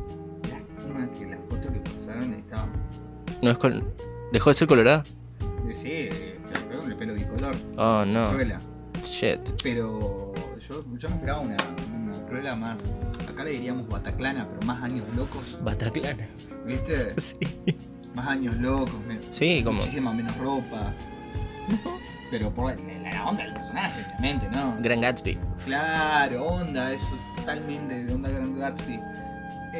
[0.49, 2.71] Lástima que las fotos que pasaron estaban.
[3.41, 3.83] No es col-
[4.33, 5.05] ¿Dejó de ser colorada?
[5.69, 6.09] eh, Sí,
[6.67, 7.55] creo con el pelo bicolor.
[7.77, 8.31] Oh, no.
[8.31, 8.59] Cruella.
[9.03, 9.39] Shit.
[9.63, 10.33] Pero
[10.67, 11.55] yo, yo me esperaba una,
[11.95, 12.79] una Cruella más.
[13.29, 15.57] Acá le diríamos Bataclana, pero más años locos.
[15.63, 16.27] Bataclana.
[16.65, 17.13] ¿Viste?
[17.17, 17.37] Sí.
[18.15, 18.95] Más años locos,
[19.29, 19.77] Sí, como.
[19.77, 20.91] muchísima menos ropa.
[22.31, 24.77] Pero por la, la onda del personaje, obviamente, ¿no?
[24.81, 25.39] Gran Gatsby.
[25.65, 28.99] Claro, onda, eso totalmente de onda Grand Gatsby.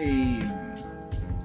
[0.03, 0.43] Y,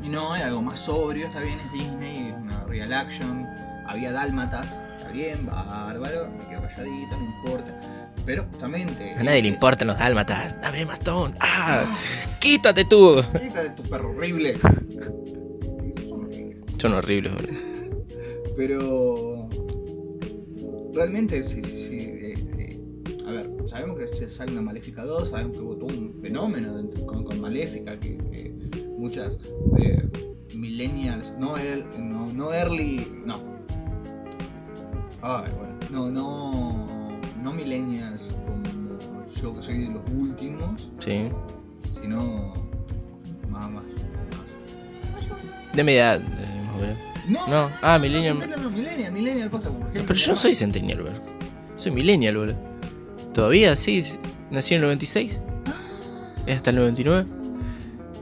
[0.02, 3.46] y no, era algo más sobrio, está bien, es Disney, es una real action.
[3.86, 7.78] Había dálmatas, está bien, bárbaro, me quedo calladito, no importa.
[8.24, 9.14] Pero justamente.
[9.18, 10.58] A nadie le importan los dálmatas.
[10.62, 11.34] Dame Emma Stone.
[11.40, 11.84] ¡Ah!
[12.38, 13.22] ¡Quítate tú!
[13.38, 14.58] Quítate tu perro horrible.
[14.58, 16.56] Son horribles.
[16.78, 17.52] Son horribles, boludo.
[18.56, 19.43] Pero.
[20.94, 21.98] Realmente, sí, sí, sí.
[21.98, 25.88] eh, eh, a ver, sabemos que se sale una Maléfica 2, sabemos que hubo todo
[25.88, 28.54] un fenómeno con, con Maléfica, que, que
[28.98, 29.38] muchas
[29.78, 30.08] eh,
[30.54, 33.36] millennials, no, el, no, no early, no.
[35.22, 41.28] Ay, bueno, no, no, no millennials como yo que soy de los últimos, Sí.
[42.00, 42.54] sino
[43.50, 43.84] más, más, más.
[45.74, 46.20] De media edad.
[46.66, 47.13] más o menos.
[47.28, 47.70] No, No.
[47.82, 48.38] Ah, Millennial.
[48.38, 49.86] No, no, millennial, millennial, por ejemplo.
[49.92, 51.20] Pero yo no soy centennial, boludo.
[51.76, 52.56] Soy millennial, boludo.
[53.32, 53.74] ¿Todavía?
[53.76, 54.02] Sí.
[54.02, 54.18] sí.
[54.50, 55.40] Nací en el 96.
[56.46, 57.26] ¿Es hasta el 99?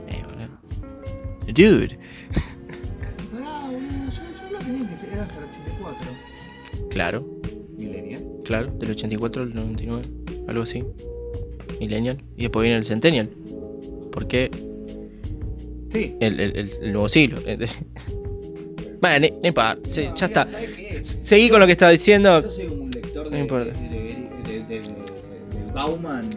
[0.07, 1.53] Eh, boludo.
[1.53, 1.99] Dude.
[3.31, 6.07] Pará, boludo, yo, yo lo tenía que era hasta el 84.
[6.89, 7.27] Claro,
[7.77, 8.23] Millennial.
[8.45, 8.71] claro.
[8.79, 10.03] Del 84 al 99.
[10.47, 10.83] Algo así.
[11.79, 12.23] Millennial.
[12.37, 13.29] Y después viene el centennial.
[14.11, 14.49] Porque
[15.89, 16.15] Sí.
[16.21, 17.39] el, el, el- el nuevo siglo.
[19.03, 20.47] Bueno, ni, ni importa, sí, No, ya está.
[21.01, 22.41] Seguí con lo que estaba diciendo.
[22.41, 23.73] Yo soy como un lector No de, importa.
[23.73, 24.81] de, de,
[25.73, 26.29] Bauman.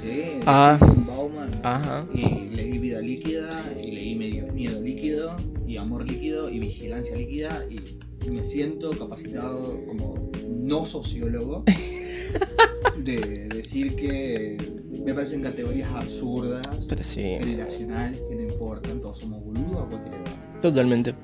[0.00, 0.78] Sí, Ah.
[1.06, 1.50] Bauman.
[1.62, 2.06] Ajá.
[2.14, 3.50] Y leí Vida Líquida,
[3.84, 5.36] y leí medio, Miedo Líquido,
[5.68, 11.64] y Amor Líquido, y Vigilancia Líquida, y me siento capacitado como no sociólogo
[13.04, 14.56] de decir que
[15.04, 20.14] me parecen categorías absurdas, Pero sí, generacionales, que no importan, todos somos boludos a cualquier
[20.14, 20.60] edad.
[20.62, 21.14] totalmente.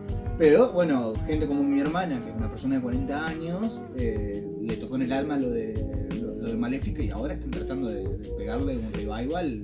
[0.42, 4.76] Pero bueno, gente como mi hermana, que es una persona de 40 años, eh, le
[4.76, 8.02] tocó en el alma lo de, lo, lo de Maléfica y ahora están tratando de,
[8.02, 9.62] de pegarle un revival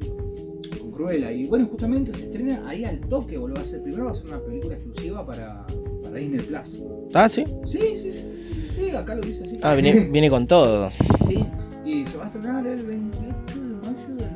[0.78, 1.32] con Cruella.
[1.32, 3.56] Y bueno, justamente se estrena ahí al toque, boludo.
[3.56, 5.66] Va a ser, primero va a ser una película exclusiva para,
[6.00, 6.80] para Disney Plus.
[7.12, 7.44] Ah, sí.
[7.64, 8.20] Sí, sí, sí,
[8.54, 9.58] sí, sí, acá lo dice así.
[9.62, 10.92] Ah, viene, viene con todo.
[11.26, 11.44] Sí,
[11.84, 14.30] y se va a estrenar el 28 de mayo del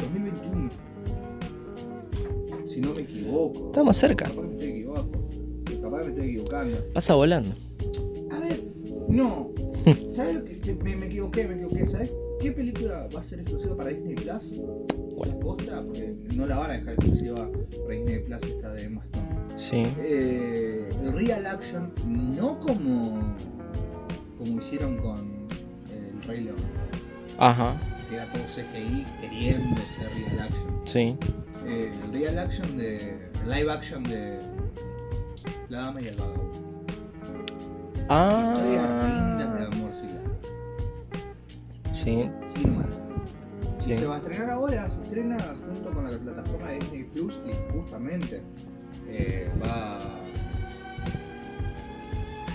[0.00, 0.70] 2021.
[2.66, 3.68] Si no me equivoco.
[3.68, 4.30] Estamos cerca.
[5.88, 6.84] Capaz me estoy equivocando.
[6.92, 7.54] Pasa volando.
[8.30, 8.62] A ver,
[9.08, 9.48] no.
[10.12, 11.48] ¿Sabes lo que, me, me equivoqué?
[11.48, 11.86] Me equivoqué.
[11.86, 12.10] ¿Sabes
[12.40, 14.54] qué película va a ser exclusiva para Disney Plus?
[15.16, 15.30] ¿Cuál?
[15.30, 15.82] ¿La posta?
[15.82, 19.56] Porque no la van a dejar exclusiva para Disney Plus esta de Emma Stone.
[19.56, 19.86] Sí.
[19.98, 23.34] Eh, el real action, no como,
[24.36, 25.48] como hicieron con
[25.90, 26.56] El Rey León,
[27.38, 27.80] Ajá.
[28.10, 30.80] que era todo CGI queriendo ser real action.
[30.84, 31.16] Sí.
[31.66, 33.14] Eh, el real action de.
[33.46, 34.38] live action de.
[35.68, 36.58] La Dama y el Vagabundo.
[37.96, 39.68] Historias lindas de Ah.
[39.72, 40.08] amor, sí.
[41.92, 42.30] Sí.
[42.46, 42.86] Sí, nomás.
[43.80, 43.92] Sí.
[43.92, 45.36] Y se va a estrenar ahora, se estrena
[45.66, 48.42] junto con la plataforma de Disney Plus y justamente
[49.06, 49.98] eh, va,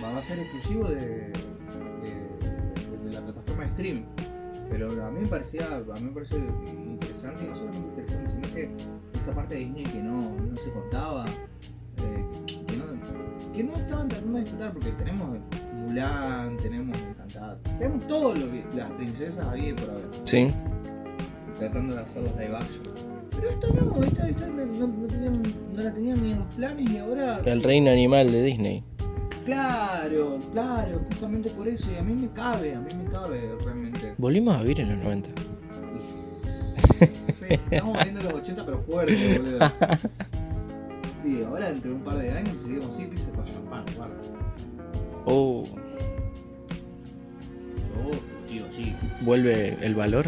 [0.04, 1.34] va a ser exclusivo de, de-
[3.06, 4.06] de la plataforma de stream.
[4.70, 8.42] Pero a mí me parecía, a mí me parece interesante, y no solamente interesante, sino
[8.56, 8.70] que
[9.20, 11.26] esa parte de Disney que no, no se contaba,
[13.54, 15.38] que no estaban tratando de explotar, porque tenemos
[15.76, 18.40] Mulan, tenemos Encantada, tenemos todas
[18.76, 20.52] las princesas ahí por haber Sí.
[21.60, 22.84] tratando de hacer los live action.
[23.32, 25.44] Pero esto no, esta, esta no, no- no tenían-
[25.74, 27.42] no la tenían ni en los planes y ahora.
[27.46, 28.84] El reino animal de Disney.
[29.46, 31.92] Claro, claro, justamente por eso.
[31.92, 34.14] Y a mí me cabe, a mí me cabe realmente.
[34.18, 35.30] Volvimos a vivir en los 90.
[36.00, 37.04] Y-
[37.34, 39.60] sí, estamos viendo los 80 pero fuerte, boludo.
[41.24, 44.16] Y ahora, entre un par de años, si seguimos así, pizza con champán, guarda.
[45.26, 45.64] Oh,
[48.48, 48.96] Yo digo, sí.
[49.22, 50.28] vuelve el valor.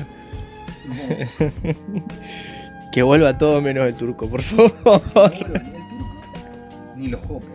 [0.87, 0.93] No,
[2.93, 4.71] Que vuelva todo menos el turco, por favor.
[4.85, 7.49] no vuelva ni el turco, ni los jopos.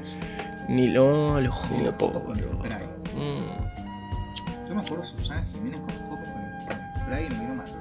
[0.68, 2.12] Ni lo, los Ni los jopos.
[2.12, 2.86] jopos con el spray.
[3.16, 4.68] Mm.
[4.68, 7.56] Yo me acuerdo Susana Jiménez con los jopos con el, spray y me vino a
[7.56, 7.74] matar.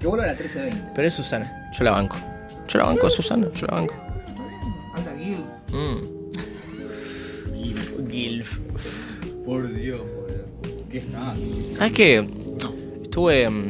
[0.00, 0.92] Que vuelva a la 1320.
[0.94, 2.16] Pero es Susana, yo la banco.
[2.68, 3.94] Yo la banco Susana, yo la banco.
[4.96, 5.16] Está bien.
[5.16, 5.36] Alta Gil.
[5.72, 6.16] Mm.
[8.10, 8.58] Gilf.
[9.44, 10.46] Por Dios, boludo.
[10.90, 11.34] ¿Qué está?
[11.72, 12.22] ¿Sabes qué?
[12.62, 12.74] No.
[13.02, 13.48] Estuve.
[13.50, 13.66] mm,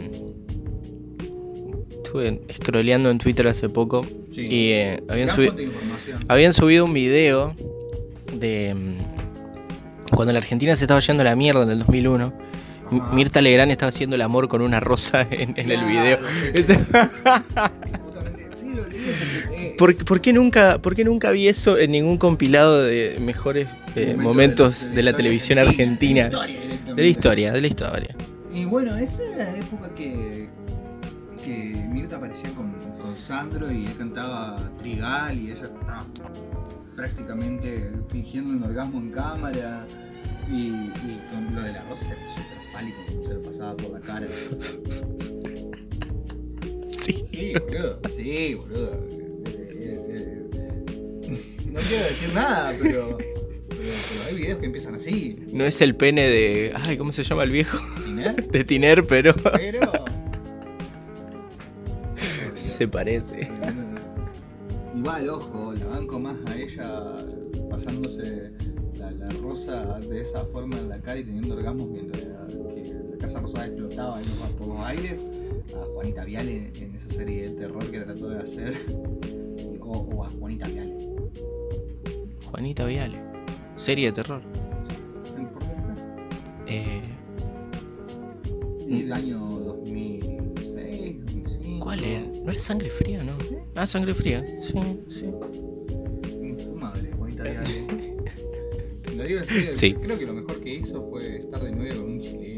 [1.90, 4.46] Estuve scrolleando en Twitter hace poco Sí.
[4.48, 5.70] y eh, habían, subi-
[6.28, 7.54] habían subido un video
[8.32, 8.74] de.
[8.74, 8.94] mm,
[10.14, 12.32] Cuando la Argentina se estaba yendo a la mierda en el 2001.
[12.92, 13.12] M- Ajá.
[13.14, 16.18] Mirta Legrand estaba haciendo el amor con una rosa en, en el video.
[19.78, 24.14] ¿Por, por qué nunca, ¿Por qué nunca vi eso en ningún compilado de mejores eh,
[24.16, 26.28] momento momentos de la, televisión argentina?
[26.28, 28.16] De la historia, De la historia, de la historia.
[28.52, 30.48] Y bueno, esa era la época que,
[31.44, 36.06] que Mirta aparecía con, con Sandro y él cantaba Trigal y ella estaba
[36.94, 39.86] prácticamente fingiendo un orgasmo en cámara.
[40.48, 44.00] Y, y con lo de la rosa era súper pálico, se lo pasaba por la
[44.00, 44.26] cara.
[47.06, 47.24] Sí.
[47.30, 48.00] Sí, boludo.
[48.10, 48.92] Sí, boludo.
[49.46, 50.48] Eh, eh,
[51.22, 55.36] eh, No quiero decir nada, pero, pero, pero hay videos que empiezan así.
[55.52, 56.72] No es el pene de.
[56.74, 57.78] Ay, ¿cómo se llama el viejo?
[58.04, 58.48] ¿Tiner?
[58.50, 59.80] De Tiner, pero Pero.
[62.54, 63.48] se parece.
[64.96, 67.02] Igual, ojo, la banco más a ella
[67.70, 68.50] pasándose
[68.94, 72.94] la, la rosa de esa forma en la cara y teniendo orgasmos mientras la, que
[73.10, 74.18] la casa rosada explotaba
[74.58, 75.20] por los aires.
[75.74, 78.74] A Juanita Viale en esa serie de terror que trató de hacer.
[79.80, 81.08] O, o a Juanita Viale.
[82.50, 83.18] Juanita Viale.
[83.76, 84.42] Serie de terror.
[86.68, 87.00] Eh,
[88.88, 91.84] el año 2006, 2005.
[91.84, 92.20] ¿Cuál era?
[92.20, 93.36] ¿No era sangre fría, no?
[93.76, 94.44] Ah, sangre fría.
[94.62, 94.74] Sí,
[95.08, 95.26] sí.
[96.42, 97.64] Infumable, Juanita Viale.
[99.16, 99.94] Lo digo en serio, Sí.
[99.94, 102.55] creo que lo mejor que hizo fue estar de novia con un chileno.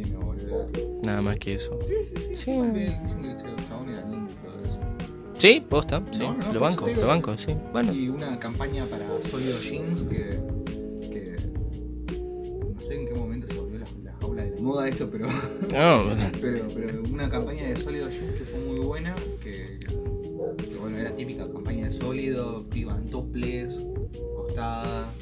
[1.02, 1.78] Nada más que eso.
[1.84, 2.36] Sí, sí, sí.
[2.36, 2.52] Sí.
[5.38, 5.60] sí.
[5.68, 6.18] Posta, sí.
[6.18, 7.54] No, no, lo eso banco, lo banco, sí.
[7.72, 10.40] Bueno, Y una campaña para Sólido Jeans que,
[11.10, 11.36] que.
[12.74, 15.26] No sé en qué momento se volvió la, la jaula de la moda esto, pero,
[15.26, 16.04] no,
[16.40, 16.68] pero.
[16.74, 19.14] Pero una campaña de Sólido Jeans que fue muy buena.
[19.42, 19.78] Que,
[20.58, 23.78] que bueno, era típica campaña de sólido, iban topless,
[24.36, 25.12] costada.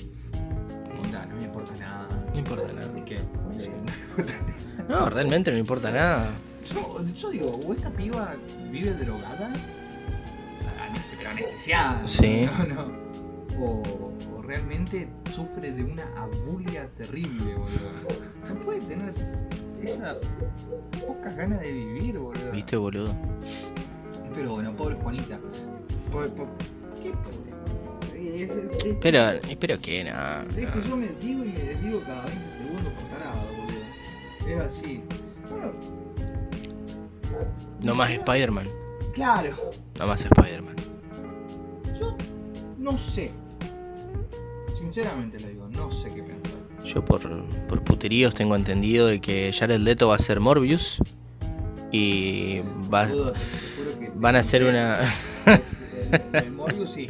[1.03, 2.09] Onda, no me importa nada.
[2.33, 2.89] no importa nada.
[2.89, 3.19] ¿De qué?
[3.59, 3.69] Sí.
[3.69, 4.76] No me importa nada.
[4.89, 6.31] No, realmente no importa nada.
[6.73, 8.35] Yo, yo digo, o esta piba
[8.71, 9.51] vive drogada,
[11.19, 12.07] pero anestesiada.
[12.07, 12.49] Sí.
[12.59, 13.07] No, no.
[13.59, 13.83] O,
[14.37, 17.91] o realmente sufre de una abulia terrible, boludo.
[18.49, 19.15] No puede tener
[19.83, 20.17] esas
[21.07, 22.53] pocas ganas de vivir, boludo.
[22.53, 23.15] ¿Viste, boludo?
[24.35, 25.39] Pero bueno, pobre Juanita.
[26.13, 26.49] Pobre, po-
[27.03, 28.15] ¿Qué pobre?
[28.15, 30.45] Eh, es- es- es- Pero, espero que nada.
[30.57, 33.56] es que yo me digo y me desdigo cada 20 segundos por tarado, boludo.
[34.47, 35.03] Es así.
[35.51, 35.73] Bueno,
[37.83, 38.69] No más Spider-Man.
[39.15, 39.55] claro.
[39.99, 40.77] No más Spider-Man.
[41.99, 42.17] Yo
[42.79, 43.33] no sé.
[44.75, 46.53] Sinceramente le digo, no sé qué pensar.
[46.85, 47.21] Yo por,
[47.67, 50.99] por puteríos tengo entendido de que Jared Leto va a ser Morbius.
[51.93, 52.61] Y
[52.93, 55.01] va, que- van a hacer una...
[55.03, 57.09] El, el Morbius sí.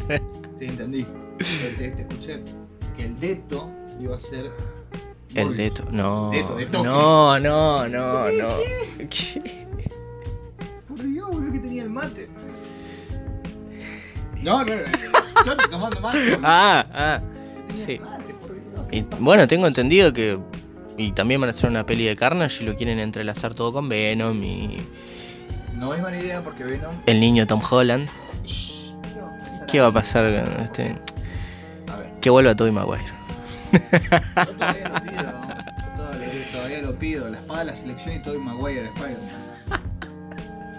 [0.56, 1.06] Sí, entendí.
[1.78, 2.42] Te, te escuché
[2.96, 3.68] que el Deto
[4.00, 4.46] iba a ser.
[5.36, 5.56] El.
[5.56, 5.84] Leto.
[5.90, 6.30] No.
[6.30, 6.88] Deto, de toque.
[6.88, 8.48] No, no, no, no.
[9.10, 9.66] ¿Qué?
[10.88, 12.28] Por Dios, boludo, que tenía el mate.
[14.42, 14.82] No, no, no.
[15.44, 16.38] Yo estoy tomando mate.
[16.42, 17.20] Ah, ah.
[17.68, 17.92] Tenía sí.
[17.92, 18.86] el mate, por Dios.
[18.90, 20.38] Y, bueno, tengo entendido que.
[20.96, 23.90] Y también van a hacer una peli de Carnage y lo quieren entrelazar todo con
[23.90, 24.78] Venom y.
[25.74, 26.94] No es mala idea porque Venom.
[27.04, 28.08] El niño Tom Holland.
[28.46, 29.66] ¿Qué va a pasar?
[29.66, 30.96] ¿Qué va a pasar con este?
[31.88, 32.10] A ver.
[32.22, 33.15] Que vuelva Tobey Maguire.
[33.80, 35.22] Yo todavía lo pido.
[35.96, 37.28] Yo todavía, lo pido.
[37.30, 39.80] La espada de la selección y todo Maguire de Spider-Man.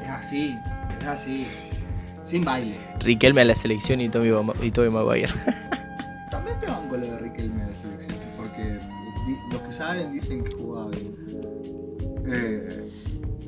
[0.03, 0.55] Es así,
[1.01, 1.45] es así.
[2.23, 2.77] Sin baile.
[2.99, 4.09] Riquelme a la selección y
[4.43, 5.31] Ma- y Maguire.
[6.31, 8.17] También te banco lo de Riquelme de la selección.
[8.37, 8.79] Porque
[9.51, 11.15] los que saben dicen que jugaba bien.
[12.29, 12.91] Eh.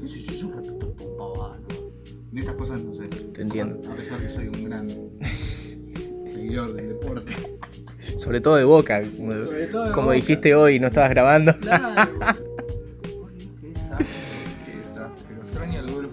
[0.02, 1.90] yo, yo respeto tu pavada, ¿no?
[2.32, 3.08] De estas cosas no sé.
[3.08, 3.82] Te entiendo.
[3.92, 4.90] A pesar que soy un gran
[6.26, 7.59] seguidor del deporte.
[8.00, 9.02] Sobre todo de boca.
[9.02, 10.16] Como, Sobre todo de como Boca.
[10.16, 11.54] dijiste hoy, no estabas grabando.
[11.60, 11.90] Claro,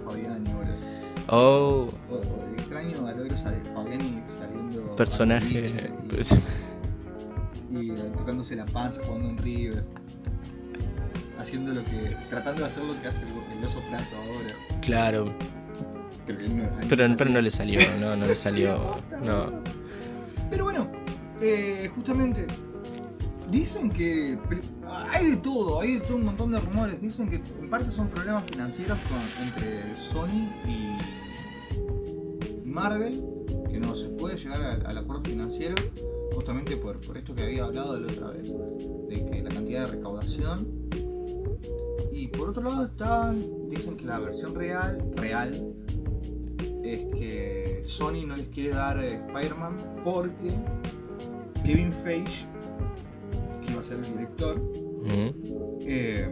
[0.04, 0.74] Fabiani, boludo.
[1.28, 1.88] Oh.
[2.10, 5.62] O- o extraño a Logro Personaje.
[5.62, 5.74] bicho,
[6.08, 6.30] pues,
[7.72, 9.84] Y, y, eh, tocándose la panza, jugando un River.
[11.38, 12.16] Haciendo lo que.
[12.30, 14.80] tratando de hacer lo que hace el, el oso plato ahora.
[14.82, 15.32] claro.
[16.26, 18.96] Pero, no- Pero, pero no le salió, no, no le salió.
[19.22, 19.52] No.
[20.50, 20.88] Pero bueno,
[21.40, 22.46] eh, justamente
[23.50, 24.38] dicen que
[25.12, 27.00] hay de todo, hay de todo un montón de rumores.
[27.00, 28.98] Dicen que en parte son problemas financieros
[29.42, 30.96] entre Sony y
[32.64, 33.24] Marvel,
[33.70, 35.74] que no se puede llegar al, acuerdo financiero,
[36.34, 38.52] justamente por, por esto que había hablado la otra vez,
[39.08, 40.68] de que la cantidad de recaudación.
[42.10, 45.74] Y por otro lado están, dicen que la versión real, real,
[46.82, 50.54] es que Sony no les quiere dar eh, Spider-Man porque
[51.64, 52.46] Kevin Feige,
[53.64, 54.60] que iba a ser el director,
[55.80, 56.28] eh,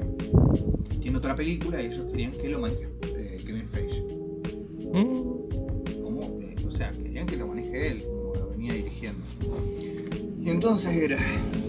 [1.01, 4.05] tiene otra película y ellos querían que lo maneje eh, Kevin Feige.
[6.03, 9.25] Como, eh, o sea, querían que lo maneje él, como lo venía dirigiendo.
[10.41, 11.19] Y entonces era,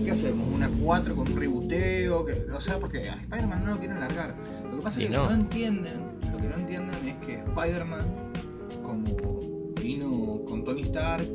[0.03, 0.47] ¿qué hacemos?
[0.53, 2.25] ¿Una 4 con un reboteo?
[2.25, 4.35] Que, o sea, porque a Spider-Man no lo quieren largar.
[4.69, 5.29] Lo que pasa es que no.
[5.29, 5.35] no.
[5.35, 5.93] entienden,
[6.31, 8.05] lo que no entienden es que Spider-Man,
[8.83, 11.27] como vino con Tony Stark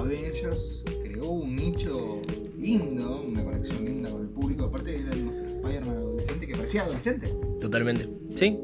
[0.00, 2.20] Avengers, creó un nicho
[2.58, 4.64] lindo, una conexión linda con el público.
[4.64, 7.28] Aparte era el Spider-Man adolescente que parecía adolescente.
[7.60, 8.08] Totalmente.
[8.36, 8.58] Sí.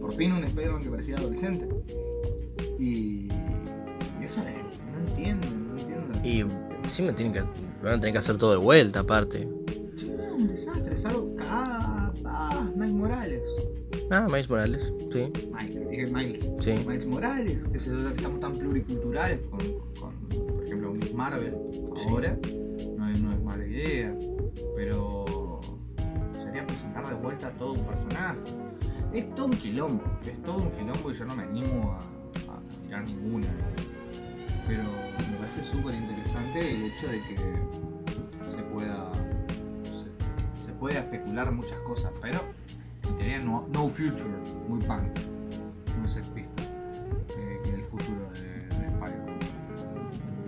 [0.00, 1.68] Por fin un Spider-Man que parecía adolescente.
[2.78, 3.28] Y,
[4.22, 6.20] eso es- no entienden, no entienden.
[6.24, 6.40] Y
[6.82, 7.40] encima tienen que,
[7.82, 9.48] van a tener que hacer todo de vuelta, aparte.
[9.96, 12.12] Sí, un desastre, es algo cagada.
[12.24, 13.42] Ah, Miles Morales.
[14.10, 15.32] Ah, Miles Morales, sí.
[15.52, 16.50] Miles, dije Miles.
[16.60, 16.72] Sí.
[16.86, 19.58] Miles Morales, que se que estamos tan pluriculturales con,
[20.00, 20.12] con,
[21.18, 21.54] Marvel
[22.08, 22.38] ahora.
[22.96, 24.14] No, es- no es mala idea.
[24.76, 25.60] Pero
[26.44, 28.38] sería presentar de vuelta a todo un personaje.
[29.12, 31.98] Es todo un quilombo, es todo un quilombo y yo no me animo a,
[32.54, 33.48] a mirar ninguna.
[34.68, 37.36] Pero me parece súper interesante el hecho de que
[38.54, 39.10] se pueda.
[39.84, 42.38] Se, se pueda especular muchas cosas, pero
[43.08, 44.28] en teoría no, no future,
[44.68, 45.18] muy punk.
[46.00, 46.16] No es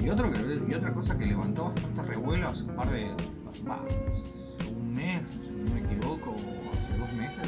[0.01, 3.05] Y, otro que- y otra cosa que levantó bastante revuelo hace un par de.
[3.11, 7.47] hace un mes, si no me equivoco, o hace dos meses,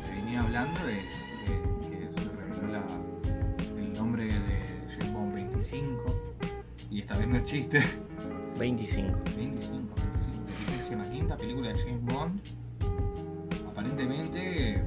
[0.00, 1.04] se venía hablando es
[1.88, 6.14] que se reveló la- el nombre de James Bond 25.
[6.90, 7.82] Y esta vez no es chiste.
[8.58, 9.18] 25.
[9.36, 9.94] 25,
[10.68, 11.02] 25.
[11.02, 12.40] La quinta película de James Bond.
[13.68, 14.82] Aparentemente.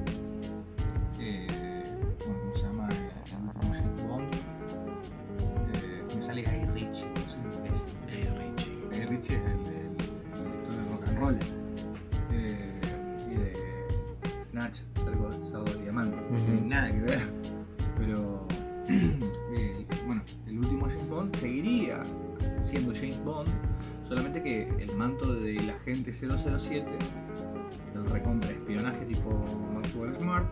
[26.28, 26.84] 007,
[27.94, 29.30] el recontra espionaje tipo
[29.74, 30.46] Maxwell Smart,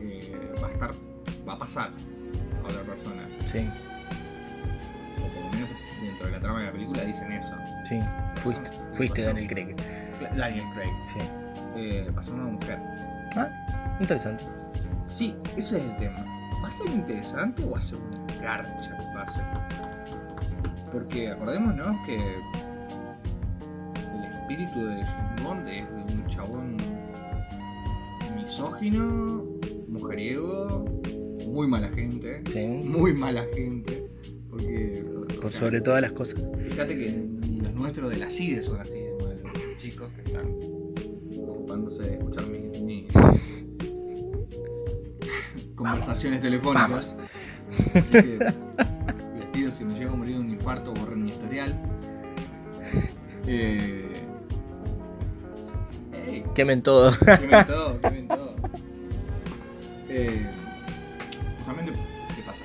[0.00, 0.90] eh, va a estar,
[1.48, 1.90] va a pasar
[2.64, 3.26] a otra persona.
[3.46, 3.68] Sí,
[5.18, 5.68] O por lo menos
[6.02, 7.54] dentro de la trama de la película dicen eso.
[7.84, 8.00] sí.
[8.36, 9.76] Fuiste, fuiste Daniel Craig.
[10.36, 10.90] Daniel Craig.
[11.06, 11.18] Sí.
[11.76, 12.78] Eh, pasó a una mujer.
[13.36, 14.44] Ah, interesante.
[15.06, 16.24] Sí, ese es el tema.
[16.62, 19.40] ¿Va a ser interesante o va a ser una garcha que pase?
[20.92, 22.40] Porque acordémonos que
[24.44, 26.76] espíritu de James Bond es de un chabón
[28.36, 29.44] misógino,
[29.88, 30.84] mujeriego,
[31.48, 32.66] muy mala gente, Sí.
[32.84, 34.06] muy mala gente.
[34.50, 36.40] Porque, o Por sea, sobre todas las cosas.
[36.68, 40.46] Fíjate que ni los nuestros de la CIDE son así de malos, chicos que están
[41.48, 43.06] ocupándose de escuchar mis, mis
[45.74, 47.16] conversaciones telefónicas.
[47.66, 48.38] Así que
[49.38, 51.80] les pido si me llego a morir de un infarto, borren mi historial.
[53.46, 54.23] Eh,
[56.54, 57.12] Quemen todo.
[57.40, 58.54] quemen todo, quemen todo.
[60.08, 60.46] Eh,
[61.58, 61.92] justamente,
[62.36, 62.64] ¿qué pasa?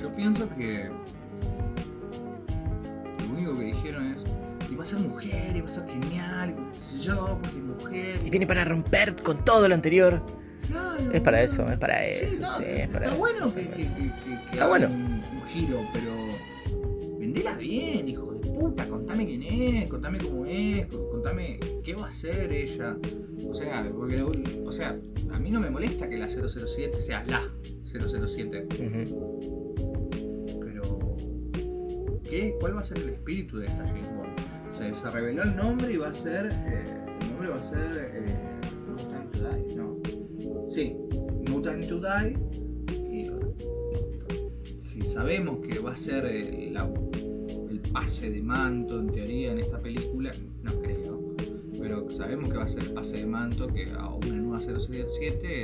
[0.00, 0.90] Yo pienso que
[3.18, 4.24] lo único que dijeron es,
[4.70, 8.18] y va a ser mujer, y a ser genial, y qué sé yo, porque mujer.
[8.24, 10.22] Y tiene para romper con todo lo anterior.
[10.68, 13.16] Claro, Es para eso, es para Sí, eso, no, sí, es para Está eso.
[13.16, 14.12] bueno que, que,
[14.52, 14.68] Está.
[14.68, 16.12] Un, un giro, pero
[17.18, 22.06] vendela bien, hijo de puta, contame quién es, contame cómo es, co- contame qué va
[22.06, 22.96] a hacer ella.
[23.48, 24.98] O sea, porque, o sea,
[25.32, 27.42] a mí no me molesta que la 007 sea la
[27.84, 29.70] 007, Ujú.
[30.60, 31.16] pero
[32.24, 32.54] ¿qué?
[32.60, 34.72] ¿Cuál va a ser el espíritu de esta James Bond?
[34.72, 37.62] O sea, se reveló el nombre y va a ser, eh, el nombre va a
[37.62, 38.36] ser eh,
[39.08, 39.96] Time to Die, no.
[40.68, 40.96] Sí,
[41.62, 42.36] Time to Die.
[43.10, 43.30] Y,
[44.80, 46.90] si sabemos que va a ser el, la-
[47.84, 50.32] el pase de manto en teoría en esta película,
[50.62, 51.34] no creo,
[51.80, 55.62] pero sabemos que va a ser el pase de manto, que a una nueva 007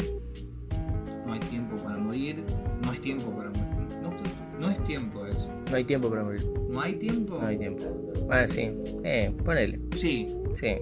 [1.26, 2.42] no hay tiempo para morir,
[2.84, 4.12] no es tiempo para morir, no,
[4.60, 6.42] no es tiempo eso, No hay tiempo para morir.
[6.68, 7.84] no hay tiempo, No hay tiempo.
[8.26, 8.70] Bueno, sí.
[9.04, 9.80] Eh, ponele.
[9.96, 10.74] sí, Sí.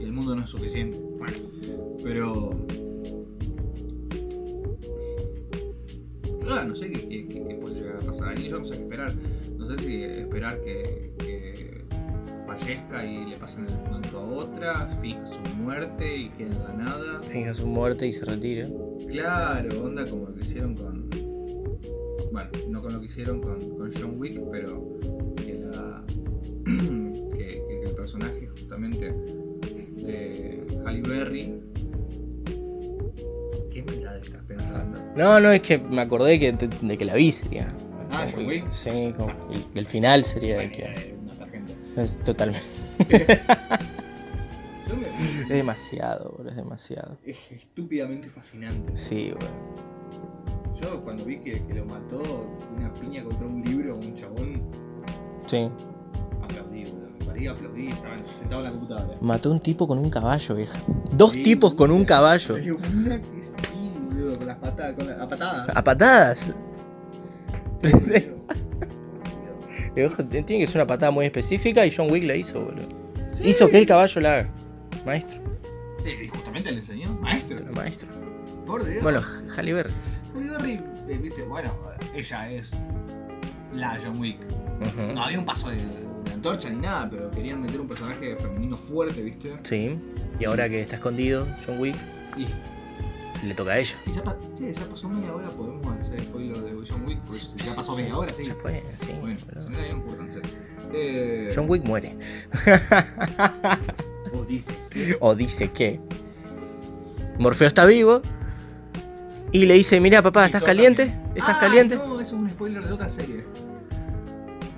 [0.00, 1.34] y el mundo no es suficiente, bueno,
[2.02, 2.50] pero...
[6.42, 8.64] Yo la- no sé qué, qué- qué- qué puede llegar a pasar ahí, yo no
[8.66, 9.12] sé qué esperar.
[9.66, 11.84] No sé si esperar que, que
[12.46, 16.72] fallezca y le pasen el manto a otra, finja su muerte y quede en la
[16.72, 17.20] nada.
[17.24, 18.68] Finja su muerte y se retira.
[19.10, 21.10] Claro, onda como lo que hicieron con.
[22.30, 25.00] Bueno, no con lo que hicieron con, con John Wick, pero
[25.36, 26.04] que, la,
[27.36, 29.12] que, el personaje justamente
[29.96, 31.60] de Halle Berry.
[33.72, 35.02] ¿Qué mirada estás pensando?
[35.16, 37.76] No, no, es que me acordé que, de que la vi sería.
[38.70, 41.16] Sí, como el, el final sería de que.
[41.96, 42.60] Es totalmente.
[45.06, 47.18] Es demasiado, bro, es demasiado.
[47.24, 48.92] es estúpidamente fascinante.
[48.96, 49.46] Sí, bro.
[50.80, 52.22] Yo cuando vi que, que lo mató
[52.76, 54.62] una piña contra un libro, un chabón,
[55.46, 55.70] Sí.
[56.42, 57.08] aplaudí, boludo.
[57.18, 59.18] Me parí, aplaudí, estaba sentado en la computadora.
[59.22, 60.78] Mató un tipo con un caballo, vieja.
[61.12, 62.54] Dos Sí, tipos con un caballo.
[62.56, 63.52] Una que sí,
[64.06, 65.68] boludo, con las patadas, con la, a patadas.
[65.76, 66.50] A patadas.
[70.28, 72.88] Tiene que ser una patada muy específica y John Wick la hizo, boludo.
[73.32, 73.48] Sí.
[73.48, 74.50] Hizo que el caballo la haga.
[75.04, 75.40] Maestro.
[76.04, 77.56] Eh, justamente le enseñó, maestro.
[77.58, 78.08] Pero maestro.
[78.66, 79.02] Por Dios.
[79.02, 79.22] Bueno,
[79.56, 79.92] Halle Berry.
[80.34, 81.72] Halle Berry, eh, viste, bueno,
[82.14, 82.72] ella es
[83.72, 84.38] la John Wick.
[85.14, 88.76] No había un paso de, de antorcha ni nada, pero querían meter un personaje femenino
[88.76, 89.58] fuerte, viste.
[89.62, 89.98] Sí.
[90.38, 91.96] Y ahora que está escondido John Wick,
[92.36, 92.46] Y,
[93.44, 93.96] le toca a ella.
[94.06, 97.64] y ya, pa- sí, ya pasó media hora, podemos hacer spoiler de John Wick, porque
[97.64, 98.44] ya pasó media hora, sí.
[98.44, 99.12] Ya fue, sí.
[99.20, 99.78] Bueno, pero- si no.
[100.92, 102.16] Eh, John Wick muere.
[104.32, 104.72] o dice.
[105.20, 106.00] O dice que
[107.38, 108.22] Morfeo está vivo
[109.52, 111.14] y le dice, mira papá, ¿estás caliente?
[111.34, 111.96] ¿Estás Ah, caliente?
[111.96, 113.44] No, eso es un spoiler de otra serie.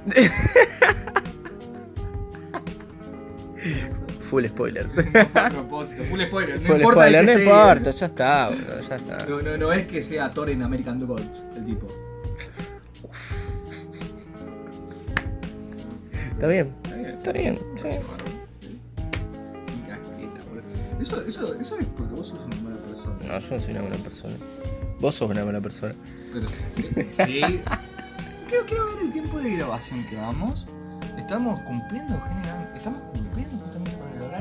[4.29, 4.95] Full spoilers.
[5.71, 6.61] full spoiler.
[6.61, 9.27] No Full importa spoiler, no importa, ya está, bro, ya está.
[9.27, 11.89] No, no, no es que sea Thor en American Gods, el tipo.
[16.13, 17.15] Está bien, Está bien.
[17.15, 17.89] está bien, sí.
[21.01, 23.17] Eso, eso, eso es porque vos sos una buena persona.
[23.25, 24.35] No, yo no soy una buena persona.
[25.01, 25.95] Vos sos una buena persona.
[26.33, 27.41] Pero sí.
[28.49, 30.67] Quiero, quiero ver el tiempo de grabación que vamos.
[31.17, 33.01] Estamos cumpliendo general, estamos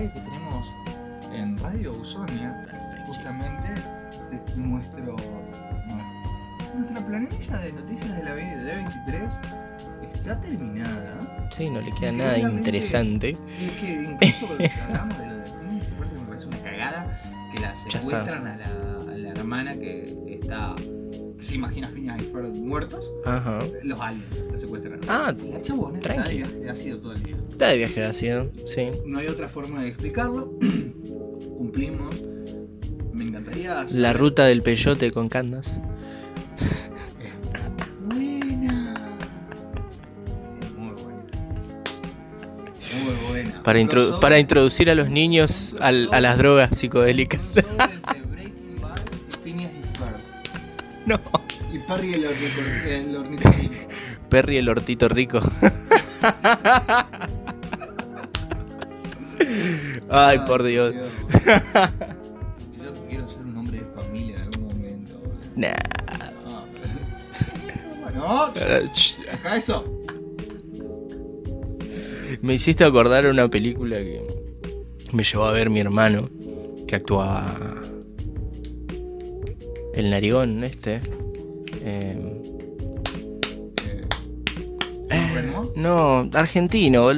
[0.03, 0.68] que tenemos
[1.34, 2.65] en Radio Usonia.
[3.07, 3.68] Justamente
[4.30, 5.15] de nuestro,
[6.76, 9.34] nuestra, planilla de noticias de la B- de 23
[10.14, 11.48] está terminada.
[11.56, 13.38] Sí, no le queda nada interesante.
[13.61, 17.22] Es que incluso que hablamos de lo de me parece, me parece una cagada
[17.56, 20.76] que la secuestran a la, a la hermana que está.
[21.48, 23.10] Se imagina Phineas y Ferb muertos.
[23.26, 23.64] Ajá.
[23.84, 24.99] Los aliens la secuestran.
[25.07, 26.30] Ah, la chabona está tranqui.
[26.30, 27.38] de viaje, ha sido todo el día.
[27.52, 28.86] Está de viaje ácido, sí.
[29.06, 30.52] No hay otra forma de explicarlo.
[31.57, 32.15] Cumplimos.
[33.14, 33.82] Me encantaría.
[33.82, 35.82] hacer- La ruta del peyote con Candas.
[38.07, 38.94] Buena.
[40.78, 41.24] Muy buena.
[43.03, 43.64] Muy buena.
[44.19, 47.56] Para, introducir a los niños al- a las drogas psicodélicas.
[51.15, 51.19] no.
[51.73, 53.73] Y Perry el, ornitor- el ornitorrinco.
[54.29, 55.39] Perry el hortito rico.
[60.09, 60.93] Ay, por Dios.
[60.95, 61.09] Yo
[63.09, 65.21] quiero ser un hombre de familia en algún momento.
[65.55, 65.73] Nah.
[68.15, 69.85] No, ch- deja eso.
[72.41, 74.21] Me hiciste acordar una película que
[75.11, 76.29] me llevó a ver mi hermano,
[76.88, 77.55] que actuaba
[79.98, 81.02] el narigón este.
[81.82, 82.34] Eh,
[85.10, 85.69] Eh, ¿Renoir?
[85.78, 87.10] no, argentino,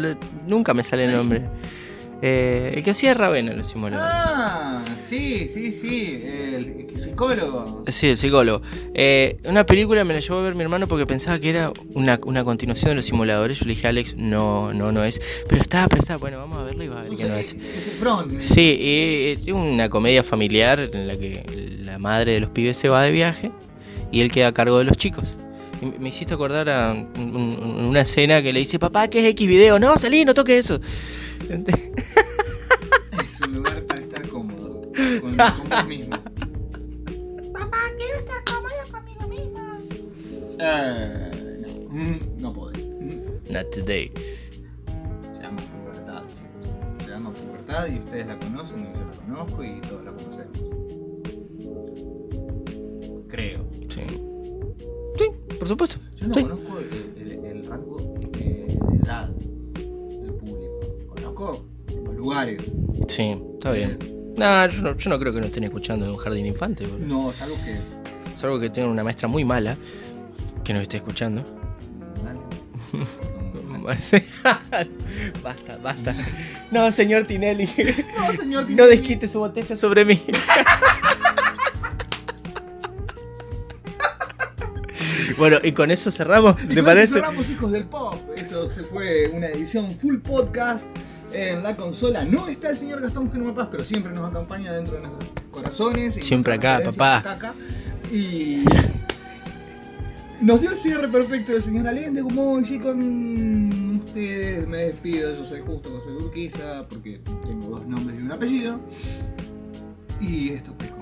[0.46, 1.42] nunca me sale el nombre.
[2.22, 4.12] Eh, el que hacía Ravena en los simuladores.
[4.14, 6.22] Ah, sí, sí, sí.
[6.22, 7.84] El, el psicólogo.
[7.88, 8.62] Sí, el psicólogo.
[8.94, 12.20] Eh, una película me la llevó a ver mi hermano porque pensaba que era una,
[12.26, 13.60] una continuación de los simuladores.
[13.60, 15.22] Yo le dije a Alex, no, no, no es.
[15.48, 16.18] Pero está, pero está.
[16.18, 17.56] Bueno, vamos a verla y va a ver que no es.
[18.02, 18.42] Bron.
[18.42, 22.90] Sí, y es una comedia familiar en la que la madre de los pibes se
[22.90, 23.52] va de viaje
[24.12, 25.24] y él queda a cargo de los chicos.
[25.82, 29.28] Y me- hiciste acordar a un- un- una escena que le dice, papá, ¿qué es
[29.28, 29.80] X video?
[29.80, 30.82] No, salí, no toques eso.
[35.40, 36.16] Con, con vos mismo.
[37.54, 39.80] Papá, quiero estar cómoda conmigo misma.
[40.60, 41.26] Eh,
[43.50, 44.12] Not today.
[45.36, 47.04] Se llama pubertad, chicos.
[47.06, 50.60] Se llama pubertad y ustedes la conocen y yo la conozco y todos la conocemos.
[53.28, 53.66] Creo.
[53.90, 54.02] Sí.
[55.18, 55.26] Sí,
[55.58, 55.98] por supuesto.
[56.16, 56.42] Yo no Sí.
[56.44, 57.98] conozco el, el- el rango
[58.32, 60.80] de edad del público.
[61.08, 61.66] Conozco
[62.06, 62.72] los lugares.
[63.08, 63.98] Sí, está bien.
[64.38, 67.06] Nah, yo no, yo no creo que nos estén escuchando en un jardín infante, boludo.
[67.08, 67.78] No, es algo que.
[68.36, 69.78] Salvo que tengan una maestra muy mala
[70.64, 71.44] que nos esté escuchando.
[75.44, 76.16] basta, basta.
[76.72, 77.68] No, señor Tinelli.
[78.18, 78.90] No, señor No Tinelli.
[78.98, 80.22] desquite su botella sobre mí.
[85.38, 87.14] bueno, y con eso cerramos, Y ¿te con parece?
[87.16, 88.16] cerramos, hijos del pop.
[88.36, 90.88] Esto se fue una edición full podcast.
[91.32, 94.96] En la consola no está el señor Gastón Firma Paz, pero siempre nos acompaña dentro
[94.96, 96.18] de nuestros corazones.
[96.18, 97.18] y Siempre acá, papá.
[97.18, 97.54] acá.
[98.12, 98.64] Y
[100.42, 105.36] nos dio el cierre perfecto del señor Allende, como hoy con ustedes me despido.
[105.36, 108.80] Yo soy Justo José Urquiza, porque tengo dos nombres y un apellido.
[110.20, 110.99] Y esto fue.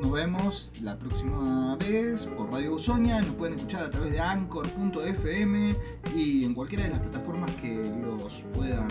[0.00, 3.20] Nos vemos la próxima vez por Radio Usonia.
[3.22, 5.74] Nos pueden escuchar a través de anchor.fm
[6.14, 8.88] y en cualquiera de las plataformas que los puedan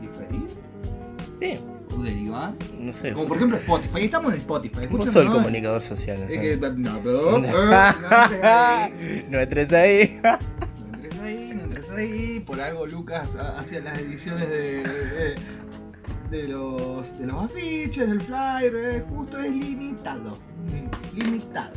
[0.00, 0.48] diferir
[1.40, 1.58] Sí,
[1.96, 2.54] o derivar.
[2.78, 3.12] no sé.
[3.12, 4.04] Como por ejemplo Spotify.
[4.04, 4.86] Estamos en Spotify.
[4.90, 5.32] Vos sos el ¿no?
[5.34, 6.20] comunicador social.
[6.20, 6.26] ¿no?
[6.26, 10.20] Es que, no, pero, eh, no entres ahí.
[10.22, 10.38] no entres ahí.
[10.88, 12.40] No entres ahí, no entres ahí.
[12.46, 15.34] Por algo Lucas ha- hacía las ediciones de, de,
[16.32, 18.74] de los, de los afiches, del flyer.
[18.74, 20.38] eh, Justo es limitado.
[21.14, 21.74] Limitado.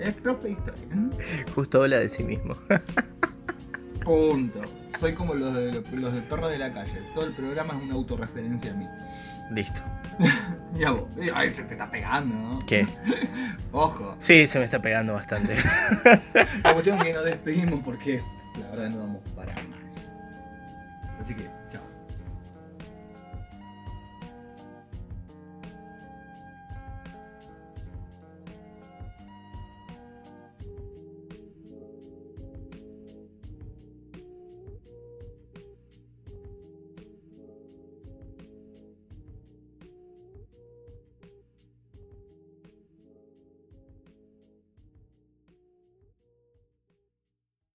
[0.00, 0.82] Es profe historia.
[0.90, 1.44] ¿eh?
[1.54, 2.56] Justo habla de sí mismo.
[4.04, 4.60] Punto.
[4.98, 7.02] Soy como los de los del perro de la calle.
[7.14, 8.86] Todo el programa es una autorreferencia a mí.
[9.52, 9.80] Listo.
[10.78, 11.04] Ya vos.
[11.34, 12.66] Ay, se te está pegando, ¿no?
[12.66, 12.88] ¿Qué?
[13.72, 14.14] Ojo.
[14.18, 15.54] Sí, se me está pegando bastante.
[16.64, 18.22] La cuestión es que nos despedimos porque
[18.58, 19.94] la verdad no vamos para más.
[21.20, 21.50] Así que.